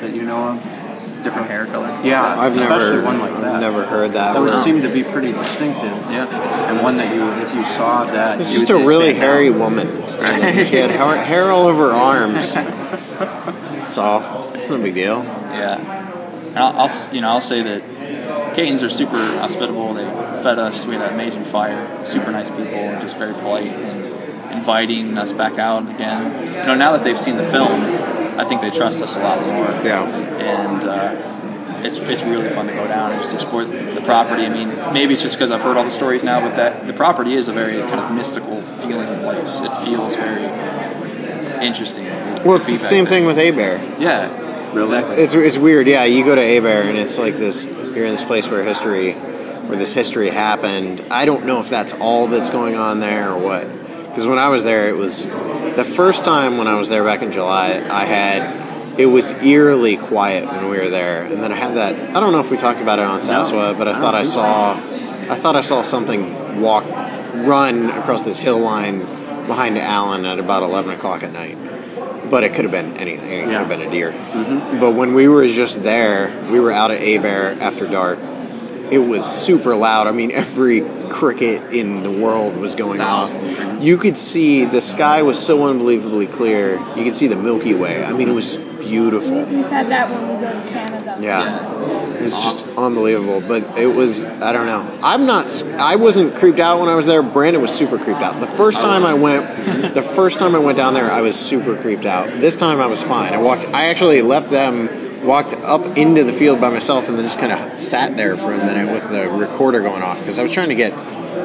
that 0.00 0.14
you 0.14 0.22
know 0.22 0.50
of? 0.50 0.74
Different 1.22 1.48
hair 1.48 1.66
color. 1.66 1.88
Yeah, 2.04 2.22
I've 2.22 2.54
especially 2.54 2.96
never, 2.96 3.04
one 3.04 3.18
like 3.18 3.34
that. 3.40 3.60
Never 3.60 3.84
heard 3.84 4.12
that. 4.12 4.34
That 4.34 4.40
would 4.40 4.54
one. 4.54 4.62
seem 4.62 4.82
to 4.82 4.88
be 4.88 5.02
pretty 5.02 5.32
distinctive. 5.32 5.90
Yeah. 6.12 6.26
And 6.70 6.80
one 6.80 6.96
that 6.98 7.12
you, 7.12 7.22
if 7.42 7.54
you 7.56 7.64
saw 7.76 8.04
that, 8.04 8.40
It's 8.40 8.52
just 8.52 8.70
a 8.70 8.76
really 8.76 9.10
stand 9.10 9.24
out. 9.24 9.28
hairy 9.28 9.48
oh. 9.48 9.58
woman. 9.58 9.86
she 10.08 10.76
had 10.76 10.90
hair, 10.90 11.24
hair 11.24 11.50
all 11.50 11.66
over 11.66 11.90
her 11.90 11.94
arms. 11.94 12.54
That's 13.18 13.98
all. 13.98 14.52
It's 14.54 14.70
no 14.70 14.80
big 14.80 14.94
deal. 14.94 15.24
Yeah, 15.24 15.78
and 16.48 16.58
I'll, 16.58 16.82
I'll 16.82 17.14
you 17.14 17.20
know 17.20 17.30
I'll 17.30 17.40
say 17.40 17.62
that 17.62 18.54
Caytons 18.54 18.82
are 18.82 18.90
super 18.90 19.16
hospitable. 19.16 19.94
They 19.94 20.04
fed 20.42 20.58
us. 20.58 20.86
We 20.86 20.94
had 20.94 21.08
an 21.08 21.14
amazing 21.14 21.44
fire. 21.44 22.04
Super 22.06 22.30
nice 22.30 22.50
people, 22.50 22.72
just 23.00 23.16
very 23.16 23.32
polite 23.34 23.66
and 23.66 23.97
inviting 24.52 25.18
us 25.18 25.32
back 25.32 25.58
out 25.58 25.88
again. 25.94 26.44
You 26.60 26.66
know, 26.66 26.74
now 26.74 26.92
that 26.92 27.04
they've 27.04 27.18
seen 27.18 27.36
the 27.36 27.44
film, 27.44 27.72
I 28.38 28.44
think 28.44 28.60
they 28.60 28.70
trust 28.70 29.02
us 29.02 29.16
a 29.16 29.20
lot 29.20 29.40
more. 29.40 29.66
Yeah. 29.84 30.04
and 30.38 30.84
uh, 30.84 31.84
it's 31.84 31.98
it's 31.98 32.22
really 32.22 32.48
fun 32.48 32.66
to 32.66 32.72
go 32.72 32.86
down 32.86 33.12
and 33.12 33.20
just 33.20 33.34
explore 33.34 33.64
the 33.64 34.02
property. 34.04 34.44
I 34.44 34.48
mean, 34.48 34.68
maybe 34.92 35.14
it's 35.14 35.22
just 35.22 35.36
because 35.36 35.50
I've 35.50 35.62
heard 35.62 35.76
all 35.76 35.84
the 35.84 35.90
stories 35.90 36.24
now, 36.24 36.40
but 36.40 36.56
that 36.56 36.86
the 36.86 36.92
property 36.92 37.34
is 37.34 37.48
a 37.48 37.52
very 37.52 37.78
kind 37.88 38.00
of 38.00 38.12
mystical 38.12 38.60
feeling 38.60 39.18
place. 39.20 39.60
It 39.60 39.74
feels 39.84 40.16
very 40.16 40.44
interesting. 41.64 42.06
Well, 42.44 42.54
it's 42.54 42.66
the 42.66 42.72
same 42.72 43.04
there. 43.04 43.10
thing 43.10 43.26
with 43.26 43.36
Abair. 43.36 43.78
Yeah, 43.98 44.26
exactly. 44.80 45.16
It's, 45.16 45.34
it's 45.34 45.58
weird, 45.58 45.86
yeah. 45.86 46.04
You 46.04 46.24
go 46.24 46.34
to 46.34 46.40
Abair 46.40 46.84
and 46.88 46.96
it's 46.98 47.18
like 47.18 47.34
this. 47.34 47.66
You're 47.66 48.06
in 48.06 48.12
this 48.12 48.24
place 48.24 48.48
where 48.48 48.62
history, 48.62 49.12
where 49.12 49.78
this 49.78 49.94
history 49.94 50.30
happened. 50.30 51.02
I 51.10 51.24
don't 51.24 51.46
know 51.46 51.60
if 51.60 51.68
that's 51.68 51.92
all 51.94 52.28
that's 52.28 52.50
going 52.50 52.76
on 52.76 53.00
there 53.00 53.32
or 53.32 53.38
what. 53.38 53.77
Because 54.18 54.30
when 54.30 54.40
I 54.40 54.48
was 54.48 54.64
there, 54.64 54.88
it 54.88 54.96
was 54.96 55.26
the 55.26 55.84
first 55.84 56.24
time 56.24 56.58
when 56.58 56.66
I 56.66 56.76
was 56.76 56.88
there 56.88 57.04
back 57.04 57.22
in 57.22 57.30
July. 57.30 57.68
I 57.88 58.04
had 58.04 58.98
it 58.98 59.06
was 59.06 59.30
eerily 59.30 59.96
quiet 59.96 60.44
when 60.44 60.70
we 60.70 60.76
were 60.76 60.88
there, 60.88 61.22
and 61.22 61.40
then 61.40 61.52
I 61.52 61.54
had 61.54 61.76
that. 61.76 62.16
I 62.16 62.18
don't 62.18 62.32
know 62.32 62.40
if 62.40 62.50
we 62.50 62.56
talked 62.56 62.80
about 62.80 62.98
it 62.98 63.04
on 63.04 63.20
SasWhat, 63.20 63.78
but 63.78 63.86
I 63.86 64.00
thought 64.00 64.16
I 64.16 64.24
saw, 64.24 64.72
I 64.72 65.36
thought 65.36 65.54
I 65.54 65.60
saw 65.60 65.82
something 65.82 66.60
walk, 66.60 66.84
run 67.46 67.90
across 67.90 68.22
this 68.22 68.40
hill 68.40 68.58
line 68.58 68.98
behind 69.46 69.78
Allen 69.78 70.24
at 70.24 70.40
about 70.40 70.64
eleven 70.64 70.96
o'clock 70.96 71.22
at 71.22 71.32
night. 71.32 71.56
But 72.28 72.42
it 72.42 72.54
could 72.54 72.64
have 72.64 72.72
been 72.72 72.96
anything. 72.96 73.30
It 73.30 73.44
could 73.44 73.52
have 73.52 73.68
been 73.68 73.82
a 73.82 73.90
deer. 73.90 74.10
Mm-hmm. 74.10 74.80
But 74.80 74.96
when 74.96 75.14
we 75.14 75.28
were 75.28 75.46
just 75.46 75.84
there, 75.84 76.50
we 76.50 76.58
were 76.58 76.72
out 76.72 76.90
at 76.90 77.00
Abair 77.00 77.56
after 77.60 77.86
dark. 77.86 78.18
It 78.90 78.98
was 78.98 79.24
super 79.24 79.76
loud. 79.76 80.08
I 80.08 80.10
mean, 80.10 80.32
every 80.32 80.80
cricket 81.08 81.74
in 81.74 82.02
the 82.02 82.10
world 82.10 82.56
was 82.56 82.74
going 82.74 83.00
off. 83.00 83.32
You 83.82 83.96
could 83.96 84.18
see 84.18 84.64
the 84.64 84.80
sky 84.80 85.22
was 85.22 85.44
so 85.44 85.68
unbelievably 85.68 86.28
clear. 86.28 86.78
You 86.96 87.04
could 87.04 87.16
see 87.16 87.26
the 87.26 87.36
Milky 87.36 87.74
Way. 87.74 88.04
I 88.04 88.12
mean, 88.12 88.28
it 88.28 88.32
was 88.32 88.56
beautiful. 88.56 89.44
We've 89.44 89.68
had 89.68 89.86
that 89.86 90.10
when 90.10 90.28
we 90.28 90.40
go 90.42 90.52
to 90.52 90.68
Canada. 90.68 91.16
Yeah. 91.20 91.58
It's 92.20 92.42
just 92.42 92.66
unbelievable. 92.76 93.40
But 93.40 93.78
it 93.78 93.86
was, 93.86 94.24
I 94.24 94.52
don't 94.52 94.66
know. 94.66 94.98
I'm 95.02 95.26
not, 95.26 95.64
I 95.78 95.96
wasn't 95.96 96.34
creeped 96.34 96.58
out 96.58 96.80
when 96.80 96.88
I 96.88 96.94
was 96.94 97.06
there. 97.06 97.22
Brandon 97.22 97.62
was 97.62 97.72
super 97.74 97.98
creeped 97.98 98.20
out. 98.20 98.40
The 98.40 98.46
first 98.46 98.80
time 98.80 99.04
I 99.04 99.14
went, 99.14 99.94
the 99.94 100.02
first 100.02 100.38
time 100.38 100.54
I 100.54 100.58
went 100.58 100.76
down 100.76 100.94
there, 100.94 101.10
I 101.10 101.20
was 101.20 101.38
super 101.38 101.76
creeped 101.76 102.06
out. 102.06 102.26
This 102.40 102.56
time 102.56 102.80
I 102.80 102.86
was 102.86 103.02
fine. 103.02 103.32
I 103.32 103.38
walked, 103.38 103.66
I 103.68 103.86
actually 103.86 104.22
left 104.22 104.50
them, 104.50 104.88
walked 105.28 105.52
up 105.52 105.98
into 105.98 106.24
the 106.24 106.32
field 106.32 106.58
by 106.60 106.70
myself, 106.70 107.08
and 107.08 107.18
then 107.18 107.24
just 107.26 107.38
kind 107.38 107.52
of 107.52 107.78
sat 107.78 108.16
there 108.16 108.36
for 108.36 108.52
a 108.52 108.56
minute 108.56 108.90
with 108.90 109.08
the 109.10 109.28
recorder 109.28 109.80
going 109.82 110.02
off 110.02 110.18
because 110.18 110.38
I 110.38 110.42
was 110.42 110.52
trying 110.52 110.70
to 110.70 110.74
get, 110.74 110.92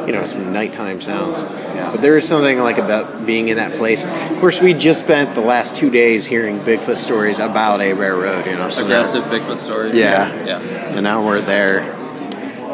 you 0.08 0.14
know, 0.14 0.24
some 0.24 0.54
nighttime 0.54 1.02
sounds. 1.02 1.42
Yeah. 1.42 1.92
But 1.92 2.02
there 2.02 2.16
is 2.16 2.26
something 2.28 2.60
like 2.60 2.78
about 2.78 3.26
being 3.26 3.50
in 3.50 3.58
that 3.58 3.74
place. 3.76 4.06
Of 4.06 4.40
course, 4.40 4.62
we 4.62 4.74
just 4.74 5.02
spent 5.04 5.36
the 5.36 5.42
last 5.42 5.76
two 5.76 5.90
days 5.90 6.26
hearing 6.26 6.60
Bigfoot 6.60 6.98
stories 6.98 7.40
about 7.40 7.82
Abair 7.82 8.16
Road, 8.20 8.46
you 8.46 8.56
know. 8.56 8.70
So 8.70 8.82
now- 8.88 9.02
Aggressive 9.02 9.26
Bigfoot 9.26 9.58
stories. 9.58 9.94
Yeah. 9.96 10.34
yeah, 10.46 10.60
and 10.96 11.04
now 11.04 11.24
we're 11.26 11.42
there. 11.42 11.84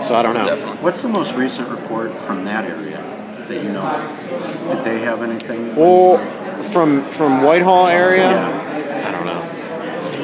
So 0.03 0.15
I 0.15 0.21
don't 0.21 0.35
know. 0.35 0.45
definitely. 0.45 0.77
What's 0.77 1.01
the 1.01 1.09
most 1.09 1.33
recent 1.33 1.67
report 1.69 2.13
from 2.21 2.45
that 2.45 2.65
area 2.65 3.01
that 3.49 3.63
you 3.63 3.69
know? 3.71 3.81
of? 3.81 4.75
Did 4.77 4.85
they 4.85 4.99
have 4.99 5.21
anything? 5.23 5.75
Well, 5.75 6.19
from 6.69 7.01
from 7.09 7.41
Whitehall 7.41 7.87
area, 7.87 8.29
Yeah. 8.29 9.05
I 9.07 9.11
don't 9.11 9.25
know. 9.25 9.28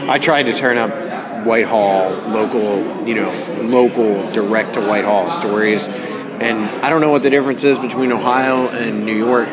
I 0.07 0.19
tried 0.19 0.43
to 0.43 0.53
turn 0.53 0.77
up 0.77 1.45
Whitehall 1.45 2.11
local, 2.29 3.07
you 3.07 3.15
know, 3.15 3.31
local 3.61 4.31
direct 4.31 4.75
to 4.75 4.81
Whitehall 4.81 5.29
stories, 5.29 5.87
and 5.87 6.65
I 6.83 6.89
don't 6.89 7.01
know 7.01 7.11
what 7.11 7.23
the 7.23 7.29
difference 7.29 7.63
is 7.63 7.79
between 7.79 8.11
Ohio 8.11 8.69
and 8.69 9.05
New 9.05 9.15
York. 9.15 9.49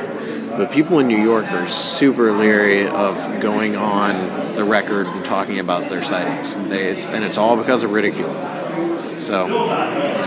But 0.57 0.71
people 0.71 0.99
in 0.99 1.09
New 1.09 1.17
York 1.21 1.51
are 1.51 1.67
super 1.67 2.33
leery 2.33 2.87
of 2.87 3.41
going 3.41 3.75
on 3.77 4.55
the 4.55 4.65
record 4.65 5.07
and 5.07 5.25
talking 5.25 5.59
about 5.59 5.89
their 5.89 6.03
sightings. 6.03 6.55
They, 6.69 6.89
it's, 6.89 7.07
and 7.07 7.25
it's 7.25 7.39
all 7.39 7.57
because 7.57 7.83
of 7.83 7.93
ridicule. 7.93 8.35
So 9.19 9.47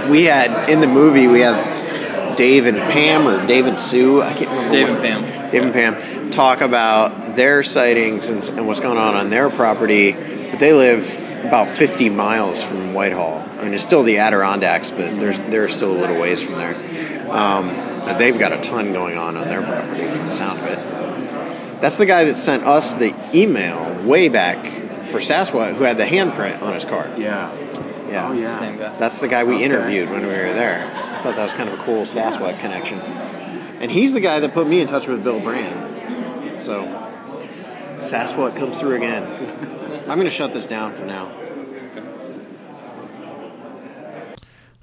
we 0.09 0.23
had 0.23 0.69
in 0.69 0.79
the 0.81 0.87
movie 0.87 1.27
we 1.27 1.41
have 1.41 2.37
Dave 2.37 2.65
and 2.65 2.77
Pam 2.77 3.27
or 3.27 3.45
Dave 3.45 3.67
and 3.67 3.79
Sue. 3.79 4.23
I 4.23 4.33
can't 4.33 4.49
remember. 4.49 4.71
Dave 4.71 4.89
what- 4.89 5.05
and 5.05 5.23
Pam. 5.23 5.51
Dave 5.51 5.63
and 5.63 5.73
Pam 5.73 6.24
talk 6.35 6.61
about 6.61 7.35
their 7.35 7.63
sightings 7.63 8.29
and, 8.29 8.43
and 8.49 8.67
what's 8.67 8.79
going 8.81 8.97
on 8.97 9.15
on 9.15 9.29
their 9.29 9.49
property. 9.49 10.11
But 10.11 10.59
they 10.59 10.73
live 10.73 11.03
about 11.45 11.67
50 11.69 12.09
miles 12.09 12.63
from 12.63 12.93
Whitehall. 12.93 13.43
I 13.59 13.63
mean, 13.63 13.73
it's 13.73 13.83
still 13.83 14.03
the 14.03 14.17
Adirondacks, 14.17 14.91
but 14.91 15.11
there's 15.19 15.39
they're 15.39 15.67
still 15.67 15.91
a 15.91 15.99
little 15.99 16.19
ways 16.19 16.41
from 16.41 16.55
there. 16.55 16.75
Um, 17.31 17.69
but 18.05 18.17
they've 18.17 18.37
got 18.37 18.51
a 18.51 18.61
ton 18.61 18.93
going 18.93 19.17
on 19.17 19.35
on 19.37 19.47
their 19.47 19.61
property 19.61 20.07
from 20.07 20.27
the 20.27 20.31
sound 20.31 20.59
of 20.59 20.65
it. 20.65 21.81
That's 21.81 21.97
the 21.97 22.05
guy 22.05 22.25
that 22.25 22.35
sent 22.35 22.63
us 22.63 22.93
the 22.93 23.13
email 23.33 24.03
way 24.07 24.29
back 24.29 24.65
for 25.05 25.19
Sasquatch, 25.19 25.73
who 25.75 25.83
had 25.83 25.97
the 25.97 26.05
handprint 26.05 26.61
on 26.61 26.73
his 26.73 26.85
car. 26.85 27.09
Yeah. 27.17 27.53
Yeah. 28.09 28.29
Oh 28.29 28.33
yeah. 28.33 28.59
Same 28.59 28.77
guy. 28.77 28.95
That's 28.97 29.19
the 29.19 29.27
guy 29.27 29.43
we 29.43 29.55
Okay. 29.55 29.63
interviewed 29.65 30.09
when 30.09 30.21
we 30.21 30.27
were 30.27 30.53
there. 30.53 30.83
I 30.85 31.17
thought 31.19 31.35
that 31.35 31.43
was 31.43 31.53
kind 31.53 31.69
of 31.69 31.79
a 31.79 31.83
cool 31.83 32.03
Sasquatch 32.03 32.59
connection. 32.59 32.99
And 33.79 33.91
he's 33.91 34.13
the 34.13 34.19
guy 34.21 34.39
that 34.39 34.53
put 34.53 34.67
me 34.67 34.79
in 34.79 34.87
touch 34.87 35.07
with 35.07 35.23
Bill 35.23 35.39
Brann. 35.39 35.94
So, 36.57 36.85
Sasquatch 37.97 38.55
comes 38.55 38.79
through 38.79 38.95
again. 38.95 39.23
I'm 40.09 40.17
going 40.17 40.25
to 40.25 40.29
shut 40.29 40.53
this 40.53 40.67
down 40.67 40.93
for 40.93 41.05
now. 41.05 41.31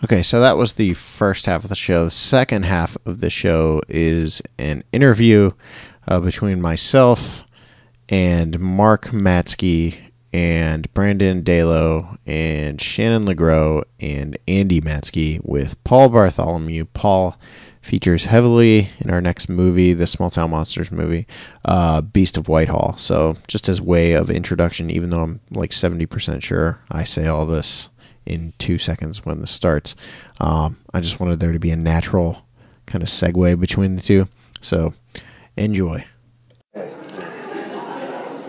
Okay, 0.04 0.22
so 0.22 0.40
that 0.40 0.56
was 0.56 0.72
the 0.72 0.94
first 0.94 1.46
half 1.46 1.62
of 1.62 1.68
the 1.68 1.76
show. 1.76 2.04
The 2.04 2.11
second 2.11 2.64
half 2.64 2.96
of 3.06 3.20
the 3.20 3.30
show 3.30 3.80
is 3.88 4.42
an 4.58 4.82
interview 4.92 5.52
uh, 6.08 6.18
between 6.18 6.61
myself 6.61 7.44
and 8.08 8.58
Mark 8.58 9.06
Matzke 9.06 9.96
and 10.32 10.92
Brandon 10.92 11.42
Dalo 11.42 12.16
and 12.26 12.80
Shannon 12.80 13.26
LeGros 13.26 13.85
and 14.00 14.37
Andy 14.48 14.80
Matzke 14.80 15.40
with 15.44 15.82
Paul 15.85 16.08
Bartholomew. 16.08 16.87
Paul 16.87 17.37
features 17.82 18.24
heavily 18.24 18.90
in 19.00 19.10
our 19.10 19.20
next 19.20 19.48
movie, 19.48 19.92
the 19.92 20.06
Small 20.06 20.30
Town 20.30 20.50
Monsters 20.50 20.90
movie, 20.90 21.26
uh, 21.64 22.00
Beast 22.00 22.36
of 22.36 22.48
Whitehall. 22.48 22.96
So, 22.96 23.36
just 23.48 23.68
as 23.68 23.80
way 23.80 24.12
of 24.12 24.30
introduction, 24.30 24.90
even 24.90 25.10
though 25.10 25.20
I'm 25.20 25.40
like 25.50 25.70
70% 25.70 26.42
sure 26.42 26.80
I 26.90 27.04
say 27.04 27.26
all 27.26 27.44
this 27.44 27.90
in 28.24 28.52
two 28.58 28.78
seconds 28.78 29.26
when 29.26 29.40
this 29.40 29.50
starts, 29.50 29.94
um, 30.40 30.78
I 30.94 31.00
just 31.00 31.20
wanted 31.20 31.40
there 31.40 31.52
to 31.52 31.58
be 31.58 31.70
a 31.70 31.76
natural 31.76 32.46
kind 32.86 33.02
of 33.02 33.08
segue 33.08 33.60
between 33.60 33.96
the 33.96 34.02
two. 34.02 34.28
So, 34.60 34.94
enjoy. 35.56 36.04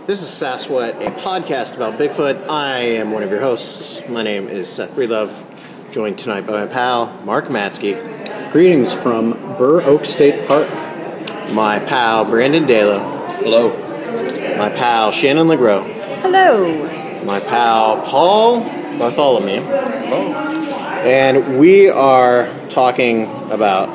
This 0.06 0.22
is 0.22 0.28
Sasquatch, 0.28 1.02
a 1.02 1.12
podcast 1.12 1.78
about 1.78 1.98
Bigfoot. 1.98 2.50
I 2.50 2.80
am 2.80 3.12
one 3.12 3.24
of 3.24 3.32
your 3.32 3.40
hosts. 3.40 4.08
My 4.10 4.22
name 4.22 4.50
is 4.50 4.68
Seth 4.68 4.92
Breedlove, 4.92 5.32
joined 5.94 6.18
tonight 6.18 6.48
by 6.48 6.66
my 6.66 6.66
pal, 6.66 7.06
Mark 7.24 7.50
Matzke, 7.50 8.52
Greetings 8.52 8.92
from 8.92 9.34
Burr 9.60 9.84
Oak 9.84 10.06
State 10.06 10.48
Park. 10.48 10.68
my 11.52 11.78
pal, 11.78 12.26
Brandon 12.26 12.64
Dalo, 12.64 13.00
Hello. 13.44 13.70
my 14.58 14.72
pal, 14.72 15.12
Shannon 15.12 15.46
LeGros, 15.46 15.84
Hello. 16.22 17.24
my 17.26 17.40
pal 17.40 18.02
Paul 18.08 18.62
Bartholomew. 18.98 19.62
Hello. 19.62 20.34
And 21.04 21.60
we 21.60 21.90
are 21.90 22.50
talking 22.70 23.26
about 23.52 23.88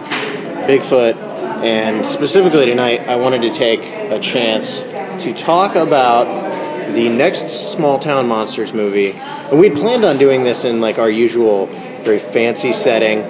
Bigfoot, 0.69 1.17
and 1.65 2.07
specifically 2.07 2.67
tonight, 2.67 3.09
I 3.09 3.17
wanted 3.17 3.43
to 3.43 3.51
take 3.51 3.81
a 3.81 4.21
chance 4.21 4.85
to 5.25 5.35
talk 5.35 5.75
about 5.75 6.47
the 6.95 7.09
next 7.09 7.73
Small 7.73 7.99
Town 7.99 8.29
Monsters 8.29 8.73
movie. 8.73 9.13
And 9.51 9.59
we'd 9.59 9.77
planned 9.77 10.05
on 10.05 10.17
doing 10.17 10.45
this 10.45 10.65
in 10.65 10.81
like 10.81 10.99
our 10.99 11.11
usual, 11.11 11.67
very 12.05 12.19
fancy 12.19 12.73
setting 12.73 13.23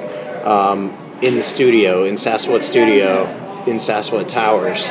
um, 0.46 0.94
in 1.22 1.34
the 1.34 1.42
studio, 1.42 2.04
in 2.04 2.14
Sasquatch 2.14 2.62
Studio, 2.62 3.24
in 3.66 3.76
Sasquatch 3.76 4.28
Towers, 4.30 4.90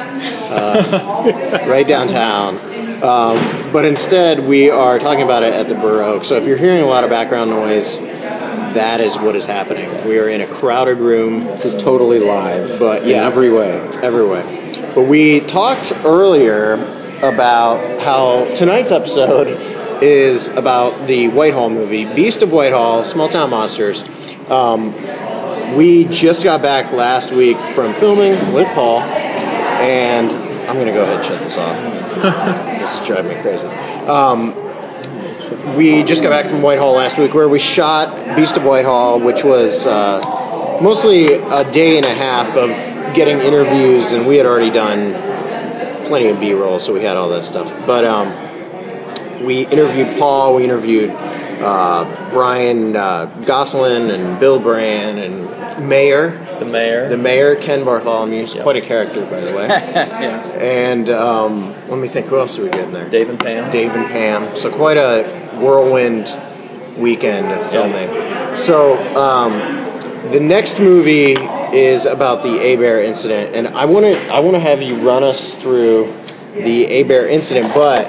uh, 0.52 1.66
right 1.70 1.88
downtown. 1.88 2.56
Um, 3.04 3.38
but 3.72 3.86
instead, 3.86 4.40
we 4.48 4.70
are 4.70 4.98
talking 5.00 5.24
about 5.24 5.44
it 5.44 5.54
at 5.54 5.68
the 5.68 5.76
Burr 5.76 6.04
Oak. 6.04 6.26
So 6.26 6.36
if 6.38 6.46
you're 6.48 6.58
hearing 6.58 6.82
a 6.82 6.88
lot 6.88 7.04
of 7.04 7.10
background 7.10 7.50
noise, 7.50 8.00
that 8.00 9.00
is 9.00 9.16
what 9.18 9.36
is 9.36 9.46
happening. 9.46 9.90
We 10.08 10.20
are 10.20 10.28
in 10.28 10.42
a 10.42 10.48
crowded 10.48 10.98
room. 10.98 11.46
This 11.46 11.66
is 11.66 11.76
totally 11.76 12.20
live, 12.20 12.80
But, 12.80 13.04
in 13.04 13.10
yeah. 13.10 13.26
every 13.26 13.52
way. 13.52 13.80
every 14.02 14.26
way. 14.26 14.92
But 14.94 15.04
we 15.04 15.42
talked 15.42 15.92
earlier 16.04 16.74
about 17.24 18.02
how 18.02 18.54
tonight's 18.56 18.92
episode 18.92 19.48
is 20.02 20.48
about 20.50 21.08
the 21.08 21.28
Whitehall 21.30 21.70
movie, 21.70 22.06
Beast 22.06 22.42
of 22.42 22.52
Whitehall, 22.52 23.04
Small 23.04 23.30
Town 23.30 23.50
Monsters. 23.50 24.04
Um, 24.50 24.94
we 25.76 26.06
just 26.06 26.44
got 26.44 26.62
back 26.62 26.92
last 26.94 27.32
week 27.32 27.58
from 27.58 27.94
filming 27.96 28.32
with 28.54 28.68
Paul, 28.70 29.02
and 29.02 30.32
I'm 30.68 30.76
going 30.76 30.88
to 30.88 30.94
go 30.94 31.04
ahead 31.04 31.18
and 31.18 31.26
shut 31.26 31.40
this 31.40 31.58
off. 31.58 31.78
this 32.80 33.00
is 33.00 33.08
driving 33.08 33.36
me 33.36 33.42
crazy. 33.42 33.68
Um, 34.08 34.56
we 35.76 36.04
just 36.04 36.24
got 36.24 36.30
back 36.30 36.50
from 36.50 36.62
Whitehall 36.62 36.94
last 36.94 37.18
week 37.18 37.34
where 37.34 37.50
we 37.50 37.60
shot 37.60 38.36
Beast 38.36 38.58
of 38.58 38.64
Whitehall, 38.64 39.20
which 39.20 39.44
was 39.44 39.86
uh, 39.86 40.80
mostly 40.82 41.34
a 41.34 41.70
day 41.72 41.98
and 41.98 42.06
a 42.06 42.14
half 42.14 42.56
of 42.56 42.70
getting 43.16 43.40
interviews, 43.40 44.14
and 44.14 44.26
we 44.26 44.38
had 44.38 44.46
already 44.46 44.72
done 44.72 45.14
plenty 46.08 46.28
of 46.28 46.40
B 46.40 46.54
roll, 46.54 46.80
so 46.80 46.94
we 46.94 47.02
had 47.02 47.18
all 47.18 47.30
that 47.30 47.44
stuff. 47.44 47.86
But 47.86 48.06
um, 48.06 48.47
we 49.44 49.66
interviewed 49.68 50.18
Paul, 50.18 50.56
we 50.56 50.64
interviewed 50.64 51.12
uh, 51.12 52.30
Brian 52.32 52.96
uh, 52.96 53.26
Goslin, 53.46 54.12
and 54.12 54.40
Bill 54.40 54.60
Brann, 54.60 55.18
and 55.18 55.88
Mayor. 55.88 56.32
The 56.60 56.66
mayor. 56.66 57.08
The 57.08 57.18
mayor, 57.18 57.56
Ken 57.56 57.84
Bartholomew, 57.86 58.42
is 58.42 58.54
quite 58.54 58.76
a 58.76 58.82
character, 58.82 59.22
by 59.26 59.40
the 59.40 59.56
way. 59.56 59.68
yes. 59.68 60.54
and 60.56 61.10
um, 61.10 61.74
let 61.88 62.00
me 62.00 62.08
think, 62.08 62.28
who 62.28 62.40
else 62.40 62.56
did 62.56 62.64
we 62.64 62.70
get 62.70 62.86
in 62.86 62.94
there? 62.94 63.10
Dave 63.10 63.30
and 63.30 63.40
Pam. 63.40 63.72
Dave 63.72 63.92
and 63.92 64.08
Pam. 64.08 64.56
So 64.56 64.72
quite 64.72 64.98
a 64.98 65.24
whirlwind 65.60 66.36
weekend 66.98 67.48
of 67.52 67.70
filming. 67.70 68.56
So 68.56 68.98
um, 69.16 69.52
the 70.32 70.40
next 70.40 70.80
movie 70.80 71.36
is 71.74 72.06
about 72.06 72.44
the 72.44 72.50
Abair 72.50 73.04
incident, 73.04 73.56
and 73.56 73.68
I 73.68 73.86
want 73.86 74.06
to 74.06 74.34
I 74.34 74.40
want 74.40 74.56
to 74.56 74.60
have 74.60 74.82
you 74.82 74.96
run 74.98 75.24
us 75.24 75.58
through 75.58 76.14
the 76.54 76.86
Abair 76.86 77.30
incident, 77.30 77.74
but 77.74 78.08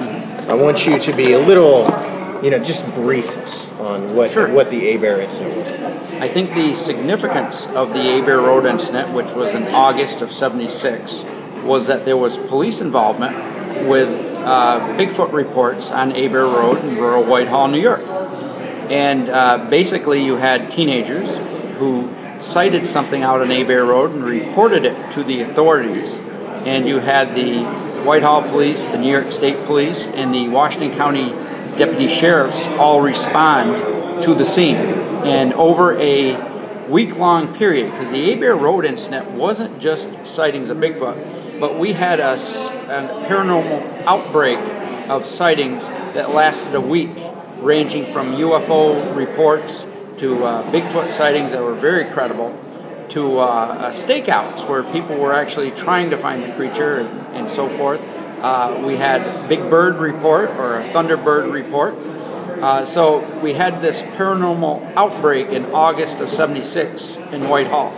I 0.49 0.55
want 0.55 0.87
you 0.87 0.97
to 0.97 1.13
be 1.15 1.33
a 1.33 1.39
little, 1.39 1.83
you 2.43 2.49
know, 2.49 2.57
just 2.57 2.83
brief 2.95 3.37
us 3.37 3.71
on 3.79 4.15
what 4.15 4.31
Sure. 4.31 4.47
what 4.47 4.71
the 4.71 4.95
Abair 4.95 5.19
incident 5.19 5.55
was. 5.55 5.69
I 6.19 6.27
think 6.27 6.55
the 6.55 6.73
significance 6.73 7.67
of 7.67 7.93
the 7.93 7.99
Abair 7.99 8.41
Road 8.41 8.65
incident, 8.65 9.13
which 9.13 9.31
was 9.33 9.53
in 9.53 9.63
August 9.67 10.21
of 10.21 10.31
76, 10.31 11.23
was 11.63 11.85
that 11.85 12.03
there 12.03 12.17
was 12.17 12.37
police 12.37 12.81
involvement 12.81 13.35
with 13.87 14.09
uh, 14.37 14.79
Bigfoot 14.97 15.31
reports 15.33 15.91
on 15.91 16.11
Abair 16.13 16.51
Road 16.51 16.83
in 16.83 16.97
rural 16.97 17.23
Whitehall, 17.23 17.67
New 17.67 17.79
York. 17.79 18.01
And 18.89 19.29
uh, 19.29 19.67
basically, 19.69 20.25
you 20.25 20.37
had 20.37 20.71
teenagers 20.71 21.37
who 21.77 22.09
sighted 22.39 22.87
something 22.87 23.21
out 23.21 23.41
on 23.41 23.49
Abair 23.49 23.85
Road 23.87 24.11
and 24.11 24.23
reported 24.23 24.83
it 24.83 25.11
to 25.13 25.23
the 25.23 25.41
authorities. 25.41 26.19
And 26.65 26.87
you 26.87 26.97
had 26.99 27.35
the 27.35 27.63
Whitehall 28.05 28.43
Police, 28.43 28.85
the 28.85 28.97
New 28.97 29.11
York 29.11 29.31
State 29.31 29.65
Police, 29.65 30.07
and 30.07 30.33
the 30.33 30.47
Washington 30.49 30.97
County 30.97 31.29
deputy 31.77 32.07
sheriffs 32.07 32.67
all 32.79 33.01
respond 33.01 34.23
to 34.23 34.33
the 34.33 34.45
scene. 34.45 34.75
And 34.75 35.53
over 35.53 35.97
a 35.99 36.35
week 36.87 37.17
long 37.17 37.53
period, 37.55 37.91
because 37.91 38.11
the 38.11 38.33
Abair 38.33 38.59
Road 38.59 38.85
incident 38.85 39.29
wasn't 39.31 39.79
just 39.79 40.25
sightings 40.25 40.69
of 40.69 40.77
Bigfoot, 40.77 41.59
but 41.59 41.79
we 41.79 41.93
had 41.93 42.19
a 42.19 42.35
paranormal 42.35 44.03
outbreak 44.05 44.59
of 45.09 45.25
sightings 45.25 45.87
that 45.87 46.31
lasted 46.31 46.75
a 46.75 46.81
week, 46.81 47.11
ranging 47.59 48.05
from 48.11 48.35
UFO 48.35 49.15
reports 49.15 49.87
to 50.17 50.43
uh, 50.43 50.71
Bigfoot 50.71 51.09
sightings 51.09 51.51
that 51.51 51.61
were 51.61 51.73
very 51.73 52.05
credible 52.05 52.49
to 53.09 53.39
uh, 53.39 53.43
uh, 53.43 53.91
stakeouts 53.91 54.67
where 54.67 54.83
people 54.83 55.17
were 55.17 55.33
actually 55.33 55.71
trying 55.71 56.09
to 56.11 56.17
find 56.17 56.43
the 56.43 56.51
creature 56.53 56.99
and, 56.99 57.09
and 57.35 57.51
so 57.51 57.67
forth. 57.69 57.99
Uh, 58.41 58.83
we 58.85 58.95
had 58.95 59.49
Big 59.49 59.69
Bird 59.69 59.95
report 59.95 60.51
or 60.51 60.79
a 60.79 60.89
Thunderbird 60.89 61.51
report. 61.51 61.93
Uh, 62.61 62.85
so 62.85 63.19
we 63.39 63.53
had 63.53 63.81
this 63.81 64.01
paranormal 64.01 64.93
outbreak 64.95 65.49
in 65.49 65.65
August 65.73 66.19
of 66.19 66.29
76 66.29 67.15
in 67.31 67.47
Whitehall. 67.47 67.91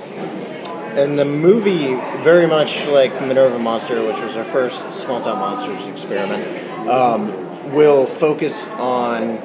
And 0.96 1.18
the 1.18 1.26
movie, 1.26 1.96
very 2.24 2.48
much 2.48 2.88
like 2.88 3.14
Minerva 3.22 3.58
Monster, 3.58 4.06
which 4.06 4.22
was 4.22 4.36
our 4.36 4.44
first 4.44 4.92
Small 4.92 5.22
Town 5.22 5.40
Monsters 5.40 5.88
experiment, 5.88 6.88
um, 6.88 7.74
will 7.74 8.06
focus 8.06 8.68
on 8.70 9.38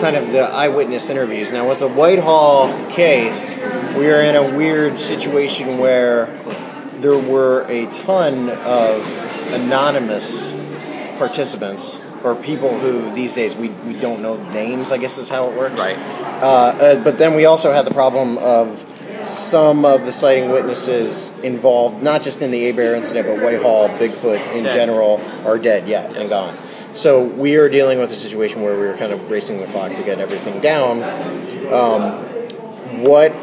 kind 0.00 0.16
of 0.16 0.32
the 0.32 0.42
eyewitness 0.42 1.10
interviews. 1.10 1.52
Now, 1.52 1.68
with 1.68 1.80
the 1.80 1.88
Whitehall 1.88 2.68
case, 2.90 3.56
we 3.96 4.10
are 4.10 4.22
in 4.22 4.36
a 4.36 4.56
weird 4.56 4.98
situation 4.98 5.78
where 5.78 6.26
there 7.00 7.18
were 7.18 7.64
a 7.68 7.86
ton 7.92 8.50
of 8.50 9.52
anonymous 9.52 10.54
participants 11.18 12.04
or 12.24 12.34
people 12.34 12.78
who 12.78 13.14
these 13.14 13.34
days 13.34 13.54
we, 13.54 13.68
we 13.68 13.92
don't 13.92 14.22
know 14.22 14.36
names, 14.50 14.90
I 14.90 14.98
guess 14.98 15.18
is 15.18 15.28
how 15.28 15.50
it 15.50 15.56
works. 15.56 15.78
Right. 15.78 15.96
Uh, 15.98 16.46
uh, 16.46 17.04
but 17.04 17.18
then 17.18 17.34
we 17.34 17.44
also 17.44 17.72
had 17.72 17.86
the 17.86 17.92
problem 17.92 18.38
of 18.38 18.84
some 19.20 19.84
of 19.84 20.04
the 20.04 20.12
sighting 20.12 20.50
witnesses 20.50 21.38
involved, 21.40 22.02
not 22.02 22.22
just 22.22 22.42
in 22.42 22.50
the 22.50 22.72
Abair 22.72 22.96
incident, 22.96 23.26
but 23.26 23.42
Whitehall, 23.44 23.88
Bigfoot 23.90 24.54
in 24.54 24.64
Dead. 24.64 24.74
general, 24.74 25.20
are 25.46 25.58
dead, 25.58 25.86
yeah, 25.86 26.10
and 26.14 26.28
gone. 26.28 26.56
So 26.94 27.24
we 27.24 27.56
are 27.56 27.68
dealing 27.68 27.98
with 27.98 28.12
a 28.12 28.16
situation 28.16 28.62
where 28.62 28.78
we 28.78 28.86
are 28.86 28.96
kind 28.96 29.12
of 29.12 29.28
racing 29.28 29.58
the 29.58 29.66
clock 29.66 29.96
to 29.96 30.02
get 30.04 30.20
everything 30.20 30.60
down. 30.60 31.02
Um, 31.72 32.22
what 33.02 33.34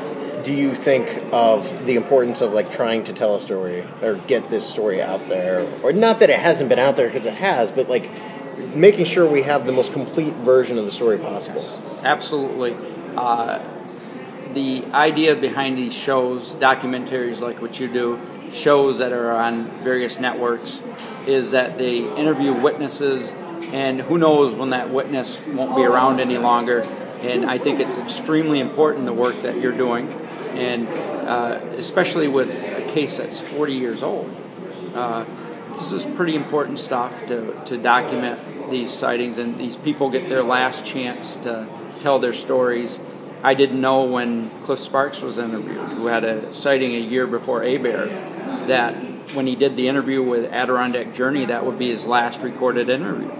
do 0.46 0.54
you 0.54 0.74
think 0.74 1.08
of 1.34 1.86
the 1.86 1.96
importance 1.96 2.40
of 2.40 2.54
like 2.54 2.72
trying 2.72 3.04
to 3.04 3.14
tell 3.14 3.36
a 3.36 3.42
story 3.42 3.84
or 4.02 4.16
get 4.28 4.50
this 4.50 4.68
story 4.68 5.02
out 5.02 5.28
there, 5.28 5.68
or 5.84 5.92
not 5.92 6.20
that 6.20 6.30
it 6.30 6.40
hasn't 6.40 6.70
been 6.70 6.80
out 6.80 6.96
there 6.96 7.08
because 7.08 7.26
it 7.26 7.34
has, 7.34 7.74
but 7.74 7.90
like 7.90 8.10
making 8.74 9.04
sure 9.04 9.30
we 9.30 9.42
have 9.42 9.66
the 9.66 9.74
most 9.74 9.92
complete 9.92 10.34
version 10.36 10.78
of 10.78 10.86
the 10.86 10.92
story 10.92 11.18
possible. 11.18 11.62
Absolutely. 12.04 12.76
Uh, 13.18 13.60
the 14.54 14.86
idea 14.94 15.36
behind 15.36 15.78
these 15.78 15.94
shows, 15.94 16.56
documentaries 16.56 17.42
like 17.42 17.62
what 17.62 17.80
you 17.82 17.90
do, 17.90 18.20
shows 18.54 18.98
that 19.00 19.12
are 19.14 19.32
on 19.32 19.66
various 19.82 20.20
networks, 20.20 20.82
is 21.28 21.52
that 21.52 21.78
they 21.78 22.00
interview 22.18 22.54
witnesses, 22.54 23.34
and 23.74 24.02
who 24.02 24.18
knows 24.18 24.54
when 24.54 24.72
that 24.72 24.90
witness 24.90 25.42
won't 25.48 25.76
be 25.76 25.84
around 25.84 26.20
any 26.20 26.38
longer. 26.38 26.82
And 27.22 27.46
I 27.46 27.58
think 27.58 27.80
it's 27.80 27.98
extremely 27.98 28.60
important 28.60 29.06
the 29.06 29.14
work 29.14 29.42
that 29.44 29.58
you're 29.58 29.76
doing, 29.76 30.10
and 30.54 30.88
uh, 30.88 31.60
especially 31.78 32.28
with 32.28 32.52
a 32.52 32.92
case 32.92 33.18
that's 33.18 33.40
40 33.40 33.74
years 33.74 34.04
old. 34.04 34.30
Uh, 34.94 35.26
this 35.74 35.92
is 35.94 36.06
pretty 36.06 36.36
important 36.36 36.80
stuff 36.80 37.28
to, 37.28 37.54
to 37.66 37.78
document 37.78 38.40
these 38.70 38.92
sightings, 38.92 39.38
and 39.38 39.56
these 39.58 39.78
people 39.78 40.10
get 40.10 40.28
their 40.28 40.44
last 40.44 40.86
chance 40.86 41.36
to 41.38 41.68
tell 42.02 42.20
their 42.20 42.34
stories. 42.34 43.00
I 43.44 43.54
didn't 43.54 43.82
know 43.82 44.04
when 44.06 44.48
Cliff 44.64 44.80
Sparks 44.80 45.22
was 45.22 45.38
interviewed, 45.38 45.90
who 45.90 46.06
had 46.08 46.24
a 46.24 46.54
sighting 46.54 46.94
a 46.94 47.00
year 47.00 47.28
before 47.28 47.62
Abair, 47.62 48.08
that 48.68 48.94
when 49.34 49.48
he 49.48 49.56
did 49.56 49.76
the 49.76 49.88
interview 49.88 50.22
with 50.22 50.52
Adirondack 50.52 51.14
Journey, 51.14 51.46
that 51.46 51.66
would 51.66 51.80
be 51.80 51.90
his 51.90 52.06
last 52.06 52.42
recorded 52.42 52.90
interview. 52.90 53.32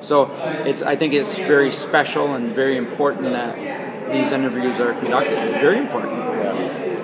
So 0.00 0.30
it's, 0.66 0.82
I 0.82 0.96
think 0.96 1.14
it's 1.14 1.38
very 1.38 1.70
special 1.70 2.34
and 2.34 2.54
very 2.54 2.76
important 2.76 3.24
that 3.32 3.56
these 4.12 4.32
interviews 4.32 4.80
are 4.80 4.92
conducted. 4.94 5.36
Very 5.60 5.78
important. 5.78 6.12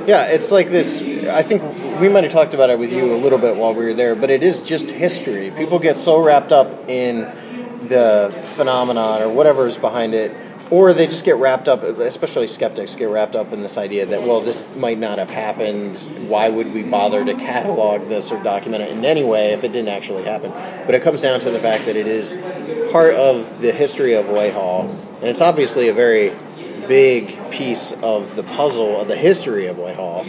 Yeah, 0.09 0.27
it's 0.27 0.51
like 0.51 0.69
this. 0.69 1.01
I 1.01 1.43
think 1.43 1.63
we 2.01 2.09
might 2.09 2.25
have 2.25 2.33
talked 2.33 2.55
about 2.55 2.71
it 2.71 2.79
with 2.79 2.93
you 2.93 3.15
a 3.15 3.17
little 3.17 3.39
bit 3.39 3.57
while 3.57 3.75
we 3.75 3.85
were 3.85 3.95
there, 3.95 4.15
but 4.15 4.31
it 4.31 4.43
is 4.43 4.63
just 4.63 4.91
history. 4.91 5.51
People 5.51 5.79
get 5.79 5.97
so 5.97 6.23
wrapped 6.23 6.51
up 6.51 6.89
in 6.89 7.21
the 7.89 8.35
phenomenon 8.55 9.23
or 9.23 9.29
whatever 9.29 9.67
is 9.67 9.77
behind 9.77 10.15
it, 10.15 10.33
or 10.71 10.93
they 10.93 11.07
just 11.07 11.25
get 11.25 11.37
wrapped 11.37 11.69
up, 11.69 11.83
especially 11.83 12.47
skeptics 12.47 12.95
get 12.95 13.07
wrapped 13.07 13.35
up 13.35 13.53
in 13.53 13.63
this 13.63 13.79
idea 13.79 14.07
that, 14.07 14.23
well, 14.23 14.41
this 14.41 14.75
might 14.77 14.99
not 14.99 15.19
have 15.19 15.31
happened. 15.31 15.97
Why 16.29 16.49
would 16.49 16.73
we 16.73 16.83
bother 16.83 17.25
to 17.25 17.35
catalog 17.35 18.09
this 18.09 18.31
or 18.31 18.43
document 18.43 18.83
it 18.83 18.91
in 18.91 19.05
any 19.05 19.25
way 19.25 19.53
if 19.53 19.65
it 19.65 19.73
didn't 19.73 19.89
actually 19.89 20.25
happen? 20.25 20.51
But 20.87 20.95
it 20.95 21.03
comes 21.03 21.23
down 21.23 21.41
to 21.41 21.51
the 21.51 21.61
fact 21.61 21.87
that 21.87 21.97
it 21.97 22.07
is 22.07 22.37
part 22.93 23.15
of 23.15 23.61
the 23.61 23.73
history 23.73 24.15
of 24.15 24.29
Whitehall, 24.29 24.91
and 25.21 25.25
it's 25.25 25.41
obviously 25.41 25.89
a 25.89 25.95
very 25.95 26.35
big 26.87 27.51
piece 27.51 27.93
of 28.03 28.37
the 28.37 28.43
puzzle 28.43 29.01
of 29.01 29.09
the 29.09 29.17
history 29.17 29.67
of 29.67 29.79
Whitehall. 29.79 30.27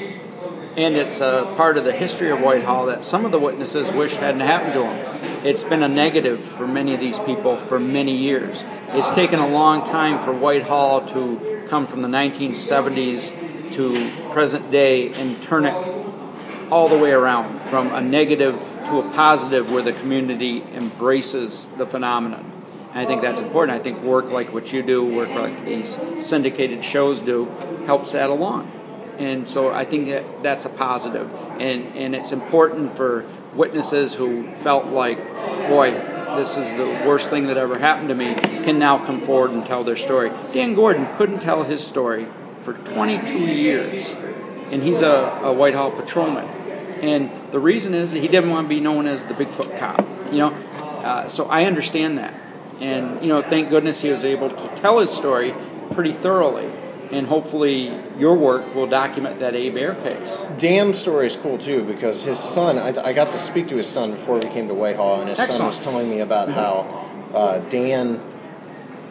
And 0.78 0.96
it's 0.96 1.20
a 1.20 1.54
part 1.58 1.78
of 1.78 1.84
the 1.84 1.92
history 1.92 2.30
of 2.30 2.42
Whitehall 2.42 2.86
that 2.88 3.04
some 3.04 3.26
of 3.26 3.32
the 3.32 3.40
witnesses 3.40 3.92
wish 3.92 4.16
hadn't 4.16 4.42
happened 4.42 4.74
to 4.74 4.80
them. 4.80 5.46
It's 5.46 5.64
been 5.64 5.84
a 5.84 5.88
negative 5.88 6.40
for 6.40 6.68
many 6.68 6.94
of 6.94 7.00
these 7.00 7.20
people 7.20 7.58
for 7.58 7.80
many 7.80 8.16
years. 8.16 8.64
It's 8.90 9.12
taken 9.12 9.40
a 9.40 9.48
long 9.48 9.86
time 9.86 10.20
for 10.20 10.32
Whitehall 10.32 11.08
to 11.08 11.66
come 11.68 11.88
from 11.88 12.02
the 12.02 12.08
1970s 12.08 13.74
to 13.74 14.32
present 14.34 14.72
day 14.72 15.14
and 15.14 15.42
turn 15.42 15.66
it 15.66 15.74
all 16.72 16.88
the 16.88 16.98
way 16.98 17.12
around 17.12 17.60
from 17.60 17.94
a 17.94 18.02
negative 18.02 18.54
to 18.86 19.00
a 19.00 19.12
positive 19.14 19.72
where 19.72 19.84
the 19.84 19.94
community 19.94 20.64
embraces 20.74 21.68
the 21.78 21.86
phenomenon. 21.86 22.52
And 22.92 23.00
I 23.00 23.06
think 23.06 23.22
that's 23.22 23.42
important. 23.42 23.80
I 23.80 23.82
think 23.82 24.02
work 24.02 24.32
like 24.32 24.54
what 24.54 24.74
you 24.74 24.82
do, 24.82 25.04
work 25.04 25.30
like 25.30 25.66
these 25.66 26.00
syndicated 26.20 26.84
shows 26.84 27.22
do, 27.22 27.46
helps 27.86 28.14
that 28.14 28.30
along. 28.30 28.72
And 29.20 29.46
so 29.46 29.72
I 29.72 29.84
think 29.84 30.08
that 30.08 30.44
that's 30.44 30.66
a. 30.66 30.70
And, 31.60 31.86
and 31.96 32.16
it's 32.16 32.32
important 32.32 32.96
for 32.96 33.26
witnesses 33.54 34.14
who 34.14 34.44
felt 34.44 34.88
like, 34.88 35.18
boy, 35.68 35.92
this 36.38 36.56
is 36.56 36.74
the 36.78 36.86
worst 37.06 37.30
thing 37.30 37.48
that 37.48 37.58
ever 37.58 37.78
happened 37.78 38.08
to 38.10 38.16
me, 38.16 38.34
can 38.64 38.80
now 38.80 39.04
come 39.06 39.22
forward 39.22 39.52
and 39.52 39.66
tell 39.66 39.84
their 39.84 39.98
story. 39.98 40.32
Dan 40.54 40.74
Gordon 40.74 41.06
couldn't 41.18 41.40
tell 41.40 41.64
his 41.64 41.86
story 41.86 42.28
for 42.56 42.74
22 42.74 43.38
years, 43.38 44.08
and 44.72 44.82
he's 44.82 45.02
a, 45.02 45.40
a 45.44 45.54
Whitehall 45.54 45.92
patrolman. 45.92 46.46
And 47.02 47.30
the 47.52 47.60
reason 47.60 47.94
is 47.94 48.12
that 48.12 48.20
he 48.20 48.28
didn't 48.28 48.50
want 48.50 48.66
to 48.66 48.70
be 48.70 48.80
known 48.80 49.06
as 49.06 49.24
the 49.24 49.34
Bigfoot 49.34 49.78
cop, 49.78 50.06
you 50.32 50.40
know. 50.40 50.50
Uh, 50.50 51.28
so 51.28 51.46
I 51.46 51.66
understand 51.66 52.18
that, 52.20 52.34
and 52.80 53.22
you 53.22 53.28
know, 53.28 53.42
thank 53.42 53.70
goodness 53.70 54.02
he 54.02 54.10
was 54.10 54.24
able 54.24 54.50
to 54.50 54.76
tell 54.76 55.00
his 55.00 55.10
story 55.10 55.54
pretty 55.92 56.14
thoroughly 56.14 56.70
and 57.12 57.28
hopefully 57.28 57.98
your 58.18 58.36
work 58.36 58.76
will 58.76 58.88
document 58.88 59.40
that 59.40 59.54
Abair 59.54 60.02
case. 60.04 60.48
Dan's 60.58 60.98
story 60.98 61.28
is 61.28 61.36
cool 61.36 61.58
too 61.58 61.84
because 61.84 62.24
his 62.24 62.40
son, 62.40 62.78
I, 62.78 62.88
I, 63.04 63.14
got 63.14 63.32
to 63.32 63.38
speak 63.38 63.68
to 63.70 63.76
his 63.76 63.88
son 63.88 64.12
before 64.12 64.36
we 64.36 64.48
came 64.50 64.68
to 64.68 64.74
Whitehall, 64.74 65.22
and 65.22 65.30
his 65.30 65.40
Excellent. 65.40 65.60
son 65.60 65.68
was 65.68 65.80
telling 65.80 66.10
me 66.10 66.20
about 66.20 66.50
how 66.50 67.08
uh, 67.34 67.60
Dan 67.70 68.22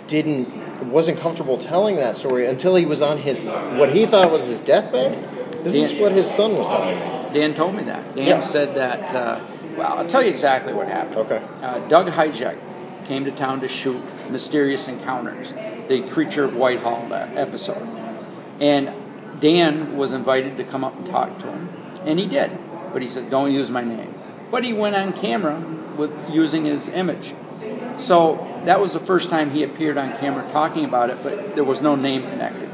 didn't 0.07 0.68
wasn't 0.90 1.18
comfortable 1.18 1.59
telling 1.59 1.96
that 1.96 2.16
story 2.16 2.46
until 2.46 2.76
he 2.76 2.86
was 2.86 3.03
on 3.03 3.18
his 3.18 3.40
what 3.42 3.92
he 3.92 4.07
thought 4.07 4.30
was 4.30 4.46
his 4.46 4.61
deathbed. 4.61 5.22
This 5.64 5.74
Dan, 5.74 5.82
is 5.82 6.01
what 6.01 6.12
his 6.12 6.30
son 6.30 6.57
was 6.57 6.68
telling 6.68 6.94
me. 6.94 7.34
Dan 7.34 7.55
told 7.55 7.74
me 7.74 7.82
that. 7.84 8.14
Dan 8.14 8.26
yeah. 8.26 8.40
said 8.40 8.74
that. 8.76 9.14
Uh, 9.14 9.40
well, 9.76 9.99
I'll 9.99 10.07
tell 10.07 10.22
you 10.22 10.30
exactly 10.30 10.72
what 10.72 10.88
happened. 10.88 11.16
Okay. 11.16 11.42
Uh, 11.62 11.78
Doug 11.88 12.09
Hajek 12.09 12.59
came 13.09 13.24
to 13.24 13.32
town 13.32 13.61
to 13.62 13.68
shoot 13.68 14.00
Mysterious 14.30 14.86
Encounters, 14.86 15.54
the 15.88 16.02
Creature 16.02 16.44
of 16.44 16.54
Whitehall 16.54 17.12
episode. 17.12 17.88
And 18.61 18.92
Dan 19.40 19.96
was 19.96 20.12
invited 20.12 20.59
to 20.59 20.64
come 20.64 20.84
up 20.84 20.94
and 20.94 21.06
talk 21.06 21.38
to 21.38 21.46
him, 21.46 21.68
and 22.04 22.18
he 22.18 22.26
did. 22.26 22.50
But 22.92 23.02
he 23.02 23.09
said, 23.09 23.30
"Don't 23.30 23.52
use 23.52 23.70
my 23.70 23.82
name." 23.82 24.14
But 24.50 24.64
he 24.64 24.72
went 24.72 24.94
on 24.94 25.12
camera 25.12 25.59
with 25.96 26.30
using 26.30 26.64
his 26.66 26.88
image. 26.88 27.34
So 27.96 28.46
that 28.64 28.80
was 28.80 28.92
the 28.92 29.00
first 29.00 29.30
time 29.30 29.50
he 29.50 29.62
appeared 29.62 29.96
on 29.98 30.16
camera 30.18 30.48
talking 30.50 30.84
about 30.84 31.11
it, 31.11 31.18
but 31.22 31.54
there 31.54 31.64
was 31.64 31.80
no 31.80 31.96
name 31.96 32.22
connected. 32.22 32.68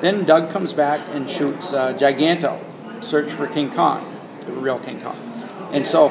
Then 0.00 0.24
Doug 0.24 0.50
comes 0.50 0.72
back 0.72 1.00
and 1.12 1.28
shoots 1.28 1.72
uh, 1.72 1.94
Giganto, 1.94 2.58
Search 3.02 3.30
for 3.30 3.46
King 3.46 3.70
Kong, 3.70 4.04
the 4.40 4.52
real 4.52 4.78
King 4.78 5.00
Kong. 5.00 5.16
And 5.72 5.86
so 5.86 6.10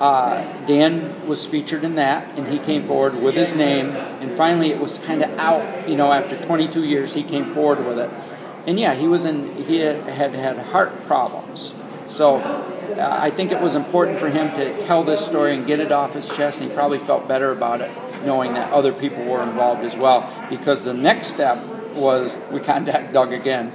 uh, 0.00 0.66
Dan 0.66 1.26
was 1.28 1.46
featured 1.46 1.84
in 1.84 1.94
that, 1.94 2.36
and 2.36 2.48
he 2.48 2.58
came 2.58 2.84
forward 2.84 3.22
with 3.22 3.34
his 3.34 3.54
name. 3.54 3.90
And 3.90 4.36
finally, 4.36 4.70
it 4.70 4.80
was 4.80 4.98
kind 4.98 5.22
of 5.22 5.30
out. 5.38 5.88
You 5.88 5.96
know, 5.96 6.12
after 6.12 6.36
22 6.44 6.84
years, 6.84 7.14
he 7.14 7.22
came 7.22 7.54
forward 7.54 7.84
with 7.86 7.98
it. 7.98 8.10
And 8.66 8.78
yeah, 8.78 8.94
he 8.94 9.06
was 9.06 9.24
in. 9.24 9.54
He 9.62 9.78
had 9.78 10.08
had, 10.08 10.58
heart 10.58 11.06
problems. 11.06 11.74
So 12.08 12.36
uh, 12.36 13.18
I 13.20 13.30
think 13.30 13.52
it 13.52 13.60
was 13.60 13.74
important 13.74 14.18
for 14.18 14.28
him 14.28 14.50
to 14.56 14.86
tell 14.86 15.04
this 15.04 15.24
story 15.24 15.54
and 15.54 15.66
get 15.66 15.80
it 15.80 15.92
off 15.92 16.14
his 16.14 16.28
chest. 16.28 16.60
And 16.60 16.70
he 16.70 16.74
probably 16.74 16.98
felt 16.98 17.28
better 17.28 17.52
about 17.52 17.80
it, 17.80 17.90
knowing 18.24 18.54
that 18.54 18.72
other 18.72 18.92
people 18.92 19.24
were 19.24 19.42
involved 19.42 19.84
as 19.84 19.96
well. 19.96 20.28
Because 20.50 20.82
the 20.84 20.94
next 20.94 21.28
step 21.28 21.64
was 21.94 22.36
we 22.50 22.58
contact 22.58 23.12
Doug 23.12 23.32
again, 23.32 23.72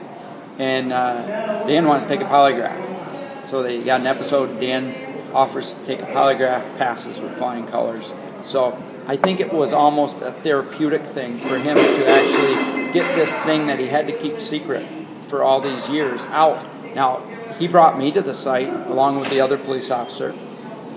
and 0.58 0.92
uh, 0.92 1.66
Dan 1.66 1.88
wants 1.88 2.06
to 2.06 2.10
take 2.10 2.22
a 2.22 2.30
polygraph. 2.30 3.46
So 3.46 3.64
they 3.64 3.82
got 3.82 4.02
an 4.02 4.08
episode. 4.08 4.60
Dan 4.60 5.09
offers 5.34 5.74
to 5.74 5.86
take 5.86 6.02
a 6.02 6.06
polygraph, 6.06 6.78
passes 6.78 7.20
with 7.20 7.38
flying 7.38 7.68
colors. 7.68 8.14
So 8.42 8.82
I 9.08 9.16
think 9.16 9.40
it 9.40 9.52
was 9.54 9.74
almost 9.74 10.22
a 10.22 10.32
therapeutic 10.32 11.02
thing 11.02 11.40
for 11.40 11.58
him 11.58 11.76
to 11.76 12.08
actually 12.08 12.92
get 12.94 13.16
this 13.16 13.36
thing 13.40 13.68
that 13.68 13.80
he 13.80 13.88
had 13.88 14.08
to 14.08 14.14
keep 14.14 14.40
secret 14.40 14.86
for 15.28 15.44
all 15.44 15.62
these 15.62 15.90
years 15.90 16.26
out. 16.26 16.64
Now, 16.96 17.20
he 17.58 17.68
brought 17.68 17.98
me 17.98 18.12
to 18.12 18.22
the 18.22 18.34
site 18.34 18.70
along 18.88 19.20
with 19.20 19.30
the 19.30 19.42
other 19.42 19.58
police 19.58 19.92
officer 19.92 20.36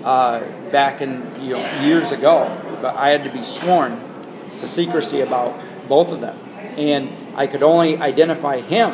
uh, 0.03 0.41
back 0.71 1.01
in 1.01 1.23
you 1.41 1.53
know, 1.53 1.81
years 1.81 2.11
ago, 2.11 2.55
but 2.81 2.95
I 2.95 3.09
had 3.09 3.23
to 3.23 3.29
be 3.29 3.43
sworn 3.43 3.99
to 4.59 4.67
secrecy 4.67 5.21
about 5.21 5.59
both 5.87 6.11
of 6.11 6.21
them. 6.21 6.37
And 6.77 7.09
I 7.35 7.47
could 7.47 7.63
only 7.63 7.97
identify 7.97 8.59
him 8.59 8.91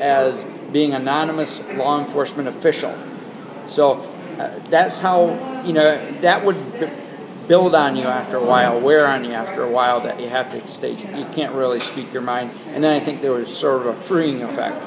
as 0.00 0.46
being 0.72 0.92
anonymous 0.92 1.62
law 1.70 2.00
enforcement 2.00 2.48
official. 2.48 2.94
So 3.66 4.00
uh, 4.38 4.58
that's 4.70 4.98
how 4.98 5.62
you 5.64 5.72
know 5.72 5.96
that 6.20 6.44
would 6.44 6.56
build 7.48 7.74
on 7.74 7.96
you 7.96 8.04
after 8.04 8.36
a 8.36 8.44
while, 8.44 8.80
wear 8.80 9.06
on 9.06 9.24
you 9.24 9.32
after 9.32 9.62
a 9.62 9.70
while. 9.70 10.00
That 10.00 10.20
you 10.20 10.28
have 10.28 10.50
to 10.52 10.66
stay. 10.66 10.92
You 10.92 11.26
can't 11.32 11.54
really 11.54 11.80
speak 11.80 12.12
your 12.12 12.22
mind. 12.22 12.50
And 12.68 12.82
then 12.82 12.92
I 12.92 13.04
think 13.04 13.22
there 13.22 13.32
was 13.32 13.54
sort 13.54 13.82
of 13.82 13.86
a 13.86 13.94
freeing 13.94 14.42
effect 14.42 14.82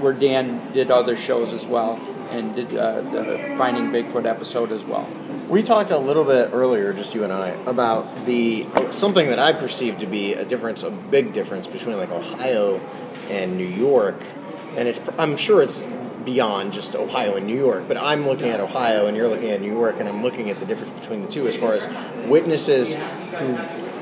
where 0.00 0.12
Dan 0.12 0.72
did 0.72 0.90
other 0.90 1.16
shows 1.16 1.52
as 1.52 1.66
well 1.66 2.00
and 2.30 2.54
did 2.54 2.76
uh, 2.76 3.00
the 3.02 3.54
Finding 3.56 3.86
Bigfoot 3.86 4.24
episode 4.24 4.72
as 4.72 4.84
well. 4.84 5.08
We 5.50 5.62
talked 5.62 5.90
a 5.90 5.98
little 5.98 6.24
bit 6.24 6.50
earlier, 6.52 6.92
just 6.92 7.14
you 7.14 7.24
and 7.24 7.32
I, 7.32 7.48
about 7.66 8.26
the 8.26 8.66
something 8.90 9.28
that 9.28 9.38
I 9.38 9.52
perceive 9.52 9.98
to 9.98 10.06
be 10.06 10.34
a 10.34 10.44
difference, 10.44 10.82
a 10.82 10.90
big 10.90 11.32
difference 11.32 11.66
between 11.66 11.96
like 11.96 12.10
Ohio 12.10 12.80
and 13.30 13.56
New 13.56 13.66
York, 13.66 14.20
and 14.76 14.88
it's 14.88 15.18
I'm 15.18 15.36
sure 15.36 15.62
it's 15.62 15.82
beyond 16.24 16.72
just 16.72 16.94
Ohio 16.94 17.36
and 17.36 17.46
New 17.46 17.56
York. 17.56 17.84
But 17.86 17.96
I'm 17.96 18.26
looking 18.26 18.48
at 18.48 18.60
Ohio 18.60 19.06
and 19.06 19.16
you're 19.16 19.28
looking 19.28 19.50
at 19.50 19.60
New 19.60 19.72
York, 19.72 19.96
and 19.98 20.08
I'm 20.08 20.22
looking 20.22 20.50
at 20.50 20.60
the 20.60 20.66
difference 20.66 20.98
between 20.98 21.22
the 21.22 21.28
two 21.28 21.46
as 21.48 21.56
far 21.56 21.74
as 21.74 21.86
witnesses 22.26 22.94
who 22.94 23.58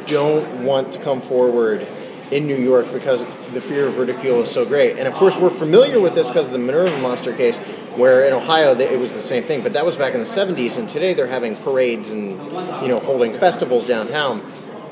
don't 0.06 0.64
want 0.64 0.92
to 0.92 1.00
come 1.00 1.20
forward 1.20 1.86
in 2.30 2.46
New 2.46 2.56
York 2.56 2.90
because 2.92 3.24
the 3.52 3.60
fear 3.60 3.86
of 3.86 3.98
ridicule 3.98 4.40
is 4.40 4.50
so 4.50 4.64
great. 4.64 4.98
And 4.98 5.06
of 5.06 5.14
course, 5.14 5.36
we're 5.36 5.50
familiar 5.50 6.00
with 6.00 6.14
this 6.14 6.28
because 6.28 6.46
of 6.46 6.52
the 6.52 6.58
Minerva 6.58 6.98
Monster 6.98 7.34
case, 7.36 7.58
where 7.96 8.26
in 8.26 8.32
Ohio 8.32 8.74
it 8.74 8.98
was 8.98 9.12
the 9.12 9.20
same 9.20 9.42
thing. 9.42 9.62
But 9.62 9.74
that 9.74 9.84
was 9.84 9.96
back 9.96 10.14
in 10.14 10.20
the 10.20 10.26
70s, 10.26 10.78
and 10.78 10.88
today 10.88 11.12
they're 11.12 11.26
having 11.26 11.56
parades 11.56 12.10
and 12.10 12.40
you 12.82 12.88
know 12.88 13.00
holding 13.00 13.34
festivals 13.34 13.86
downtown. 13.86 14.40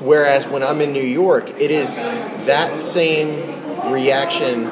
Whereas 0.01 0.47
when 0.47 0.63
I'm 0.63 0.81
in 0.81 0.93
New 0.93 1.03
York, 1.03 1.51
it 1.61 1.71
is 1.71 1.97
that 1.97 2.81
same 2.81 3.91
reaction 3.91 4.71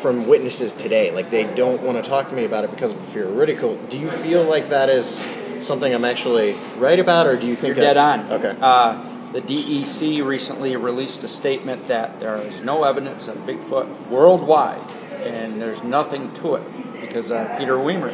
from 0.00 0.26
witnesses 0.26 0.74
today. 0.74 1.12
Like 1.12 1.30
they 1.30 1.44
don't 1.44 1.82
want 1.82 2.02
to 2.02 2.08
talk 2.08 2.28
to 2.28 2.34
me 2.34 2.44
about 2.44 2.64
it 2.64 2.70
because 2.70 2.92
of 2.92 3.00
fear 3.10 3.26
of 3.26 3.36
ridicule. 3.36 3.76
Do 3.88 3.98
you 3.98 4.10
feel 4.10 4.44
like 4.44 4.70
that 4.70 4.88
is 4.88 5.22
something 5.62 5.92
I'm 5.92 6.04
actually 6.04 6.54
right 6.78 6.98
about, 6.98 7.26
or 7.26 7.36
do 7.36 7.46
you 7.46 7.54
think 7.54 7.76
you're 7.76 7.84
dead 7.84 7.96
on? 7.96 8.20
Okay. 8.32 8.56
Uh, 8.60 9.06
the 9.32 9.40
DEC 9.40 10.24
recently 10.24 10.76
released 10.76 11.22
a 11.22 11.28
statement 11.28 11.86
that 11.88 12.18
there 12.18 12.36
is 12.38 12.62
no 12.62 12.82
evidence 12.84 13.28
of 13.28 13.36
Bigfoot 13.38 14.08
worldwide, 14.08 14.80
and 15.18 15.60
there's 15.60 15.84
nothing 15.84 16.32
to 16.34 16.56
it 16.56 17.00
because 17.00 17.30
uh, 17.30 17.54
Peter 17.58 17.78
Weimer 17.78 18.10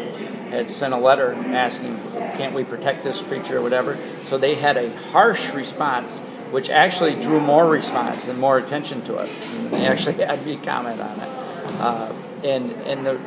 had 0.50 0.70
sent 0.70 0.92
a 0.92 0.98
letter 0.98 1.32
asking, 1.32 1.98
"Can't 2.36 2.54
we 2.54 2.64
protect 2.64 3.02
this 3.02 3.20
creature 3.22 3.58
or 3.58 3.62
whatever?" 3.62 3.96
So 4.24 4.36
they 4.36 4.56
had 4.56 4.76
a 4.76 4.94
harsh 5.10 5.52
response, 5.54 6.20
which 6.50 6.68
actually 6.68 7.14
drew 7.14 7.40
more 7.40 7.66
response 7.66 8.28
and 8.28 8.38
more 8.38 8.58
attention 8.58 9.02
to 9.02 9.18
it. 9.18 9.30
They 9.70 9.86
actually 9.86 10.14
had 10.24 10.44
me 10.44 10.56
comment 10.56 11.00
on 11.00 11.18
it. 11.18 11.45
Uh, 11.80 12.12
and 12.44 12.70
and 12.86 13.06
the 13.06 13.20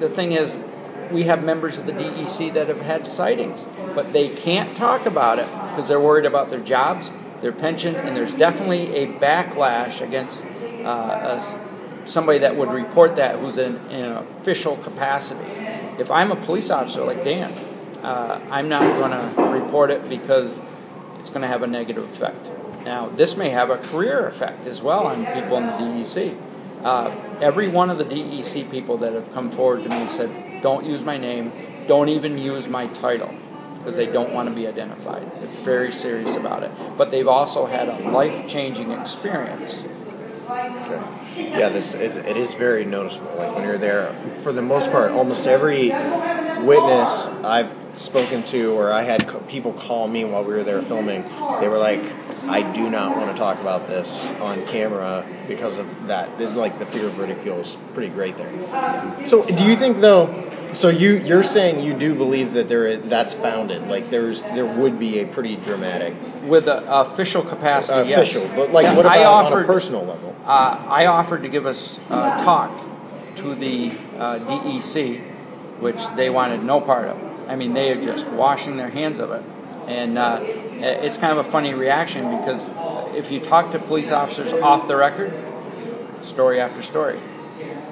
the 0.00 0.08
thing 0.08 0.32
is, 0.32 0.60
we 1.10 1.24
have 1.24 1.44
members 1.44 1.78
of 1.78 1.86
the 1.86 1.92
DEC 1.92 2.52
that 2.54 2.68
have 2.68 2.80
had 2.80 3.06
sightings, 3.06 3.66
but 3.94 4.12
they 4.12 4.28
can't 4.28 4.76
talk 4.76 5.06
about 5.06 5.38
it 5.38 5.46
because 5.70 5.88
they're 5.88 6.00
worried 6.00 6.26
about 6.26 6.48
their 6.48 6.60
jobs, 6.60 7.12
their 7.40 7.52
pension, 7.52 7.94
and 7.96 8.16
there's 8.16 8.34
definitely 8.34 8.94
a 8.94 9.06
backlash 9.06 10.00
against 10.00 10.46
uh, 10.84 11.38
a, 11.38 12.06
somebody 12.06 12.38
that 12.38 12.56
would 12.56 12.70
report 12.70 13.16
that 13.16 13.38
who's 13.38 13.58
in, 13.58 13.76
in, 13.90 14.04
an 14.04 14.16
official 14.40 14.76
capacity. 14.78 15.50
If 15.98 16.10
I'm 16.10 16.30
a 16.30 16.36
police 16.36 16.70
officer 16.70 17.04
like 17.04 17.24
Dan, 17.24 17.52
uh, 18.02 18.40
I'm 18.50 18.68
not 18.68 18.82
going 18.98 19.10
to 19.10 19.42
report 19.52 19.90
it 19.90 20.08
because 20.08 20.60
it's 21.18 21.28
going 21.28 21.42
to 21.42 21.48
have 21.48 21.62
a 21.62 21.66
negative 21.66 22.04
effect. 22.04 22.50
Now, 22.84 23.08
this 23.08 23.36
may 23.36 23.50
have 23.50 23.68
a 23.68 23.76
career 23.76 24.26
effect 24.26 24.66
as 24.66 24.80
well 24.80 25.06
on 25.06 25.26
people 25.26 25.58
in 25.58 25.66
the 25.66 25.72
DEC. 25.72 26.38
Uh, 26.82 27.10
every 27.40 27.68
one 27.68 27.90
of 27.90 27.98
the 27.98 28.04
DEC 28.04 28.70
people 28.70 28.96
that 28.98 29.12
have 29.12 29.30
come 29.32 29.50
forward 29.50 29.82
to 29.82 29.88
me 29.88 30.06
said, 30.08 30.62
don't 30.62 30.86
use 30.86 31.04
my 31.04 31.18
name, 31.18 31.52
don't 31.86 32.08
even 32.08 32.38
use 32.38 32.68
my 32.68 32.86
title, 32.88 33.34
because 33.78 33.96
they 33.96 34.06
don't 34.06 34.32
want 34.32 34.48
to 34.48 34.54
be 34.54 34.66
identified. 34.66 35.22
They're 35.32 35.48
very 35.62 35.92
serious 35.92 36.36
about 36.36 36.62
it. 36.62 36.70
But 36.96 37.10
they've 37.10 37.28
also 37.28 37.66
had 37.66 37.88
a 37.88 38.10
life 38.10 38.48
changing 38.48 38.92
experience. 38.92 39.84
Okay. 40.50 41.00
Yeah, 41.36 41.68
this 41.68 41.94
it's, 41.94 42.16
it 42.16 42.36
is 42.36 42.54
very 42.54 42.84
noticeable. 42.84 43.32
Like 43.36 43.54
when 43.54 43.64
you're 43.64 43.78
there, 43.78 44.12
for 44.42 44.52
the 44.52 44.62
most 44.62 44.90
part, 44.90 45.12
almost 45.12 45.46
every 45.46 45.90
witness 46.64 47.28
I've 47.44 47.72
spoken 47.98 48.42
to, 48.44 48.72
or 48.72 48.92
I 48.92 49.02
had 49.02 49.48
people 49.48 49.72
call 49.72 50.08
me 50.08 50.24
while 50.24 50.44
we 50.44 50.54
were 50.54 50.64
there 50.64 50.82
filming, 50.82 51.22
they 51.60 51.68
were 51.68 51.78
like, 51.78 52.00
I 52.48 52.70
do 52.72 52.90
not 52.90 53.16
want 53.16 53.34
to 53.34 53.40
talk 53.40 53.60
about 53.60 53.86
this 53.86 54.32
on 54.40 54.66
camera 54.66 55.26
because 55.46 55.78
of 55.78 56.06
that. 56.08 56.40
Like 56.56 56.78
the 56.78 56.86
fear 56.86 57.06
of 57.06 57.18
ridicule 57.18 57.58
is 57.60 57.76
pretty 57.94 58.12
great 58.12 58.36
there. 58.36 59.26
So, 59.26 59.44
do 59.44 59.64
you 59.64 59.76
think 59.76 59.98
though? 59.98 60.46
So 60.72 60.88
you 60.88 61.14
you're 61.16 61.42
saying 61.42 61.84
you 61.84 61.94
do 61.94 62.14
believe 62.14 62.52
that 62.52 62.68
there 62.68 62.86
is, 62.86 63.02
that's 63.02 63.34
founded, 63.34 63.88
like 63.88 64.08
there's 64.08 64.42
there 64.42 64.66
would 64.66 64.98
be 65.00 65.18
a 65.18 65.26
pretty 65.26 65.56
dramatic 65.56 66.14
With 66.44 66.66
the 66.66 67.00
official 67.00 67.42
capacity, 67.42 68.10
yes. 68.10 68.30
official, 68.30 68.48
but 68.54 68.70
like 68.70 68.84
Yeah, 68.84 68.96
what 68.96 69.06
I 69.06 69.18
about 69.18 69.52
on 69.52 69.62
a 69.64 69.66
personal 69.66 70.04
level? 70.04 70.34
Uh, 70.44 70.84
I 70.88 71.06
offered 71.06 71.42
to 71.42 71.48
give 71.48 71.66
us 71.66 71.98
a 72.08 72.40
talk 72.44 72.70
to 73.36 73.54
the 73.54 73.90
uh, 74.16 74.38
DEC, 74.38 75.20
which 75.80 76.06
they 76.14 76.30
wanted 76.30 76.62
no 76.62 76.80
part 76.80 77.08
of. 77.08 77.29
I 77.50 77.56
mean, 77.56 77.74
they 77.74 77.90
are 77.90 78.00
just 78.00 78.28
washing 78.28 78.76
their 78.76 78.88
hands 78.88 79.18
of 79.18 79.32
it. 79.32 79.42
And 79.88 80.16
uh, 80.16 80.38
it's 80.40 81.16
kind 81.16 81.36
of 81.36 81.44
a 81.44 81.50
funny 81.50 81.74
reaction 81.74 82.38
because 82.38 82.70
if 83.16 83.32
you 83.32 83.40
talk 83.40 83.72
to 83.72 83.80
police 83.80 84.12
officers 84.12 84.52
off 84.52 84.86
the 84.86 84.94
record, 84.94 85.32
story 86.22 86.60
after 86.60 86.80
story. 86.80 87.18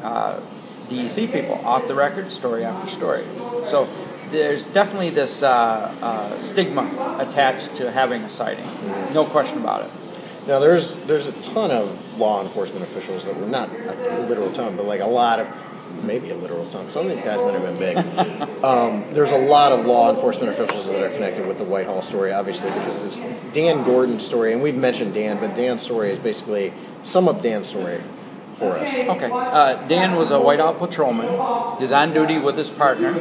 Uh, 0.04 0.40
DEC 0.88 1.32
people 1.32 1.56
off 1.66 1.88
the 1.88 1.94
record, 1.94 2.30
story 2.30 2.64
after 2.64 2.88
story. 2.88 3.24
So 3.64 3.88
there's 4.30 4.68
definitely 4.68 5.10
this 5.10 5.42
uh, 5.42 5.92
uh, 6.00 6.38
stigma 6.38 7.16
attached 7.18 7.74
to 7.76 7.90
having 7.90 8.22
a 8.22 8.30
sighting. 8.30 8.64
No 9.12 9.24
question 9.24 9.58
about 9.58 9.84
it. 9.86 9.90
Now 10.46 10.60
there's 10.60 10.98
there's 11.00 11.26
a 11.26 11.32
ton 11.42 11.72
of 11.72 12.18
law 12.18 12.42
enforcement 12.42 12.84
officials 12.84 13.24
that 13.24 13.36
were 13.36 13.46
not 13.46 13.70
a 13.70 14.26
literal 14.28 14.52
ton, 14.52 14.76
but 14.76 14.86
like 14.86 15.00
a 15.00 15.06
lot 15.06 15.40
of 15.40 15.48
maybe 16.02 16.30
a 16.30 16.34
literal 16.34 16.66
ton. 16.66 16.90
Some 16.90 17.06
of 17.06 17.14
these 17.14 17.24
guys 17.24 17.38
might 17.40 17.54
have 17.54 17.62
been 17.62 17.78
big. 17.78 18.64
um, 18.64 19.04
there's 19.12 19.32
a 19.32 19.38
lot 19.38 19.72
of 19.72 19.86
law 19.86 20.10
enforcement 20.10 20.52
officials 20.52 20.86
that 20.86 21.02
are 21.02 21.10
connected 21.10 21.46
with 21.46 21.58
the 21.58 21.64
Whitehall 21.64 22.02
story, 22.02 22.32
obviously, 22.32 22.70
because 22.70 23.02
this 23.02 23.52
Dan 23.52 23.84
Gordon's 23.84 24.24
story, 24.24 24.52
and 24.52 24.62
we've 24.62 24.76
mentioned 24.76 25.14
Dan, 25.14 25.38
but 25.38 25.54
Dan's 25.54 25.82
story 25.82 26.10
is 26.10 26.18
basically 26.18 26.72
sum 27.02 27.28
up 27.28 27.42
Dan's 27.42 27.68
story 27.68 28.00
for 28.54 28.76
us. 28.76 28.98
Okay. 28.98 29.30
Uh, 29.32 29.88
Dan 29.88 30.16
was 30.16 30.30
a 30.30 30.40
Whitehall 30.40 30.74
patrolman. 30.74 31.28
He 31.78 31.84
was 31.84 31.92
on 31.92 32.12
duty 32.12 32.38
with 32.38 32.56
his 32.56 32.70
partner, 32.70 33.18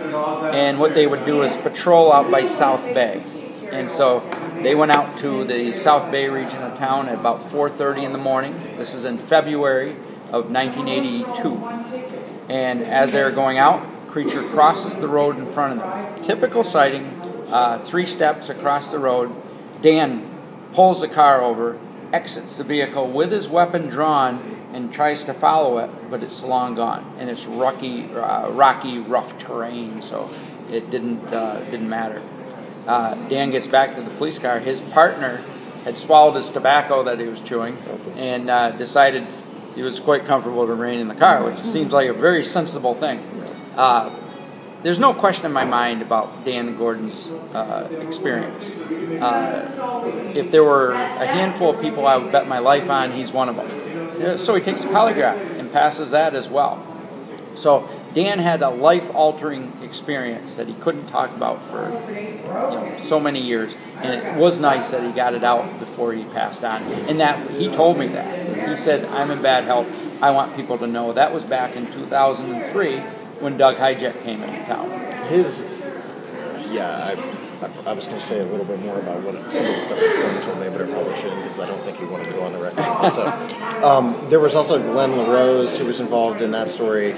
and 0.51 0.79
what 0.79 0.93
they 0.93 1.07
would 1.07 1.25
do 1.25 1.43
is 1.43 1.55
patrol 1.57 2.11
out 2.11 2.31
by 2.31 2.43
South 2.43 2.83
Bay. 2.93 3.23
And 3.71 3.91
so 3.91 4.19
they 4.61 4.75
went 4.75 4.91
out 4.91 5.17
to 5.19 5.43
the 5.43 5.71
South 5.71 6.11
Bay 6.11 6.29
region 6.29 6.63
of 6.63 6.75
town 6.75 7.07
at 7.09 7.15
about 7.15 7.39
4:30 7.39 8.03
in 8.03 8.11
the 8.11 8.17
morning. 8.17 8.55
This 8.77 8.93
is 8.93 9.05
in 9.05 9.17
February 9.17 9.95
of 10.31 10.49
1982. 10.49 12.16
And 12.49 12.81
as 12.81 13.11
they're 13.11 13.31
going 13.31 13.57
out, 13.57 14.07
creature 14.07 14.41
crosses 14.41 14.95
the 14.95 15.07
road 15.07 15.37
in 15.37 15.51
front 15.51 15.79
of 15.79 15.79
them. 15.79 16.23
Typical 16.23 16.63
sighting. 16.63 17.05
Uh, 17.51 17.79
three 17.79 18.05
steps 18.05 18.49
across 18.49 18.91
the 18.91 18.99
road. 18.99 19.31
Dan 19.81 20.29
pulls 20.73 21.01
the 21.01 21.07
car 21.07 21.41
over, 21.41 21.77
exits 22.11 22.57
the 22.57 22.63
vehicle 22.63 23.07
with 23.07 23.31
his 23.31 23.47
weapon 23.47 23.87
drawn, 23.87 24.39
and 24.73 24.91
tries 24.91 25.23
to 25.23 25.33
follow 25.33 25.77
it, 25.79 25.89
but 26.09 26.21
it's 26.21 26.43
long 26.43 26.75
gone, 26.75 27.13
and 27.19 27.29
it's 27.29 27.45
rocky, 27.45 28.05
uh, 28.13 28.49
rocky, 28.51 28.99
rough 28.99 29.37
terrain, 29.39 30.01
so 30.01 30.29
it 30.69 30.91
didn't 30.91 31.25
uh, 31.33 31.59
didn't 31.71 31.89
matter. 31.89 32.21
Uh, 32.85 33.15
Dan 33.29 33.51
gets 33.51 33.67
back 33.67 33.95
to 33.95 34.01
the 34.01 34.09
police 34.11 34.39
car. 34.39 34.59
His 34.59 34.81
partner 34.81 35.41
had 35.83 35.97
swallowed 35.97 36.35
his 36.35 36.49
tobacco 36.49 37.03
that 37.03 37.19
he 37.19 37.27
was 37.27 37.39
chewing, 37.41 37.77
and 38.17 38.49
uh, 38.49 38.71
decided 38.77 39.23
he 39.77 39.83
was 39.83 39.99
quite 39.99 40.25
comfortable 40.25 40.65
to 40.65 40.73
remain 40.73 40.99
in 40.99 41.07
the 41.07 41.13
car, 41.13 41.43
which 41.43 41.59
seems 41.59 41.93
like 41.93 42.09
a 42.09 42.13
very 42.13 42.43
sensible 42.43 42.95
thing. 42.95 43.19
Uh, 43.75 44.09
there's 44.81 44.97
no 44.97 45.13
question 45.13 45.45
in 45.45 45.51
my 45.51 45.65
mind 45.65 46.01
about 46.01 46.43
Dan 46.43 46.75
Gordon's 46.77 47.29
uh, 47.53 47.87
experience. 48.01 48.75
Uh, 48.75 50.33
if 50.35 50.49
there 50.49 50.63
were 50.63 50.93
a 50.93 51.27
handful 51.27 51.69
of 51.69 51.79
people 51.79 52.07
I 52.07 52.17
would 52.17 52.31
bet 52.31 52.47
my 52.47 52.57
life 52.57 52.89
on, 52.89 53.11
he's 53.11 53.31
one 53.31 53.49
of 53.49 53.55
them. 53.55 54.37
So 54.39 54.55
he 54.55 54.61
takes 54.63 54.83
a 54.83 54.87
polygraph 54.87 55.59
and 55.59 55.71
passes 55.71 56.09
that 56.09 56.33
as 56.33 56.49
well. 56.49 56.83
So 57.53 57.87
Dan 58.17 58.39
had 58.39 58.63
a 58.63 58.69
life-altering 58.71 59.71
experience 59.83 60.55
that 60.55 60.67
he 60.67 60.73
couldn't 60.73 61.05
talk 61.05 61.35
about 61.35 61.61
for 61.61 61.83
you 62.11 62.39
know, 62.47 62.95
so 62.99 63.19
many 63.19 63.39
years, 63.39 63.75
and 63.97 64.11
it 64.11 64.35
was 64.39 64.59
nice 64.59 64.89
that 64.89 65.03
he 65.03 65.11
got 65.11 65.35
it 65.35 65.43
out 65.43 65.71
before 65.77 66.13
he 66.13 66.23
passed 66.23 66.63
on. 66.63 66.81
And 67.07 67.19
that 67.19 67.37
he 67.51 67.69
told 67.69 67.99
me 67.99 68.07
that 68.07 68.69
he 68.69 68.75
said, 68.75 69.05
"I'm 69.05 69.29
in 69.29 69.43
bad 69.43 69.65
health. 69.65 70.19
I 70.23 70.31
want 70.31 70.55
people 70.55 70.79
to 70.79 70.87
know." 70.87 71.13
That 71.13 71.31
was 71.31 71.43
back 71.43 71.75
in 71.75 71.85
2003 71.85 72.97
when 73.39 73.55
Doug 73.55 73.75
Hajek 73.75 74.23
came 74.23 74.41
into 74.41 74.65
town. 74.65 74.89
His, 75.27 75.67
yeah, 76.71 77.13
I, 77.13 77.65
I, 77.67 77.91
I 77.91 77.93
was 77.93 78.07
going 78.07 78.17
to 78.17 78.25
say 78.25 78.39
a 78.39 78.45
little 78.45 78.65
bit 78.65 78.79
more 78.79 78.97
about 78.97 79.21
what 79.21 79.35
some 79.53 79.67
of 79.67 79.73
the 79.73 79.79
stuff 79.79 79.99
his 79.99 80.17
son 80.17 80.41
told 80.41 80.59
me, 80.59 80.69
but 80.69 80.81
I 80.81 80.91
probably 80.91 81.15
shouldn't 81.17 81.43
because 81.43 81.59
I 81.59 81.67
don't 81.67 81.81
think 81.81 81.99
he 81.99 82.05
wanted 82.05 82.25
to 82.25 82.33
go 82.33 82.41
on 82.41 82.53
the 82.53 82.59
record. 82.59 83.13
so, 83.13 83.27
um, 83.83 84.17
there 84.31 84.39
was 84.39 84.55
also 84.55 84.81
Glenn 84.81 85.11
LaRose 85.11 85.77
who 85.77 85.85
was 85.85 85.99
involved 85.99 86.41
in 86.41 86.49
that 86.49 86.71
story. 86.71 87.15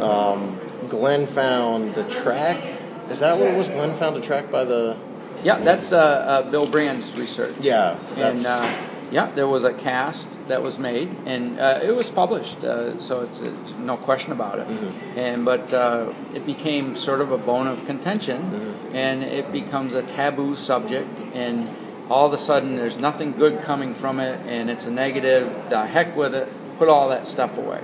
Um, 0.00 0.58
Glenn 0.88 1.26
found 1.26 1.94
the 1.94 2.04
track. 2.04 2.62
Is 3.10 3.20
that 3.20 3.38
what 3.38 3.48
it 3.48 3.56
was? 3.56 3.68
Glenn 3.68 3.94
found 3.96 4.16
a 4.16 4.20
track 4.20 4.50
by 4.50 4.64
the. 4.64 4.96
Yeah, 5.44 5.58
that's 5.58 5.92
uh, 5.92 5.98
uh, 5.98 6.50
Bill 6.50 6.66
Brann's 6.66 7.18
research. 7.18 7.54
Yeah, 7.60 7.98
and 8.16 8.44
uh, 8.46 8.72
yeah, 9.10 9.26
there 9.26 9.48
was 9.48 9.64
a 9.64 9.72
cast 9.74 10.46
that 10.48 10.62
was 10.62 10.78
made, 10.78 11.14
and 11.26 11.58
uh, 11.58 11.80
it 11.82 11.94
was 11.94 12.08
published, 12.10 12.64
uh, 12.64 12.98
so 12.98 13.22
it's 13.22 13.40
uh, 13.42 13.52
no 13.80 13.96
question 13.96 14.32
about 14.32 14.58
it. 14.60 14.68
Mm-hmm. 14.68 15.18
And 15.18 15.44
but 15.44 15.72
uh, 15.72 16.12
it 16.32 16.46
became 16.46 16.96
sort 16.96 17.20
of 17.20 17.32
a 17.32 17.38
bone 17.38 17.66
of 17.66 17.84
contention, 17.86 18.40
Mm-hmm. 18.40 18.96
and 18.96 19.22
it 19.24 19.50
becomes 19.52 19.94
a 19.94 20.02
taboo 20.02 20.54
subject, 20.54 21.10
and 21.34 21.68
all 22.08 22.26
of 22.26 22.32
a 22.32 22.38
sudden 22.38 22.76
there's 22.76 22.96
nothing 22.98 23.32
good 23.32 23.62
coming 23.62 23.94
from 23.94 24.20
it, 24.20 24.40
and 24.46 24.70
it's 24.70 24.86
a 24.86 24.90
negative. 24.90 25.52
The 25.70 25.86
heck 25.86 26.16
with 26.16 26.34
it, 26.34 26.48
put 26.78 26.88
all 26.88 27.08
that 27.08 27.26
stuff 27.26 27.58
away. 27.58 27.80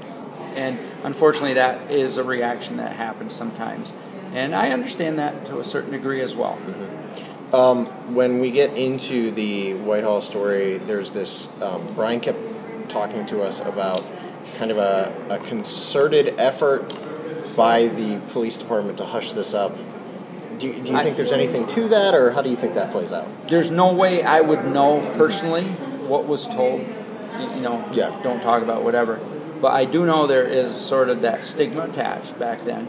And 0.57 0.79
unfortunately, 1.05 1.55
that 1.55 1.91
is 1.91 2.19
a 2.19 2.25
reaction 2.25 2.77
that 2.79 2.93
happens 2.93 3.35
sometimes, 3.35 3.93
and 4.35 4.55
I 4.55 4.71
understand 4.71 5.19
that 5.19 5.47
to 5.47 5.59
a 5.61 5.65
certain 5.65 5.91
degree 5.93 6.21
as 6.21 6.35
well. 6.35 6.59
Um, 7.53 7.87
when 8.15 8.41
we 8.41 8.51
get 8.51 8.77
into 8.77 9.31
the 9.31 9.75
Whitehall 9.75 10.21
story, 10.21 10.77
there's 10.79 11.11
this. 11.11 11.61
Um, 11.63 11.83
Brian 11.95 12.21
kept 12.21 12.39
talking 12.91 13.25
to 13.27 13.43
us 13.43 13.61
about 13.61 14.05
kind 14.57 14.71
of 14.71 14.79
a, 14.79 15.13
a 15.31 15.39
concerted 15.47 16.35
effort 16.39 16.89
by 17.57 17.87
the 17.89 18.21
police 18.33 18.59
department 18.59 18.99
to 18.99 19.05
hush 19.05 19.33
this 19.33 19.55
up. 19.55 19.77
Do, 20.59 20.67
you- 20.69 20.73
do 20.83 20.93
you 20.93 20.99
think 21.03 21.17
there's 21.17 21.33
anything 21.33 21.67
to 21.69 21.89
that, 21.89 22.15
or 22.15 22.33
how 22.33 22.43
do 22.43 22.51
you 22.51 22.57
think 22.57 22.75
that 22.75 22.91
plays 22.93 23.13
out? 23.13 23.27
there's 23.49 23.71
no 23.71 23.95
way 23.95 24.23
I 24.23 24.41
would 24.43 24.67
know 24.67 25.01
personally 25.17 25.65
what 25.65 26.27
was 26.27 26.47
told. 26.47 26.81
You 27.39 27.61
know, 27.63 27.83
Yeah. 27.93 28.21
don't 28.23 28.43
talk 28.43 28.63
about 28.63 28.83
whatever. 28.83 29.21
But 29.61 29.73
I 29.73 29.85
do 29.85 30.07
know 30.07 30.27
there 30.27 30.47
is 30.47 30.75
sort 30.75 31.09
of 31.09 31.23
that 31.23 31.43
stigma 31.43 31.83
attached 31.83 32.39
back 32.39 32.65
then. 32.65 32.89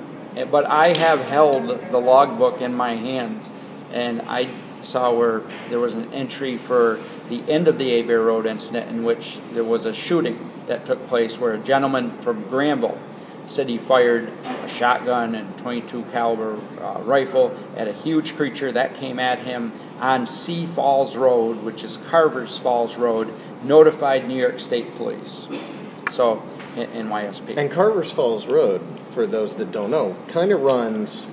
But 0.52 0.66
I 0.66 0.90
have 0.98 1.22
held 1.22 1.68
the 1.92 2.00
logbook 2.00 2.62
in 2.62 2.74
my 2.74 2.96
hands, 2.96 3.50
and 3.92 4.22
I 4.28 4.48
saw 4.82 5.14
where 5.14 5.42
there 5.70 5.80
was 5.80 5.94
an 5.94 6.14
entry 6.14 6.58
for 6.58 7.00
the 7.28 7.42
end 7.52 7.68
of 7.68 7.78
the 7.78 8.02
Abair 8.02 8.26
Road 8.26 8.46
incident 8.46 8.90
in 8.90 9.04
which 9.04 9.40
there 9.54 9.64
was 9.64 9.86
a 9.86 9.94
shooting 9.94 10.38
that 10.68 10.86
took 10.86 11.06
place 11.08 11.40
where 11.40 11.54
a 11.54 11.58
gentleman 11.58 12.12
from 12.20 12.42
Granville 12.44 13.00
said 13.48 13.68
he 13.68 13.78
fired 13.78 14.30
a 14.46 14.70
shotgun 14.70 15.34
and 15.34 15.58
22 15.58 16.04
caliber 16.12 16.60
uh, 16.82 17.02
rifle 17.02 17.56
at 17.76 17.88
a 17.88 17.92
huge 17.92 18.36
creature 18.36 18.72
that 18.72 18.94
came 18.94 19.20
at 19.20 19.40
him 19.40 19.72
on 20.00 20.26
Sea 20.28 20.66
Falls 20.68 21.18
Road, 21.18 21.64
which 21.64 21.84
is 21.84 21.98
Carver's 21.98 22.58
Falls 22.58 22.96
Road, 22.96 23.34
notified 23.64 24.28
New 24.28 24.40
York 24.40 24.60
State 24.60 24.96
Police. 24.96 25.48
So, 26.10 26.38
NYSP. 26.76 27.58
And 27.58 27.72
Carver's 27.72 28.12
Falls 28.12 28.48
Road, 28.48 28.82
for 29.10 29.26
those 29.26 29.56
that 29.56 29.72
don't 29.72 29.92
know, 29.92 30.16
kind 30.30 30.52
of 30.52 30.62
runs 30.62 31.30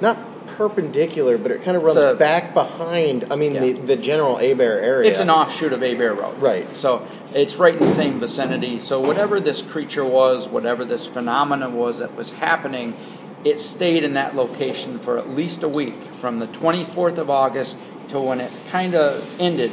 not 0.00 0.18
perpendicular, 0.46 1.38
but 1.38 1.50
it 1.50 1.62
kind 1.62 1.76
of 1.76 1.82
runs 1.82 1.96
a- 1.96 2.14
back 2.14 2.54
behind. 2.54 3.26
I 3.30 3.36
mean, 3.36 3.54
the, 3.54 3.68
Yeah. 3.72 3.84
the 3.86 3.96
general 3.96 4.36
Abair 4.36 4.82
area. 4.82 5.10
It's 5.10 5.20
an 5.20 5.30
offshoot 5.30 5.72
of 5.72 5.80
Abair 5.80 6.14
Road. 6.18 6.38
Right. 6.38 6.76
So 6.76 7.02
it's 7.34 7.56
right 7.56 7.74
in 7.74 7.80
the 7.80 7.88
same 7.88 8.18
vicinity. 8.20 8.78
So 8.78 9.00
whatever 9.00 9.40
this 9.40 9.62
creature 9.62 10.04
was, 10.04 10.48
whatever 10.48 10.84
this 10.84 11.06
phenomenon 11.06 11.74
was 11.74 11.98
that 11.98 12.14
was 12.16 12.30
happening, 12.32 12.94
it 13.44 13.60
stayed 13.60 14.04
in 14.04 14.14
that 14.14 14.34
location 14.36 14.98
for 14.98 15.16
at 15.18 15.30
least 15.30 15.62
a 15.62 15.68
week, 15.68 15.94
from 16.20 16.40
the 16.40 16.46
24th 16.46 17.16
of 17.18 17.30
August 17.30 17.76
to 18.08 18.20
when 18.20 18.40
it 18.40 18.50
kind 18.70 18.94
of 18.94 19.40
ended 19.40 19.70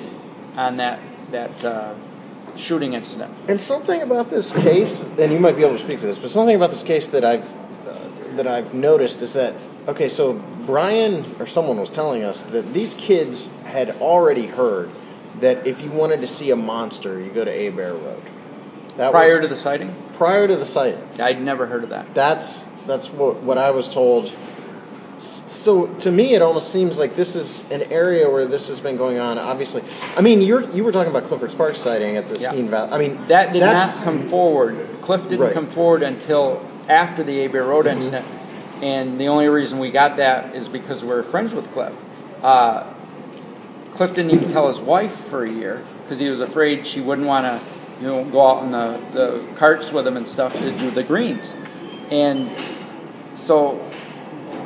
on 0.55 0.77
that 0.77 0.99
that 1.31 1.65
uh, 1.65 1.93
shooting 2.57 2.93
incident. 2.93 3.33
And 3.47 3.59
something 3.59 4.01
about 4.01 4.29
this 4.29 4.53
case, 4.53 5.03
and 5.17 5.31
you 5.31 5.39
might 5.39 5.55
be 5.55 5.63
able 5.63 5.77
to 5.77 5.83
speak 5.83 5.99
to 5.99 6.05
this, 6.05 6.19
but 6.19 6.29
something 6.29 6.55
about 6.55 6.69
this 6.69 6.83
case 6.83 7.07
that 7.07 7.23
I've 7.23 7.51
uh, 7.87 8.35
that 8.35 8.47
I've 8.47 8.73
noticed 8.73 9.21
is 9.21 9.33
that 9.33 9.55
okay, 9.87 10.07
so 10.07 10.33
Brian 10.65 11.25
or 11.39 11.47
someone 11.47 11.77
was 11.77 11.89
telling 11.89 12.23
us 12.23 12.43
that 12.43 12.73
these 12.73 12.93
kids 12.95 13.63
had 13.65 13.91
already 14.01 14.47
heard 14.47 14.89
that 15.39 15.65
if 15.65 15.81
you 15.81 15.91
wanted 15.91 16.21
to 16.21 16.27
see 16.27 16.51
a 16.51 16.55
monster, 16.55 17.21
you 17.21 17.29
go 17.29 17.45
to 17.45 17.51
Abair 17.51 17.93
Road. 17.93 18.21
That 18.97 19.11
Prior 19.11 19.39
to 19.39 19.47
the 19.47 19.55
sighting, 19.55 19.93
prior 20.13 20.47
to 20.47 20.55
the 20.55 20.65
sighting. 20.65 21.01
I'd 21.19 21.39
never 21.39 21.67
heard 21.67 21.83
of 21.83 21.91
that. 21.91 22.13
That's 22.13 22.63
that's 22.87 23.09
what 23.11 23.37
what 23.37 23.57
I 23.57 23.71
was 23.71 23.93
told. 23.93 24.31
So 25.19 25.87
to 25.99 26.11
me, 26.11 26.35
it 26.35 26.41
almost 26.41 26.71
seems 26.71 26.99
like 26.99 27.15
this 27.15 27.35
is 27.35 27.69
an 27.71 27.83
area 27.91 28.29
where 28.29 28.45
this 28.45 28.67
has 28.67 28.79
been 28.79 28.97
going 28.97 29.17
on. 29.17 29.37
Obviously, 29.39 29.83
I 30.15 30.21
mean, 30.21 30.41
you're 30.41 30.69
you 30.71 30.83
were 30.83 30.91
talking 30.91 31.09
about 31.09 31.23
Clifford 31.23 31.51
Sparks 31.51 31.79
sighting 31.79 32.17
at 32.17 32.27
the 32.29 32.37
Yeah. 32.37 32.49
Skene 32.51 32.69
Valley. 32.69 32.89
I 32.91 32.97
mean, 32.99 33.19
That 33.27 33.51
did 33.53 33.61
not 33.61 34.03
come 34.03 34.27
forward. 34.27 34.87
Cliff 35.01 35.23
didn't 35.23 35.39
Right. 35.45 35.53
come 35.53 35.67
forward 35.67 36.03
until 36.03 36.61
after 36.87 37.23
the 37.23 37.47
Abair 37.47 37.67
Road 37.67 37.87
incident. 37.87 38.25
and 38.81 39.19
the 39.19 39.27
only 39.27 39.47
reason 39.47 39.79
we 39.79 39.89
got 39.89 40.17
that 40.17 40.55
is 40.55 40.67
because 40.67 41.03
we're 41.03 41.23
friends 41.23 41.51
with 41.53 41.71
Cliff. 41.73 41.93
Uh, 42.43 42.83
Cliff 43.93 44.13
didn't 44.13 44.31
even 44.31 44.49
tell 44.51 44.67
his 44.67 44.79
wife 44.79 45.15
for 45.25 45.43
a 45.43 45.49
year 45.51 45.81
because 46.03 46.19
he 46.19 46.29
was 46.29 46.41
afraid 46.41 46.85
she 46.85 47.01
wouldn't 47.01 47.25
want 47.27 47.45
to, 47.47 47.59
you 47.99 48.07
know, 48.07 48.23
go 48.25 48.45
out 48.47 48.63
in 48.63 48.71
the, 48.71 48.99
the 49.13 49.41
carts 49.57 49.91
with 49.91 50.05
him 50.05 50.15
and 50.15 50.27
stuff 50.27 50.53
to 50.59 50.71
do 50.77 50.91
the 50.91 51.01
greens. 51.01 51.53
And 52.11 52.51
so 53.33 53.79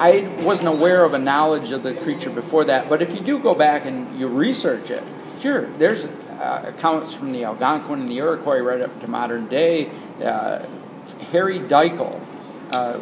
I 0.01 0.27
wasn't 0.41 0.69
aware 0.69 1.05
of 1.05 1.13
a 1.13 1.19
knowledge 1.19 1.71
of 1.71 1.83
the 1.83 1.93
creature 1.93 2.31
before 2.31 2.65
that. 2.65 2.89
But 2.89 3.03
if 3.03 3.13
you 3.13 3.19
do 3.19 3.37
go 3.37 3.53
back 3.53 3.85
and 3.85 4.19
you 4.19 4.27
research 4.27 4.89
it, 4.89 5.03
sure, 5.39 5.67
there's 5.77 6.05
uh, 6.05 6.63
accounts 6.75 7.13
from 7.13 7.31
the 7.31 7.43
Algonquin 7.43 7.99
and 7.99 8.09
the 8.09 8.17
Iroquois 8.17 8.61
right 8.61 8.81
up 8.81 8.99
to 9.01 9.07
modern 9.07 9.47
day. 9.47 9.91
Uh, 10.19 10.65
Harry 11.31 11.59
Dykel, 11.59 12.19
uh, 12.71 12.97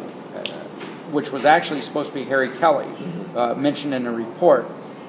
which 1.10 1.32
was 1.32 1.46
actually 1.46 1.80
supposed 1.80 2.10
to 2.10 2.14
be 2.16 2.24
Harry 2.24 2.50
Kelly, 2.50 2.88
uh, 3.34 3.54
mentioned 3.54 3.94
in 3.94 4.06
a 4.06 4.12
report, 4.12 4.66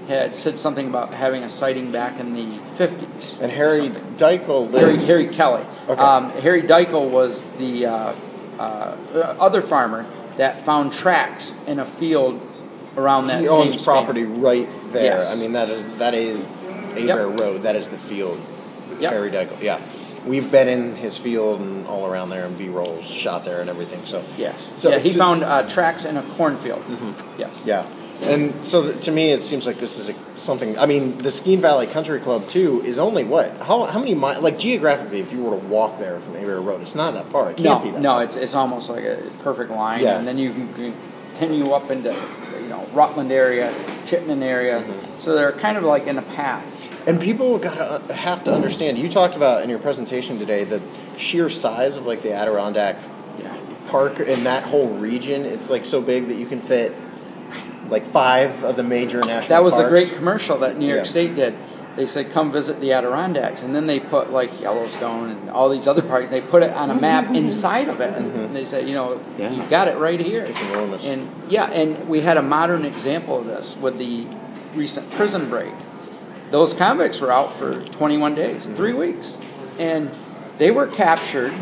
had 0.08 0.34
said 0.34 0.58
something 0.58 0.88
about 0.88 1.14
having 1.14 1.44
a 1.44 1.50
sighting 1.50 1.92
back 1.92 2.22
in 2.22 2.34
the 2.34 2.58
50s. 2.78 3.42
And 3.42 3.52
Harry. 3.52 3.90
Dykel 3.90 4.72
Harry, 4.72 4.94
lives. 4.94 5.08
Harry 5.10 5.28
Kelly. 5.28 5.66
Okay. 5.90 6.02
Um, 6.02 6.30
Harry 6.40 6.62
Dykel 6.62 7.10
was 7.10 7.42
the 7.58 7.88
uh, 7.88 8.16
uh, 8.58 8.96
other 9.42 9.62
farmer 9.62 10.06
that 10.42 10.60
found 10.60 10.92
tracks 10.92 11.54
in 11.68 11.78
a 11.78 11.86
field 11.86 12.42
around 12.98 13.28
that 13.28 13.42
he 13.42 13.46
same 13.46 13.62
owns 13.62 13.74
span. 13.74 13.84
property 13.84 14.24
right 14.24 14.68
there. 14.92 15.04
Yes. 15.04 15.38
I 15.38 15.40
mean, 15.40 15.52
that 15.54 15.70
is 15.70 15.98
that 16.00 16.16
is 16.16 16.48
Abair 16.96 17.40
Road. 17.40 17.62
That 17.62 17.76
is 17.76 17.90
the 17.90 18.00
field. 18.00 18.42
Yep. 19.00 19.14
Harry 19.14 19.30
Dykel. 19.30 19.62
Yeah, 19.62 19.80
we've 20.26 20.52
been 20.52 20.68
in 20.68 20.96
his 20.96 21.16
field 21.16 21.60
and 21.62 21.86
all 21.86 22.08
around 22.12 22.32
there, 22.32 22.44
and 22.48 22.58
B 22.58 22.70
rolls 22.70 23.06
shot 23.06 23.46
there 23.46 23.62
and 23.62 23.70
everything. 23.70 24.04
So 24.06 24.24
Yes. 24.36 24.72
So- 24.78 24.90
yeah, 24.90 24.98
he 24.98 25.12
so- 25.12 25.20
found 25.20 25.44
uh, 25.44 25.70
tracks 25.70 26.06
in 26.06 26.18
a 26.18 26.24
cornfield. 26.24 26.84
Yes. 27.38 27.62
Yeah, 27.64 27.86
and 28.22 28.64
so 28.64 28.84
th- 28.84 29.04
to 29.06 29.12
me, 29.12 29.32
it 29.32 29.42
seems 29.44 29.66
like 29.66 29.78
this 29.80 29.98
is 29.98 30.10
a, 30.10 30.14
something. 30.38 30.78
I 30.78 30.86
mean, 30.86 31.18
the 31.18 31.32
Skene 31.32 31.60
Valley 31.62 31.88
Country 31.88 32.20
Club 32.20 32.48
too 32.48 32.82
is 32.86 33.00
only 33.00 33.24
what? 33.24 33.52
How 33.58 33.86
how 33.86 34.00
many 34.00 34.14
miles? 34.16 34.44
Like 34.44 34.60
geographically, 34.60 35.20
if 35.20 35.34
you 35.34 35.42
were 35.44 35.60
to 35.60 35.66
walk 35.68 35.98
there 36.00 36.20
from 36.20 36.34
Abair 36.36 36.64
Road, 36.64 36.82
it's 36.82 36.96
not 36.96 37.14
that 37.16 37.26
far. 37.28 37.50
It 37.52 37.58
can't 37.58 37.64
No, 37.64 37.80
be 37.80 37.92
that 37.92 38.02
no, 38.02 38.12
far. 38.14 38.24
it's, 38.26 38.36
it's 38.36 38.54
almost 38.56 38.90
like 38.90 39.04
a 39.04 39.18
perfect 39.44 39.72
line, 39.72 40.02
Yeah. 40.04 40.18
and 40.20 40.28
then 40.28 40.38
you 40.38 40.54
can 40.54 40.72
continue 40.74 41.72
up 41.72 41.90
into 41.90 42.14
you 42.62 42.68
know 42.70 42.88
Rutland 42.94 43.32
area, 43.32 43.74
Chittenden 44.06 44.44
area. 44.44 44.82
Mm-hmm. 44.82 45.18
So 45.20 45.34
they're 45.36 45.52
kind 45.54 45.78
of 45.78 45.84
like 45.84 46.08
in 46.08 46.18
a 46.18 46.22
path. 46.24 46.78
And 47.08 47.20
people 47.20 47.58
gotta 47.58 47.84
uh, 47.84 48.14
have 48.14 48.44
to 48.44 48.54
understand. 48.54 49.00
You 49.00 49.10
talked 49.10 49.36
about 49.36 49.64
in 49.64 49.70
your 49.72 49.80
presentation 49.80 50.38
today 50.38 50.64
the 50.64 50.80
sheer 51.18 51.50
size 51.50 51.98
of 51.98 52.06
like 52.06 52.22
the 52.22 52.34
Adirondack 52.34 52.98
Yeah. 53.40 53.58
Park 53.88 54.20
and 54.20 54.46
that 54.46 54.64
whole 54.64 54.90
region. 54.90 55.44
It's 55.46 55.72
like 55.72 55.84
so 55.86 56.00
big 56.02 56.28
that 56.28 56.36
you 56.36 56.46
can 56.46 56.62
fit 56.62 56.94
like 57.92 58.06
five 58.08 58.64
of 58.64 58.76
the 58.78 58.84
major 58.84 59.20
national. 59.20 59.50
That 59.50 59.64
was 59.64 59.78
a 59.78 59.88
great 59.88 60.12
commercial 60.16 60.58
that 60.60 60.78
New 60.78 60.88
York 60.88 61.00
Yeah. 61.06 61.10
State 61.12 61.36
did. 61.36 61.54
They 61.96 62.06
said, 62.06 62.32
"Come 62.32 62.54
visit 62.54 62.80
the 62.80 62.94
Adirondacks," 62.94 63.62
and 63.64 63.76
then 63.76 63.86
they 63.86 64.00
put 64.00 64.32
like 64.32 64.62
Yellowstone 64.62 65.30
and 65.30 65.50
all 65.50 65.68
these 65.68 65.88
other 65.88 66.02
parks. 66.02 66.30
They 66.30 66.40
put 66.40 66.64
it 66.64 66.72
on 66.74 66.90
a 66.90 66.96
map 66.96 67.36
inside 67.36 67.90
of 67.90 68.00
it, 68.00 68.14
and 68.16 68.56
they 68.56 68.64
said, 68.64 68.88
"You 68.88 68.94
know, 68.96 69.20
Yeah. 69.38 69.52
you've 69.52 69.70
got 69.70 69.90
it 69.90 69.98
right 69.98 70.20
here." 70.20 70.46
It's 70.46 70.62
enormous. 70.72 71.04
And 71.04 71.28
yeah, 71.50 71.66
and 71.66 72.08
we 72.08 72.22
had 72.22 72.38
a 72.38 72.42
modern 72.42 72.86
example 72.86 73.38
of 73.40 73.46
this 73.46 73.76
with 73.82 73.98
the 73.98 74.26
recent 74.74 75.12
prison 75.12 75.50
break. 75.50 75.74
Those 76.50 76.74
convicts 76.74 77.20
were 77.20 77.32
out 77.32 77.52
for 77.54 77.74
21 77.92 78.36
days, 78.36 78.68
three 78.76 78.94
weeks, 78.94 79.38
and 79.78 80.10
they 80.60 80.72
were 80.72 80.88
captured 80.88 81.54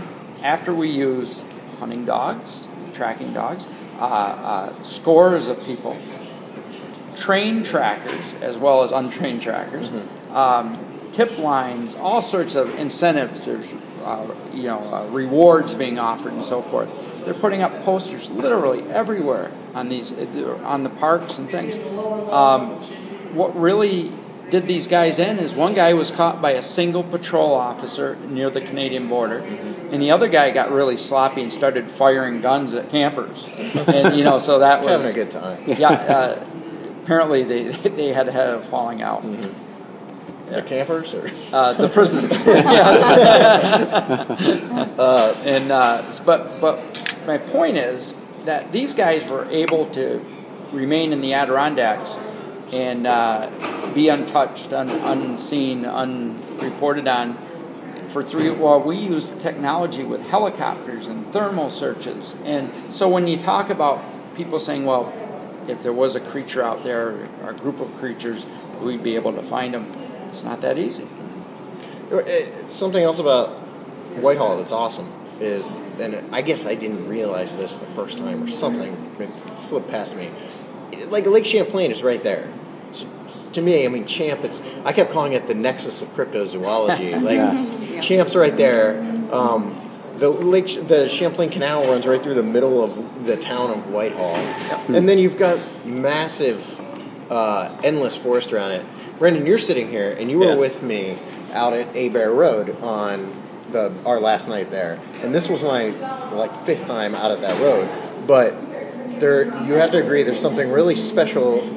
after 0.43 0.73
we 0.75 0.89
used 0.89 1.43
hunting 1.79 2.05
dogs, 2.05 2.67
tracking 2.93 3.33
dogs, 3.33 3.65
uh, 3.99 4.03
uh, 4.03 4.83
scores 4.83 5.47
of 5.47 5.59
people, 5.65 5.97
trained 7.19 7.65
trackers 7.65 8.33
as 8.41 8.57
well 8.57 8.83
as 8.83 8.91
untrained 8.91 9.41
trackers, 9.41 9.89
um, 10.31 10.77
tip 11.11 11.37
lines, 11.37 11.95
all 11.95 12.21
sorts 12.21 12.55
of 12.55 12.73
incentives. 12.75 13.45
There's 13.45 13.73
uh, 14.03 14.35
you 14.53 14.63
know 14.63 14.79
uh, 14.79 15.07
rewards 15.11 15.75
being 15.75 15.99
offered 15.99 16.33
and 16.33 16.43
so 16.43 16.61
forth. 16.61 17.25
They're 17.25 17.33
putting 17.33 17.61
up 17.61 17.83
posters 17.83 18.29
literally 18.31 18.81
everywhere 18.83 19.51
on 19.75 19.89
these 19.89 20.11
on 20.63 20.83
the 20.83 20.89
parks 20.89 21.37
and 21.37 21.49
things. 21.49 21.77
Um, 22.31 22.77
what 23.35 23.55
really 23.55 24.11
did 24.49 24.65
these 24.65 24.87
guys 24.87 25.19
in 25.19 25.37
is 25.37 25.53
one 25.53 25.75
guy 25.75 25.93
was 25.93 26.09
caught 26.09 26.41
by 26.41 26.51
a 26.51 26.61
single 26.61 27.03
patrol 27.03 27.53
officer 27.53 28.15
near 28.29 28.49
the 28.49 28.61
Canadian 28.61 29.07
border, 29.07 29.39
and 29.91 30.01
the 30.01 30.11
other 30.11 30.27
guy 30.27 30.49
got 30.51 30.71
really 30.71 30.97
sloppy 30.97 31.41
and 31.41 31.53
started 31.53 31.85
firing 31.85 32.41
guns 32.41 32.73
at 32.73 32.89
campers. 32.89 33.47
And 33.87 34.17
you 34.17 34.23
know, 34.23 34.39
so 34.39 34.59
that 34.59 34.79
was 34.83 34.89
having 34.89 35.07
a 35.07 35.13
good 35.13 35.31
time. 35.31 35.63
yeah. 35.67 35.89
Uh, 35.89 36.45
apparently, 37.09 37.41
they 37.41 37.63
they 37.89 38.09
had 38.09 38.27
had 38.27 38.49
a 38.49 38.61
falling 38.61 39.01
out. 39.01 39.23
The 40.49 40.61
campers 40.61 41.13
or 41.13 41.29
Uh, 41.51 41.73
the 41.73 41.89
prisoners, 41.95 42.45
yes. 42.45 43.11
and 45.45 45.71
uh, 45.71 46.03
but 46.25 46.55
but 46.61 46.79
my 47.25 47.37
point 47.39 47.77
is 47.77 48.13
that 48.45 48.71
these 48.71 48.93
guys 48.93 49.27
were 49.27 49.45
able 49.49 49.87
to 49.87 50.23
remain 50.71 51.11
in 51.13 51.21
the 51.21 51.33
Adirondacks 51.33 52.17
and 52.71 53.07
uh, 53.07 53.49
be 53.93 54.09
untouched, 54.09 54.71
un, 54.73 54.89
unseen, 54.89 55.85
unreported 55.85 57.07
on 57.07 57.35
for 58.05 58.23
three. 58.23 58.49
While 58.51 58.81
we 58.81 58.97
used 58.97 59.41
technology 59.41 60.03
with 60.03 60.21
helicopters 60.21 61.07
and 61.07 61.25
thermal 61.27 61.69
searches, 61.71 62.35
and 62.45 62.71
so 62.93 63.07
when 63.09 63.27
you 63.27 63.37
talk 63.37 63.71
about 63.71 63.99
people 64.35 64.59
saying, 64.59 64.85
well. 64.85 65.11
If 65.67 65.83
there 65.83 65.93
was 65.93 66.15
a 66.15 66.19
creature 66.19 66.63
out 66.63 66.83
there, 66.83 67.09
or 67.43 67.51
a 67.51 67.53
group 67.53 67.79
of 67.79 67.91
creatures, 67.93 68.45
we'd 68.81 69.03
be 69.03 69.15
able 69.15 69.33
to 69.33 69.43
find 69.43 69.73
them. 69.73 69.85
It's 70.29 70.43
not 70.43 70.61
that 70.61 70.77
easy. 70.77 71.07
Uh, 72.11 72.21
something 72.69 73.03
else 73.03 73.19
about 73.19 73.49
Whitehall 74.17 74.57
that's 74.57 74.71
awesome 74.71 75.07
is, 75.39 75.99
and 75.99 76.33
I 76.33 76.41
guess 76.41 76.65
I 76.65 76.75
didn't 76.75 77.07
realize 77.07 77.55
this 77.55 77.75
the 77.75 77.85
first 77.85 78.17
time 78.17 78.43
or 78.43 78.47
something 78.47 78.93
it 79.19 79.27
slipped 79.29 79.89
past 79.89 80.15
me. 80.15 80.29
Like 81.07 81.25
Lake 81.25 81.45
Champlain 81.45 81.91
is 81.91 82.03
right 82.03 82.21
there. 82.21 82.51
So 82.91 83.07
to 83.53 83.61
me, 83.61 83.85
I 83.85 83.89
mean, 83.89 84.05
Champ. 84.05 84.43
It's 84.43 84.61
I 84.83 84.93
kept 84.93 85.11
calling 85.11 85.33
it 85.33 85.47
the 85.47 85.53
nexus 85.53 86.01
of 86.01 86.09
cryptozoology. 86.09 87.21
Like 87.21 88.01
Champ's 88.01 88.35
right 88.35 88.55
there. 88.55 88.99
Um, 89.31 89.75
the 90.17 90.29
lake, 90.29 90.65
the 90.87 91.07
Champlain 91.07 91.49
Canal 91.49 91.83
runs 91.85 92.05
right 92.05 92.21
through 92.21 92.33
the 92.33 92.43
middle 92.43 92.83
of 92.83 93.08
the 93.29 93.37
town 93.37 93.69
of 93.71 93.87
Whitehall, 93.91 94.35
and 94.87 95.07
then 95.07 95.19
you've 95.19 95.37
got 95.37 95.59
massive, 95.85 96.65
uh, 97.29 97.69
endless 97.83 98.15
forest 98.15 98.51
around 98.51 98.71
it. 98.71 98.83
Brendan, 99.19 99.45
you're 99.45 99.57
sitting 99.59 99.89
here, 99.89 100.15
and 100.19 100.29
you 100.31 100.39
were 100.39 100.45
Yeah. 100.53 100.55
with 100.55 100.81
me 100.81 101.15
out 101.53 101.73
at 101.73 101.93
Abair 101.93 102.33
Road 102.33 102.75
on 102.81 103.31
the 103.71 103.91
our 104.05 104.19
last 104.19 104.49
night 104.49 104.71
there, 104.71 104.97
and 105.23 105.33
this 105.33 105.47
was 105.47 105.61
my 105.63 105.93
like 106.33 106.55
fifth 106.55 106.85
time 106.87 107.13
out 107.15 107.31
at 107.31 107.41
that 107.41 107.59
road. 107.61 107.87
But 108.25 108.53
there, 109.19 109.43
you 109.65 109.73
have 109.75 109.91
to 109.91 109.97
agree, 109.99 110.23
there's 110.23 110.39
something 110.39 110.71
really 110.71 110.95
special, 110.95 111.67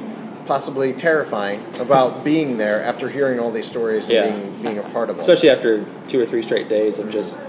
possibly 0.45 0.93
terrifying, 0.93 1.59
about 1.79 2.23
being 2.23 2.57
there 2.57 2.81
after 2.81 3.07
hearing 3.09 3.39
all 3.39 3.51
these 3.51 3.65
stories 3.67 4.05
and 4.05 4.13
Yeah. 4.13 4.23
being 4.31 4.53
being 4.63 4.77
a 4.79 4.89
part 4.89 5.09
of 5.09 5.17
it. 5.17 5.19
especially 5.19 5.49
after 5.51 5.85
two 6.07 6.19
or 6.19 6.25
three 6.25 6.41
straight 6.41 6.67
days 6.69 6.97
of 6.99 7.09
just 7.11 7.39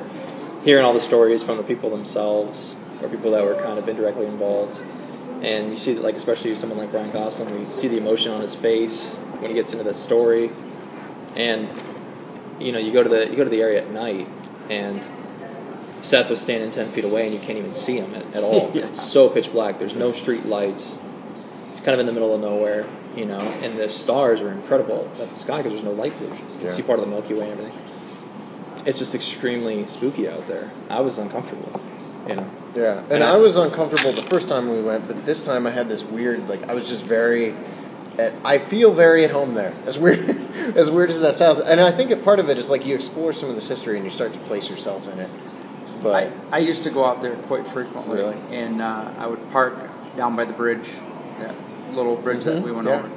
hearing 0.65 0.85
all 0.85 0.93
the 0.95 1.01
stories 1.01 1.43
from 1.43 1.57
the 1.59 1.63
people 1.63 1.89
themselves 1.91 2.75
or 3.05 3.09
people 3.09 3.31
that 3.33 3.45
were 3.45 3.55
kind 3.55 3.79
of 3.79 3.87
indirectly 3.89 4.27
involved. 4.27 4.81
And 5.43 5.71
you 5.71 5.77
see, 5.77 5.93
that, 5.93 6.03
like 6.03 6.15
especially 6.17 6.55
someone 6.57 6.79
like 6.79 6.91
Brian 6.91 7.11
Gosling, 7.13 7.59
you 7.61 7.67
see 7.67 7.89
the 7.89 7.99
emotion 7.99 8.33
on 8.33 8.41
his 8.41 8.55
face 8.55 9.15
when 9.41 9.51
he 9.51 9.55
gets 9.55 9.73
into 9.73 9.85
the 9.85 9.93
story, 9.95 10.51
and 11.37 11.69
you 12.59 12.73
know, 12.73 12.79
you 12.79 12.93
go 12.93 13.03
to 13.03 13.09
the 13.09 13.29
you 13.29 13.37
go 13.37 13.45
to 13.45 13.51
the 13.51 13.61
area 13.61 13.83
at 13.83 13.91
night, 13.91 14.27
and 14.71 15.07
Seth 16.03 16.31
was 16.31 16.41
standing 16.41 16.71
ten 16.71 16.89
feet 16.89 17.05
away, 17.05 17.25
and 17.27 17.35
you 17.35 17.41
can't 17.41 17.59
even 17.59 17.75
see 17.75 17.97
him 17.99 18.15
at, 18.15 18.35
at 18.37 18.43
all. 18.43 18.71
'cause 18.71 18.85
It's 18.89 19.03
so 19.03 19.29
pitch 19.29 19.53
black. 19.53 19.79
There's 19.79 19.97
no 19.97 20.13
street 20.13 20.47
lights. 20.47 20.97
It's 21.69 21.81
kind 21.81 21.93
of 21.95 22.01
in 22.01 22.07
the 22.07 22.13
middle 22.13 22.35
of 22.35 22.41
nowhere, 22.41 22.87
you 23.17 23.27
know. 23.27 23.41
And 23.41 23.77
the 23.79 23.91
stars 23.91 24.41
are 24.41 24.51
incredible 24.51 25.11
at 25.21 25.29
the 25.29 25.35
sky 25.37 25.59
because 25.59 25.73
there's 25.73 25.85
no 25.85 25.91
light 25.93 26.13
pollution. 26.13 26.39
You 26.49 26.55
can 26.55 26.61
Yeah. 26.67 26.69
see 26.73 26.83
part 26.83 27.01
of 27.01 27.05
the 27.05 27.11
Milky 27.11 27.35
Way 27.35 27.51
and 27.51 27.61
everything. 27.61 28.87
It's 28.87 28.99
just 28.99 29.15
extremely 29.15 29.85
spooky 29.87 30.29
out 30.29 30.47
there. 30.47 30.71
I 30.89 31.01
was 31.01 31.19
uncomfortable, 31.19 31.81
you 32.29 32.37
know. 32.37 32.51
Yeah, 32.75 32.99
and 33.05 33.13
And 33.13 33.25
I 33.25 33.35
I- 33.35 33.37
was 33.37 33.57
uncomfortable 33.57 34.13
the 34.13 34.23
first 34.23 34.49
time 34.49 34.69
we 34.69 34.83
went, 34.83 35.07
but 35.07 35.25
this 35.25 35.45
time 35.45 35.67
I 35.67 35.71
had 35.71 35.89
this 35.89 36.03
weird, 36.05 36.49
like, 36.49 36.69
I 36.69 36.75
was 36.75 36.89
just 36.89 37.05
very, 37.05 37.55
I 38.45 38.59
feel 38.59 38.93
very 38.93 39.25
at 39.25 39.31
home 39.31 39.55
there. 39.55 39.73
As 39.87 39.99
weird, 39.99 40.19
as 40.77 40.91
weird 40.91 41.11
as 41.11 41.21
that 41.21 41.37
sounds, 41.37 41.61
and 41.61 41.81
I 41.81 41.91
think 41.93 42.11
a 42.11 42.17
part 42.17 42.39
of 42.41 42.49
it 42.51 42.59
is 42.59 42.69
like 42.71 42.85
you 42.87 42.95
explore 42.95 43.33
some 43.33 43.49
of 43.49 43.55
this 43.55 43.69
history 43.69 43.97
and 43.97 44.05
you 44.05 44.11
start 44.11 44.33
to 44.33 44.39
place 44.41 44.69
yourself 44.71 45.13
in 45.13 45.19
it. 45.21 45.31
But 46.03 46.31
I, 46.53 46.57
I 46.57 46.59
used 46.59 46.83
to 46.85 46.91
go 46.91 47.05
out 47.05 47.23
there 47.23 47.35
quite 47.49 47.67
frequently, 47.67 48.19
Really? 48.19 48.37
and 48.51 48.83
uh, 48.83 49.11
I 49.19 49.27
would 49.27 49.41
park 49.53 49.89
down 50.17 50.37
by 50.37 50.45
the 50.45 50.53
bridge, 50.53 50.91
that 51.39 51.55
little 51.95 52.17
bridge 52.17 52.45
that 52.45 52.63
we 52.63 52.73
went 52.73 52.87
yeah. 52.89 52.99
over, 52.99 53.11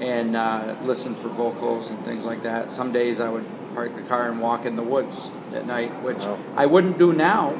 and 0.00 0.34
uh, 0.34 0.74
listen 0.82 1.14
for 1.14 1.28
vocals 1.28 1.90
and 1.90 1.98
things 2.00 2.24
like 2.24 2.42
that. 2.42 2.70
Some 2.70 2.90
days 2.90 3.20
I 3.20 3.28
would 3.28 3.44
park 3.74 3.94
the 3.94 4.02
car 4.02 4.28
and 4.30 4.40
walk 4.40 4.64
in 4.66 4.74
the 4.76 4.82
woods 4.82 5.30
at 5.54 5.66
night, 5.66 5.92
which 6.02 6.18
Wow. 6.18 6.38
I 6.56 6.66
wouldn't 6.66 6.98
do 6.98 7.12
now, 7.12 7.54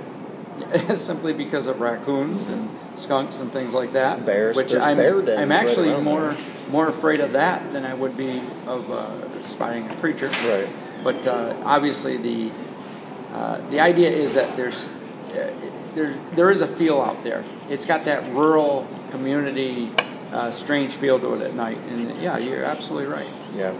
simply 0.97 1.33
because 1.33 1.67
of 1.67 1.81
raccoons 1.81 2.49
and 2.49 2.69
skunks 2.95 3.41
and 3.41 3.51
things 3.51 3.73
like 3.73 3.93
that. 3.93 4.25
Bears, 4.25 4.57
which 4.57 4.75
I'm, 4.75 4.99
I'm 5.01 5.53
actually 5.53 5.91
around 5.91 6.05
more 6.05 6.33
there. 6.33 6.71
more 6.71 6.89
afraid 6.89 7.21
of 7.21 7.33
that 7.33 7.73
than 7.73 7.85
I 7.85 7.95
would 7.95 8.17
be 8.17 8.41
of 8.67 8.91
uh, 8.91 9.43
spotting 9.43 9.89
a 9.89 9.95
creature. 9.97 10.29
Right. 10.29 10.69
But 11.03 11.27
uh, 11.27 11.57
obviously 11.65 12.17
the 12.17 12.53
uh, 13.33 13.69
the 13.71 13.81
idea 13.81 14.11
is 14.11 14.35
that 14.35 14.57
there's 14.57 14.89
uh, 14.89 15.53
there 15.95 16.17
there 16.35 16.51
is 16.51 16.61
a 16.61 16.69
feel 16.69 17.01
out 17.01 17.19
there. 17.19 17.45
It's 17.69 17.85
got 17.85 18.05
that 18.05 18.33
rural 18.33 18.87
community 19.11 19.89
uh, 20.33 20.51
strange 20.51 20.95
feel 20.95 21.19
to 21.21 21.35
it 21.35 21.43
at 21.43 21.55
night, 21.55 21.79
and 21.91 22.17
yeah, 22.21 22.39
you're 22.39 22.65
absolutely 22.65 23.13
right. 23.13 23.31
Yeah. 23.55 23.77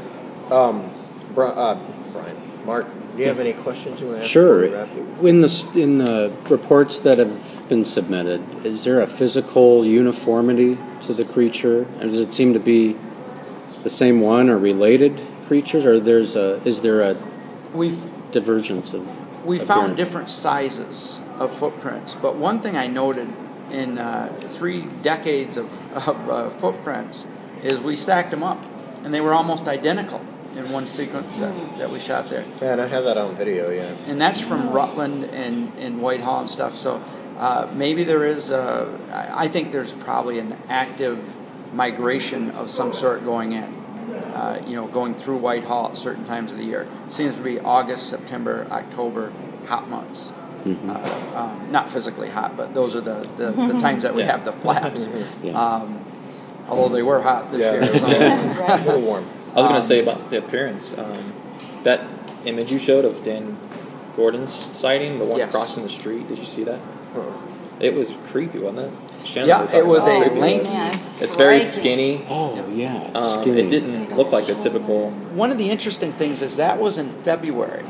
Um, 0.51 0.91
uh, 1.37 1.75
Brian, 2.13 2.37
Mark, 2.65 2.87
do 3.17 3.23
you 3.23 3.29
have 3.29 3.41
any 3.41 3.53
questions 3.53 4.01
you 4.01 4.07
want 4.07 4.19
to 4.19 4.25
ask? 4.25 4.33
Sure. 4.33 4.63
before 4.63 4.87
we 4.87 4.97
wrap? 4.97 5.25
In 5.25 5.41
the 5.41 5.73
in 5.77 5.99
the 5.99 6.33
reports 6.49 7.01
that 7.01 7.19
have 7.19 7.69
been 7.69 7.85
submitted, 7.85 8.43
is 8.65 8.85
there 8.85 9.01
a 9.01 9.07
physical 9.07 9.85
uniformity 9.85 10.79
to 11.03 11.13
the 11.13 11.25
creature? 11.25 11.83
And 11.83 12.01
does 12.01 12.21
it 12.21 12.33
seem 12.33 12.55
to 12.55 12.61
be 12.61 12.95
the 13.83 13.91
same 13.91 14.21
one 14.21 14.49
or 14.49 14.59
related 14.59 15.21
creatures, 15.47 15.85
or 15.85 16.01
there's 16.01 16.37
a 16.37 16.63
is 16.67 16.81
there 16.81 17.03
a 17.03 17.15
We've 17.75 18.03
divergence 18.33 18.95
of? 18.95 19.45
We 19.45 19.59
found 19.59 19.97
different 19.97 20.31
sizes 20.31 21.21
of 21.39 21.55
footprints, 21.55 22.15
but 22.15 22.37
one 22.37 22.61
thing 22.61 22.77
I 22.77 22.87
noted 22.87 23.29
in 23.71 23.99
uh, 23.99 24.33
three 24.41 24.87
decades 25.03 25.59
of, 25.59 26.07
of 26.09 26.31
uh, 26.31 26.51
footprints 26.51 27.27
is 27.63 27.79
we 27.81 27.97
stacked 27.97 28.31
them 28.31 28.43
up, 28.43 28.63
and 29.05 29.13
they 29.13 29.21
were 29.21 29.35
almost 29.35 29.69
identical 29.69 30.25
in 30.57 30.71
one 30.71 30.87
sequence 30.87 31.37
that, 31.39 31.79
that 31.79 31.91
we 31.91 31.99
shot 31.99 32.27
there. 32.31 32.45
Yeah, 32.63 32.73
and 32.73 32.81
I 32.81 32.87
have 32.87 33.05
that 33.05 33.17
on 33.17 33.35
video. 33.35 33.71
Yeah. 33.71 33.95
And 34.07 34.21
that's 34.21 34.41
from 34.41 34.71
Rutland 34.71 35.25
and, 35.25 35.73
and 35.79 36.01
Whitehall 36.01 36.41
and 36.41 36.49
stuff. 36.51 36.77
So 36.77 37.03
uh, 37.39 37.71
maybe 37.75 38.05
there 38.05 38.25
is, 38.25 38.51
a, 38.51 38.87
I 39.13 39.45
I 39.45 39.49
think 39.49 39.73
there's 39.73 39.95
probably 39.95 40.39
an 40.39 40.57
active 40.69 41.19
migration 41.75 42.51
of 42.53 42.71
some 42.71 42.93
sort 42.93 43.25
going 43.25 43.53
in. 43.53 43.83
Uh, 44.35 44.63
you 44.67 44.75
know, 44.77 44.87
going 44.89 45.15
through 45.15 45.37
Whitehall 45.39 45.89
at 45.91 45.97
certain 45.97 46.25
times 46.25 46.51
of 46.53 46.59
the 46.59 46.65
year. 46.65 46.87
Seems 47.09 47.37
to 47.37 47.43
be 47.43 47.59
August, 47.61 48.09
September, 48.09 48.67
October, 48.71 49.33
hot 49.67 49.89
months. 49.89 50.33
Uh, 50.67 51.33
um, 51.35 51.71
not 51.73 51.89
physically 51.91 52.29
hot, 52.29 52.57
but 52.57 52.75
those 52.75 52.95
are 52.97 53.01
the, 53.01 53.29
the, 53.37 53.51
the 53.53 53.79
times 53.81 54.03
that 54.03 54.15
we 54.15 54.23
Yeah. 54.23 54.33
have 54.33 54.45
the 54.45 54.53
flaps. 54.53 55.11
Yeah. 55.43 55.53
Um, 55.61 56.05
although 56.69 56.95
they 56.95 57.03
were 57.03 57.21
hot 57.23 57.51
this 57.53 57.61
Yeah. 57.61 57.73
year. 57.75 58.53
A 58.69 58.85
little 58.85 59.01
warm. 59.03 59.25
I 59.55 59.61
was 59.61 59.67
going 59.69 59.77
Um, 59.77 59.81
to 59.81 59.87
say 59.87 60.01
about 60.01 60.31
the 60.31 60.39
appearance. 60.39 60.95
Um, 60.99 61.33
that 61.85 62.01
image 62.45 62.73
you 62.73 62.79
showed 62.79 63.05
of 63.05 63.23
Dan 63.23 63.57
Gordon's 64.17 64.53
sighting, 64.53 65.19
the 65.19 65.25
one 65.25 65.39
Yes. 65.39 65.51
crossing 65.51 65.83
the 65.85 65.89
street, 65.89 66.29
did 66.29 66.39
you 66.39 66.45
see 66.45 66.65
that? 66.65 66.79
Huh. 67.15 67.21
It 67.81 67.95
was 67.95 68.13
creepy, 68.27 68.59
wasn't 68.59 68.87
it? 68.87 68.91
Shannon, 69.27 69.49
Yeah, 69.49 69.63
we 69.73 69.79
it 69.79 69.87
was 69.87 70.07
a 70.07 70.17
creepy. 70.21 70.41
length- 70.41 70.73
Yeah, 70.73 70.87
It's 71.25 71.35
very 71.35 71.61
skinny. 71.61 72.25
Oh 72.29 72.59
yeah, 72.73 73.11
Um, 73.15 73.41
skinny. 73.43 73.61
it 73.63 73.69
didn't 73.71 74.17
look 74.17 74.31
like 74.33 74.47
the 74.47 74.55
typical. 74.55 75.11
One 75.35 75.51
of 75.51 75.59
the 75.59 75.71
interesting 75.71 76.13
things 76.13 76.43
is 76.43 76.57
that 76.57 76.79
was 76.81 76.99
in 76.99 77.09
February 77.23 77.85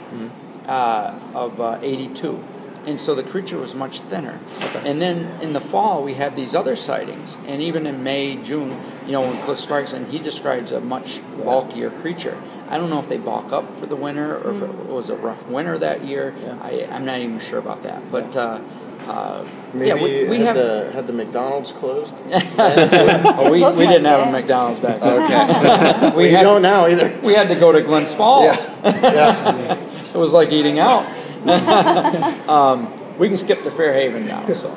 uh, 0.68 1.10
of 1.34 1.60
uh, 1.60 1.76
82. 1.82 2.38
And 2.86 3.00
so 3.00 3.14
the 3.14 3.22
creature 3.22 3.56
was 3.56 3.74
much 3.74 4.00
thinner. 4.00 4.38
And 4.84 5.00
then 5.00 5.40
in 5.40 5.52
the 5.54 5.60
fall, 5.60 6.04
we 6.04 6.14
have 6.14 6.36
these 6.36 6.54
other 6.54 6.76
sightings. 6.76 7.38
And 7.46 7.62
even 7.62 7.86
in 7.86 8.02
May, 8.04 8.36
June, 8.36 8.78
you 9.06 9.12
know, 9.12 9.22
when 9.22 9.40
Cliff 9.42 9.58
Sparks, 9.58 9.92
and 9.92 10.06
he 10.08 10.18
describes 10.18 10.70
a 10.70 10.80
much 10.80 11.20
bulkier 11.42 11.90
creature. 11.90 12.36
I 12.68 12.76
don't 12.78 12.90
know 12.90 12.98
if 12.98 13.08
they 13.08 13.18
bulk 13.18 13.52
up 13.52 13.78
for 13.78 13.86
the 13.86 13.96
winter 13.96 14.36
or 14.38 14.50
if 14.54 14.62
it 14.62 14.70
was 14.86 15.08
a 15.10 15.16
rough 15.16 15.48
winter 15.48 15.78
that 15.78 16.04
year. 16.04 16.34
Yeah. 16.40 16.58
I, 16.60 16.88
I'm 16.90 17.04
not 17.04 17.18
even 17.20 17.38
sure 17.40 17.58
about 17.58 17.82
that. 17.84 18.02
But 18.10 18.36
uh, 18.36 18.60
uh, 19.06 19.46
Maybe 19.72 19.88
yeah, 19.88 19.94
we, 19.94 20.28
we 20.28 20.36
had 20.38 20.56
have. 20.56 20.56
the 20.56 20.90
had 20.92 21.06
the 21.06 21.12
McDonald's 21.12 21.72
closed. 21.72 22.14
oh, 22.26 23.50
we, 23.50 23.62
we 23.62 23.86
didn't 23.86 24.04
like 24.04 24.18
have 24.18 24.28
a. 24.28 24.32
McDonald's 24.32 24.80
back 24.80 25.00
then. 25.00 25.22
Okay. 25.24 26.10
We 26.16 26.24
we 26.24 26.30
had- 26.30 26.42
don't 26.42 26.62
now 26.62 26.86
either. 26.86 27.18
We 27.22 27.34
had 27.34 27.48
to 27.48 27.54
go 27.54 27.72
to 27.72 27.82
Glens 27.82 28.14
Falls. 28.14 28.68
Yeah. 28.82 29.00
yeah. 29.02 29.90
It 30.14 30.18
was 30.18 30.32
like 30.32 30.52
eating 30.52 30.78
out. 30.78 31.04
um, 32.48 33.18
we 33.18 33.28
can 33.28 33.36
skip 33.36 33.62
to 33.62 33.70
Fairhaven 33.70 34.26
now, 34.26 34.46
so 34.48 34.70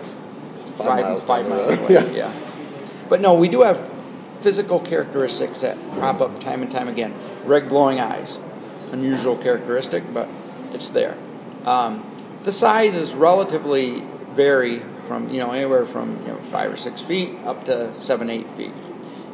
it's 0.00 0.14
Five, 0.14 0.86
five, 0.86 1.04
miles 1.04 1.24
five 1.24 1.48
miles 1.48 1.78
away. 1.78 2.16
Yeah. 2.16 2.32
But 3.08 3.20
no, 3.20 3.34
we 3.34 3.48
do 3.48 3.62
have 3.62 3.78
physical 4.40 4.80
characteristics 4.80 5.60
that 5.60 5.76
crop 5.92 6.20
up 6.20 6.40
time 6.40 6.62
and 6.62 6.70
time 6.70 6.88
again. 6.88 7.14
Red 7.44 7.68
glowing 7.68 8.00
eyes, 8.00 8.38
unusual 8.92 9.36
characteristic, 9.36 10.04
but 10.14 10.28
it's 10.72 10.90
there. 10.90 11.16
Um, 11.66 12.04
the 12.44 12.52
sizes 12.52 13.14
relatively 13.14 14.00
vary 14.32 14.80
from 15.06 15.28
you 15.28 15.38
know 15.38 15.50
anywhere 15.50 15.84
from 15.84 16.16
you 16.22 16.28
know 16.28 16.36
five 16.36 16.72
or 16.72 16.76
six 16.76 17.00
feet 17.00 17.36
up 17.44 17.64
to 17.64 17.92
seven 18.00 18.30
eight 18.30 18.48
feet. 18.48 18.72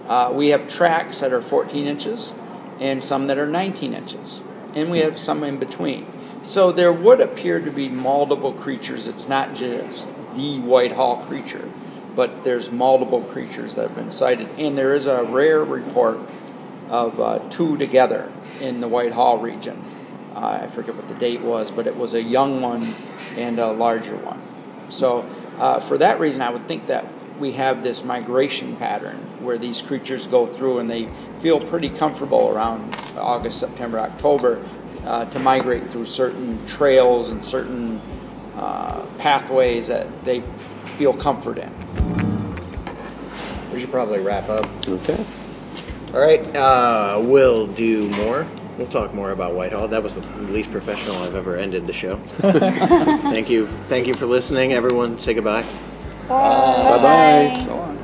Uh, 0.08 0.32
we 0.32 0.48
have 0.48 0.68
tracks 0.68 1.20
that 1.20 1.32
are 1.32 1.42
14 1.42 1.84
inches 1.84 2.32
and 2.80 3.02
some 3.02 3.26
that 3.26 3.38
are 3.38 3.46
19 3.46 3.92
inches, 3.92 4.40
and 4.74 4.90
we 4.90 5.00
have 5.00 5.18
some 5.18 5.42
in 5.42 5.58
between. 5.58 6.06
So 6.46 6.70
there 6.70 6.92
would 6.92 7.20
appear 7.20 7.58
to 7.58 7.72
be 7.72 7.88
multiple 7.88 8.52
creatures. 8.52 9.08
It's 9.08 9.28
not 9.28 9.56
just 9.56 10.06
the 10.36 10.60
Whitehall 10.60 11.16
creature, 11.24 11.68
but 12.14 12.44
there's 12.44 12.70
multiple 12.70 13.20
creatures 13.20 13.74
that 13.74 13.88
have 13.88 13.96
been 13.96 14.12
sighted, 14.12 14.48
and 14.56 14.78
there 14.78 14.94
is 14.94 15.06
a 15.06 15.24
rare 15.24 15.64
report 15.64 16.18
of 16.88 17.18
uh, 17.18 17.40
two 17.50 17.76
together 17.76 18.32
in 18.60 18.80
the 18.80 18.86
Whitehall 18.86 19.38
region. 19.38 19.82
Uh, 20.36 20.60
I 20.62 20.66
forget 20.68 20.94
what 20.94 21.08
the 21.08 21.14
date 21.14 21.40
was, 21.40 21.72
but 21.72 21.88
it 21.88 21.96
was 21.96 22.14
a 22.14 22.22
young 22.22 22.62
one 22.62 22.94
and 23.36 23.58
a 23.58 23.72
larger 23.72 24.14
one. 24.14 24.40
So, 24.88 25.28
uh, 25.58 25.80
for 25.80 25.98
that 25.98 26.20
reason, 26.20 26.42
I 26.42 26.50
would 26.50 26.68
think 26.68 26.86
that 26.86 27.06
we 27.40 27.52
have 27.52 27.82
this 27.82 28.04
migration 28.04 28.76
pattern 28.76 29.16
where 29.42 29.58
these 29.58 29.82
creatures 29.82 30.28
go 30.28 30.46
through 30.46 30.78
and 30.78 30.88
they 30.88 31.06
feel 31.40 31.58
pretty 31.58 31.88
comfortable 31.88 32.50
around 32.50 32.82
August, 33.18 33.58
September, 33.58 33.98
October 33.98 34.64
uh, 35.06 35.24
to 35.26 35.38
migrate 35.38 35.84
through 35.84 36.04
certain 36.04 36.64
trails 36.66 37.30
and 37.30 37.44
certain 37.44 38.00
uh, 38.56 39.04
pathways 39.18 39.88
that 39.88 40.06
they 40.24 40.40
feel 40.98 41.12
comfort 41.12 41.58
in. 41.58 41.72
We 43.72 43.80
should 43.80 43.90
probably 43.90 44.20
wrap 44.20 44.48
up. 44.48 44.66
okay. 44.88 45.24
All 46.14 46.20
right. 46.20 46.40
Uh, 46.56 47.20
we'll 47.22 47.66
do 47.66 48.08
more. 48.10 48.46
We'll 48.78 48.86
talk 48.86 49.14
more 49.14 49.30
about 49.30 49.54
Whitehall. 49.54 49.88
That 49.88 50.02
was 50.02 50.14
the 50.14 50.20
least 50.50 50.70
professional 50.70 51.16
I've 51.16 51.34
ever 51.34 51.56
ended 51.56 51.86
the 51.86 51.92
show. 51.92 52.16
thank 52.38 53.48
you. 53.50 53.66
Thank 53.88 54.06
you 54.06 54.14
for 54.14 54.26
listening, 54.26 54.72
everyone. 54.72 55.18
Say 55.18 55.34
goodbye. 55.34 55.64
Bye 56.28 56.98
bye. 57.02 57.95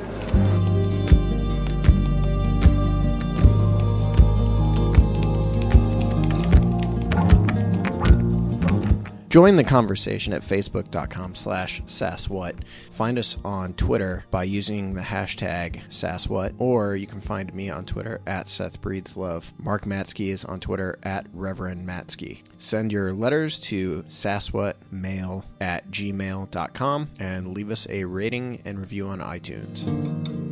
Join 9.33 9.57
the 9.57 9.65
conversation 9.65 10.35
at 10.35 10.43
facebook.com 10.43 11.35
slash 11.35 11.81
sasswhat. 11.85 12.65
Find 12.91 13.19
us 13.19 13.39
on 13.43 13.73
Twitter 13.73 14.27
by 14.31 14.45
using 14.45 14.93
the 14.93 15.01
hashtag 15.01 15.81
sasswhat, 15.89 16.53
or 16.59 16.97
you 16.97 17.07
can 17.07 17.23
find 17.23 17.55
me 17.55 17.71
on 17.71 17.87
Twitter 17.87 18.21
at 18.27 18.51
Seth 18.51 18.83
Breeds 18.83 19.17
Love. 19.17 19.55
Mark 19.57 19.87
Matzke 19.87 20.29
is 20.29 20.45
on 20.45 20.61
Twitter 20.61 20.99
at 21.03 21.25
Reverend 21.33 21.89
Matzke. 21.89 22.43
Send 22.59 22.93
your 22.93 23.15
letters 23.15 23.59
to 23.61 24.03
sasswhatmail 24.03 25.45
at 25.63 25.91
gmail.com 25.91 27.09
and 27.19 27.55
leave 27.55 27.71
us 27.71 27.87
a 27.89 28.05
rating 28.05 28.61
and 28.67 28.79
review 28.81 29.09
on 29.09 29.21
iTunes. 29.21 30.52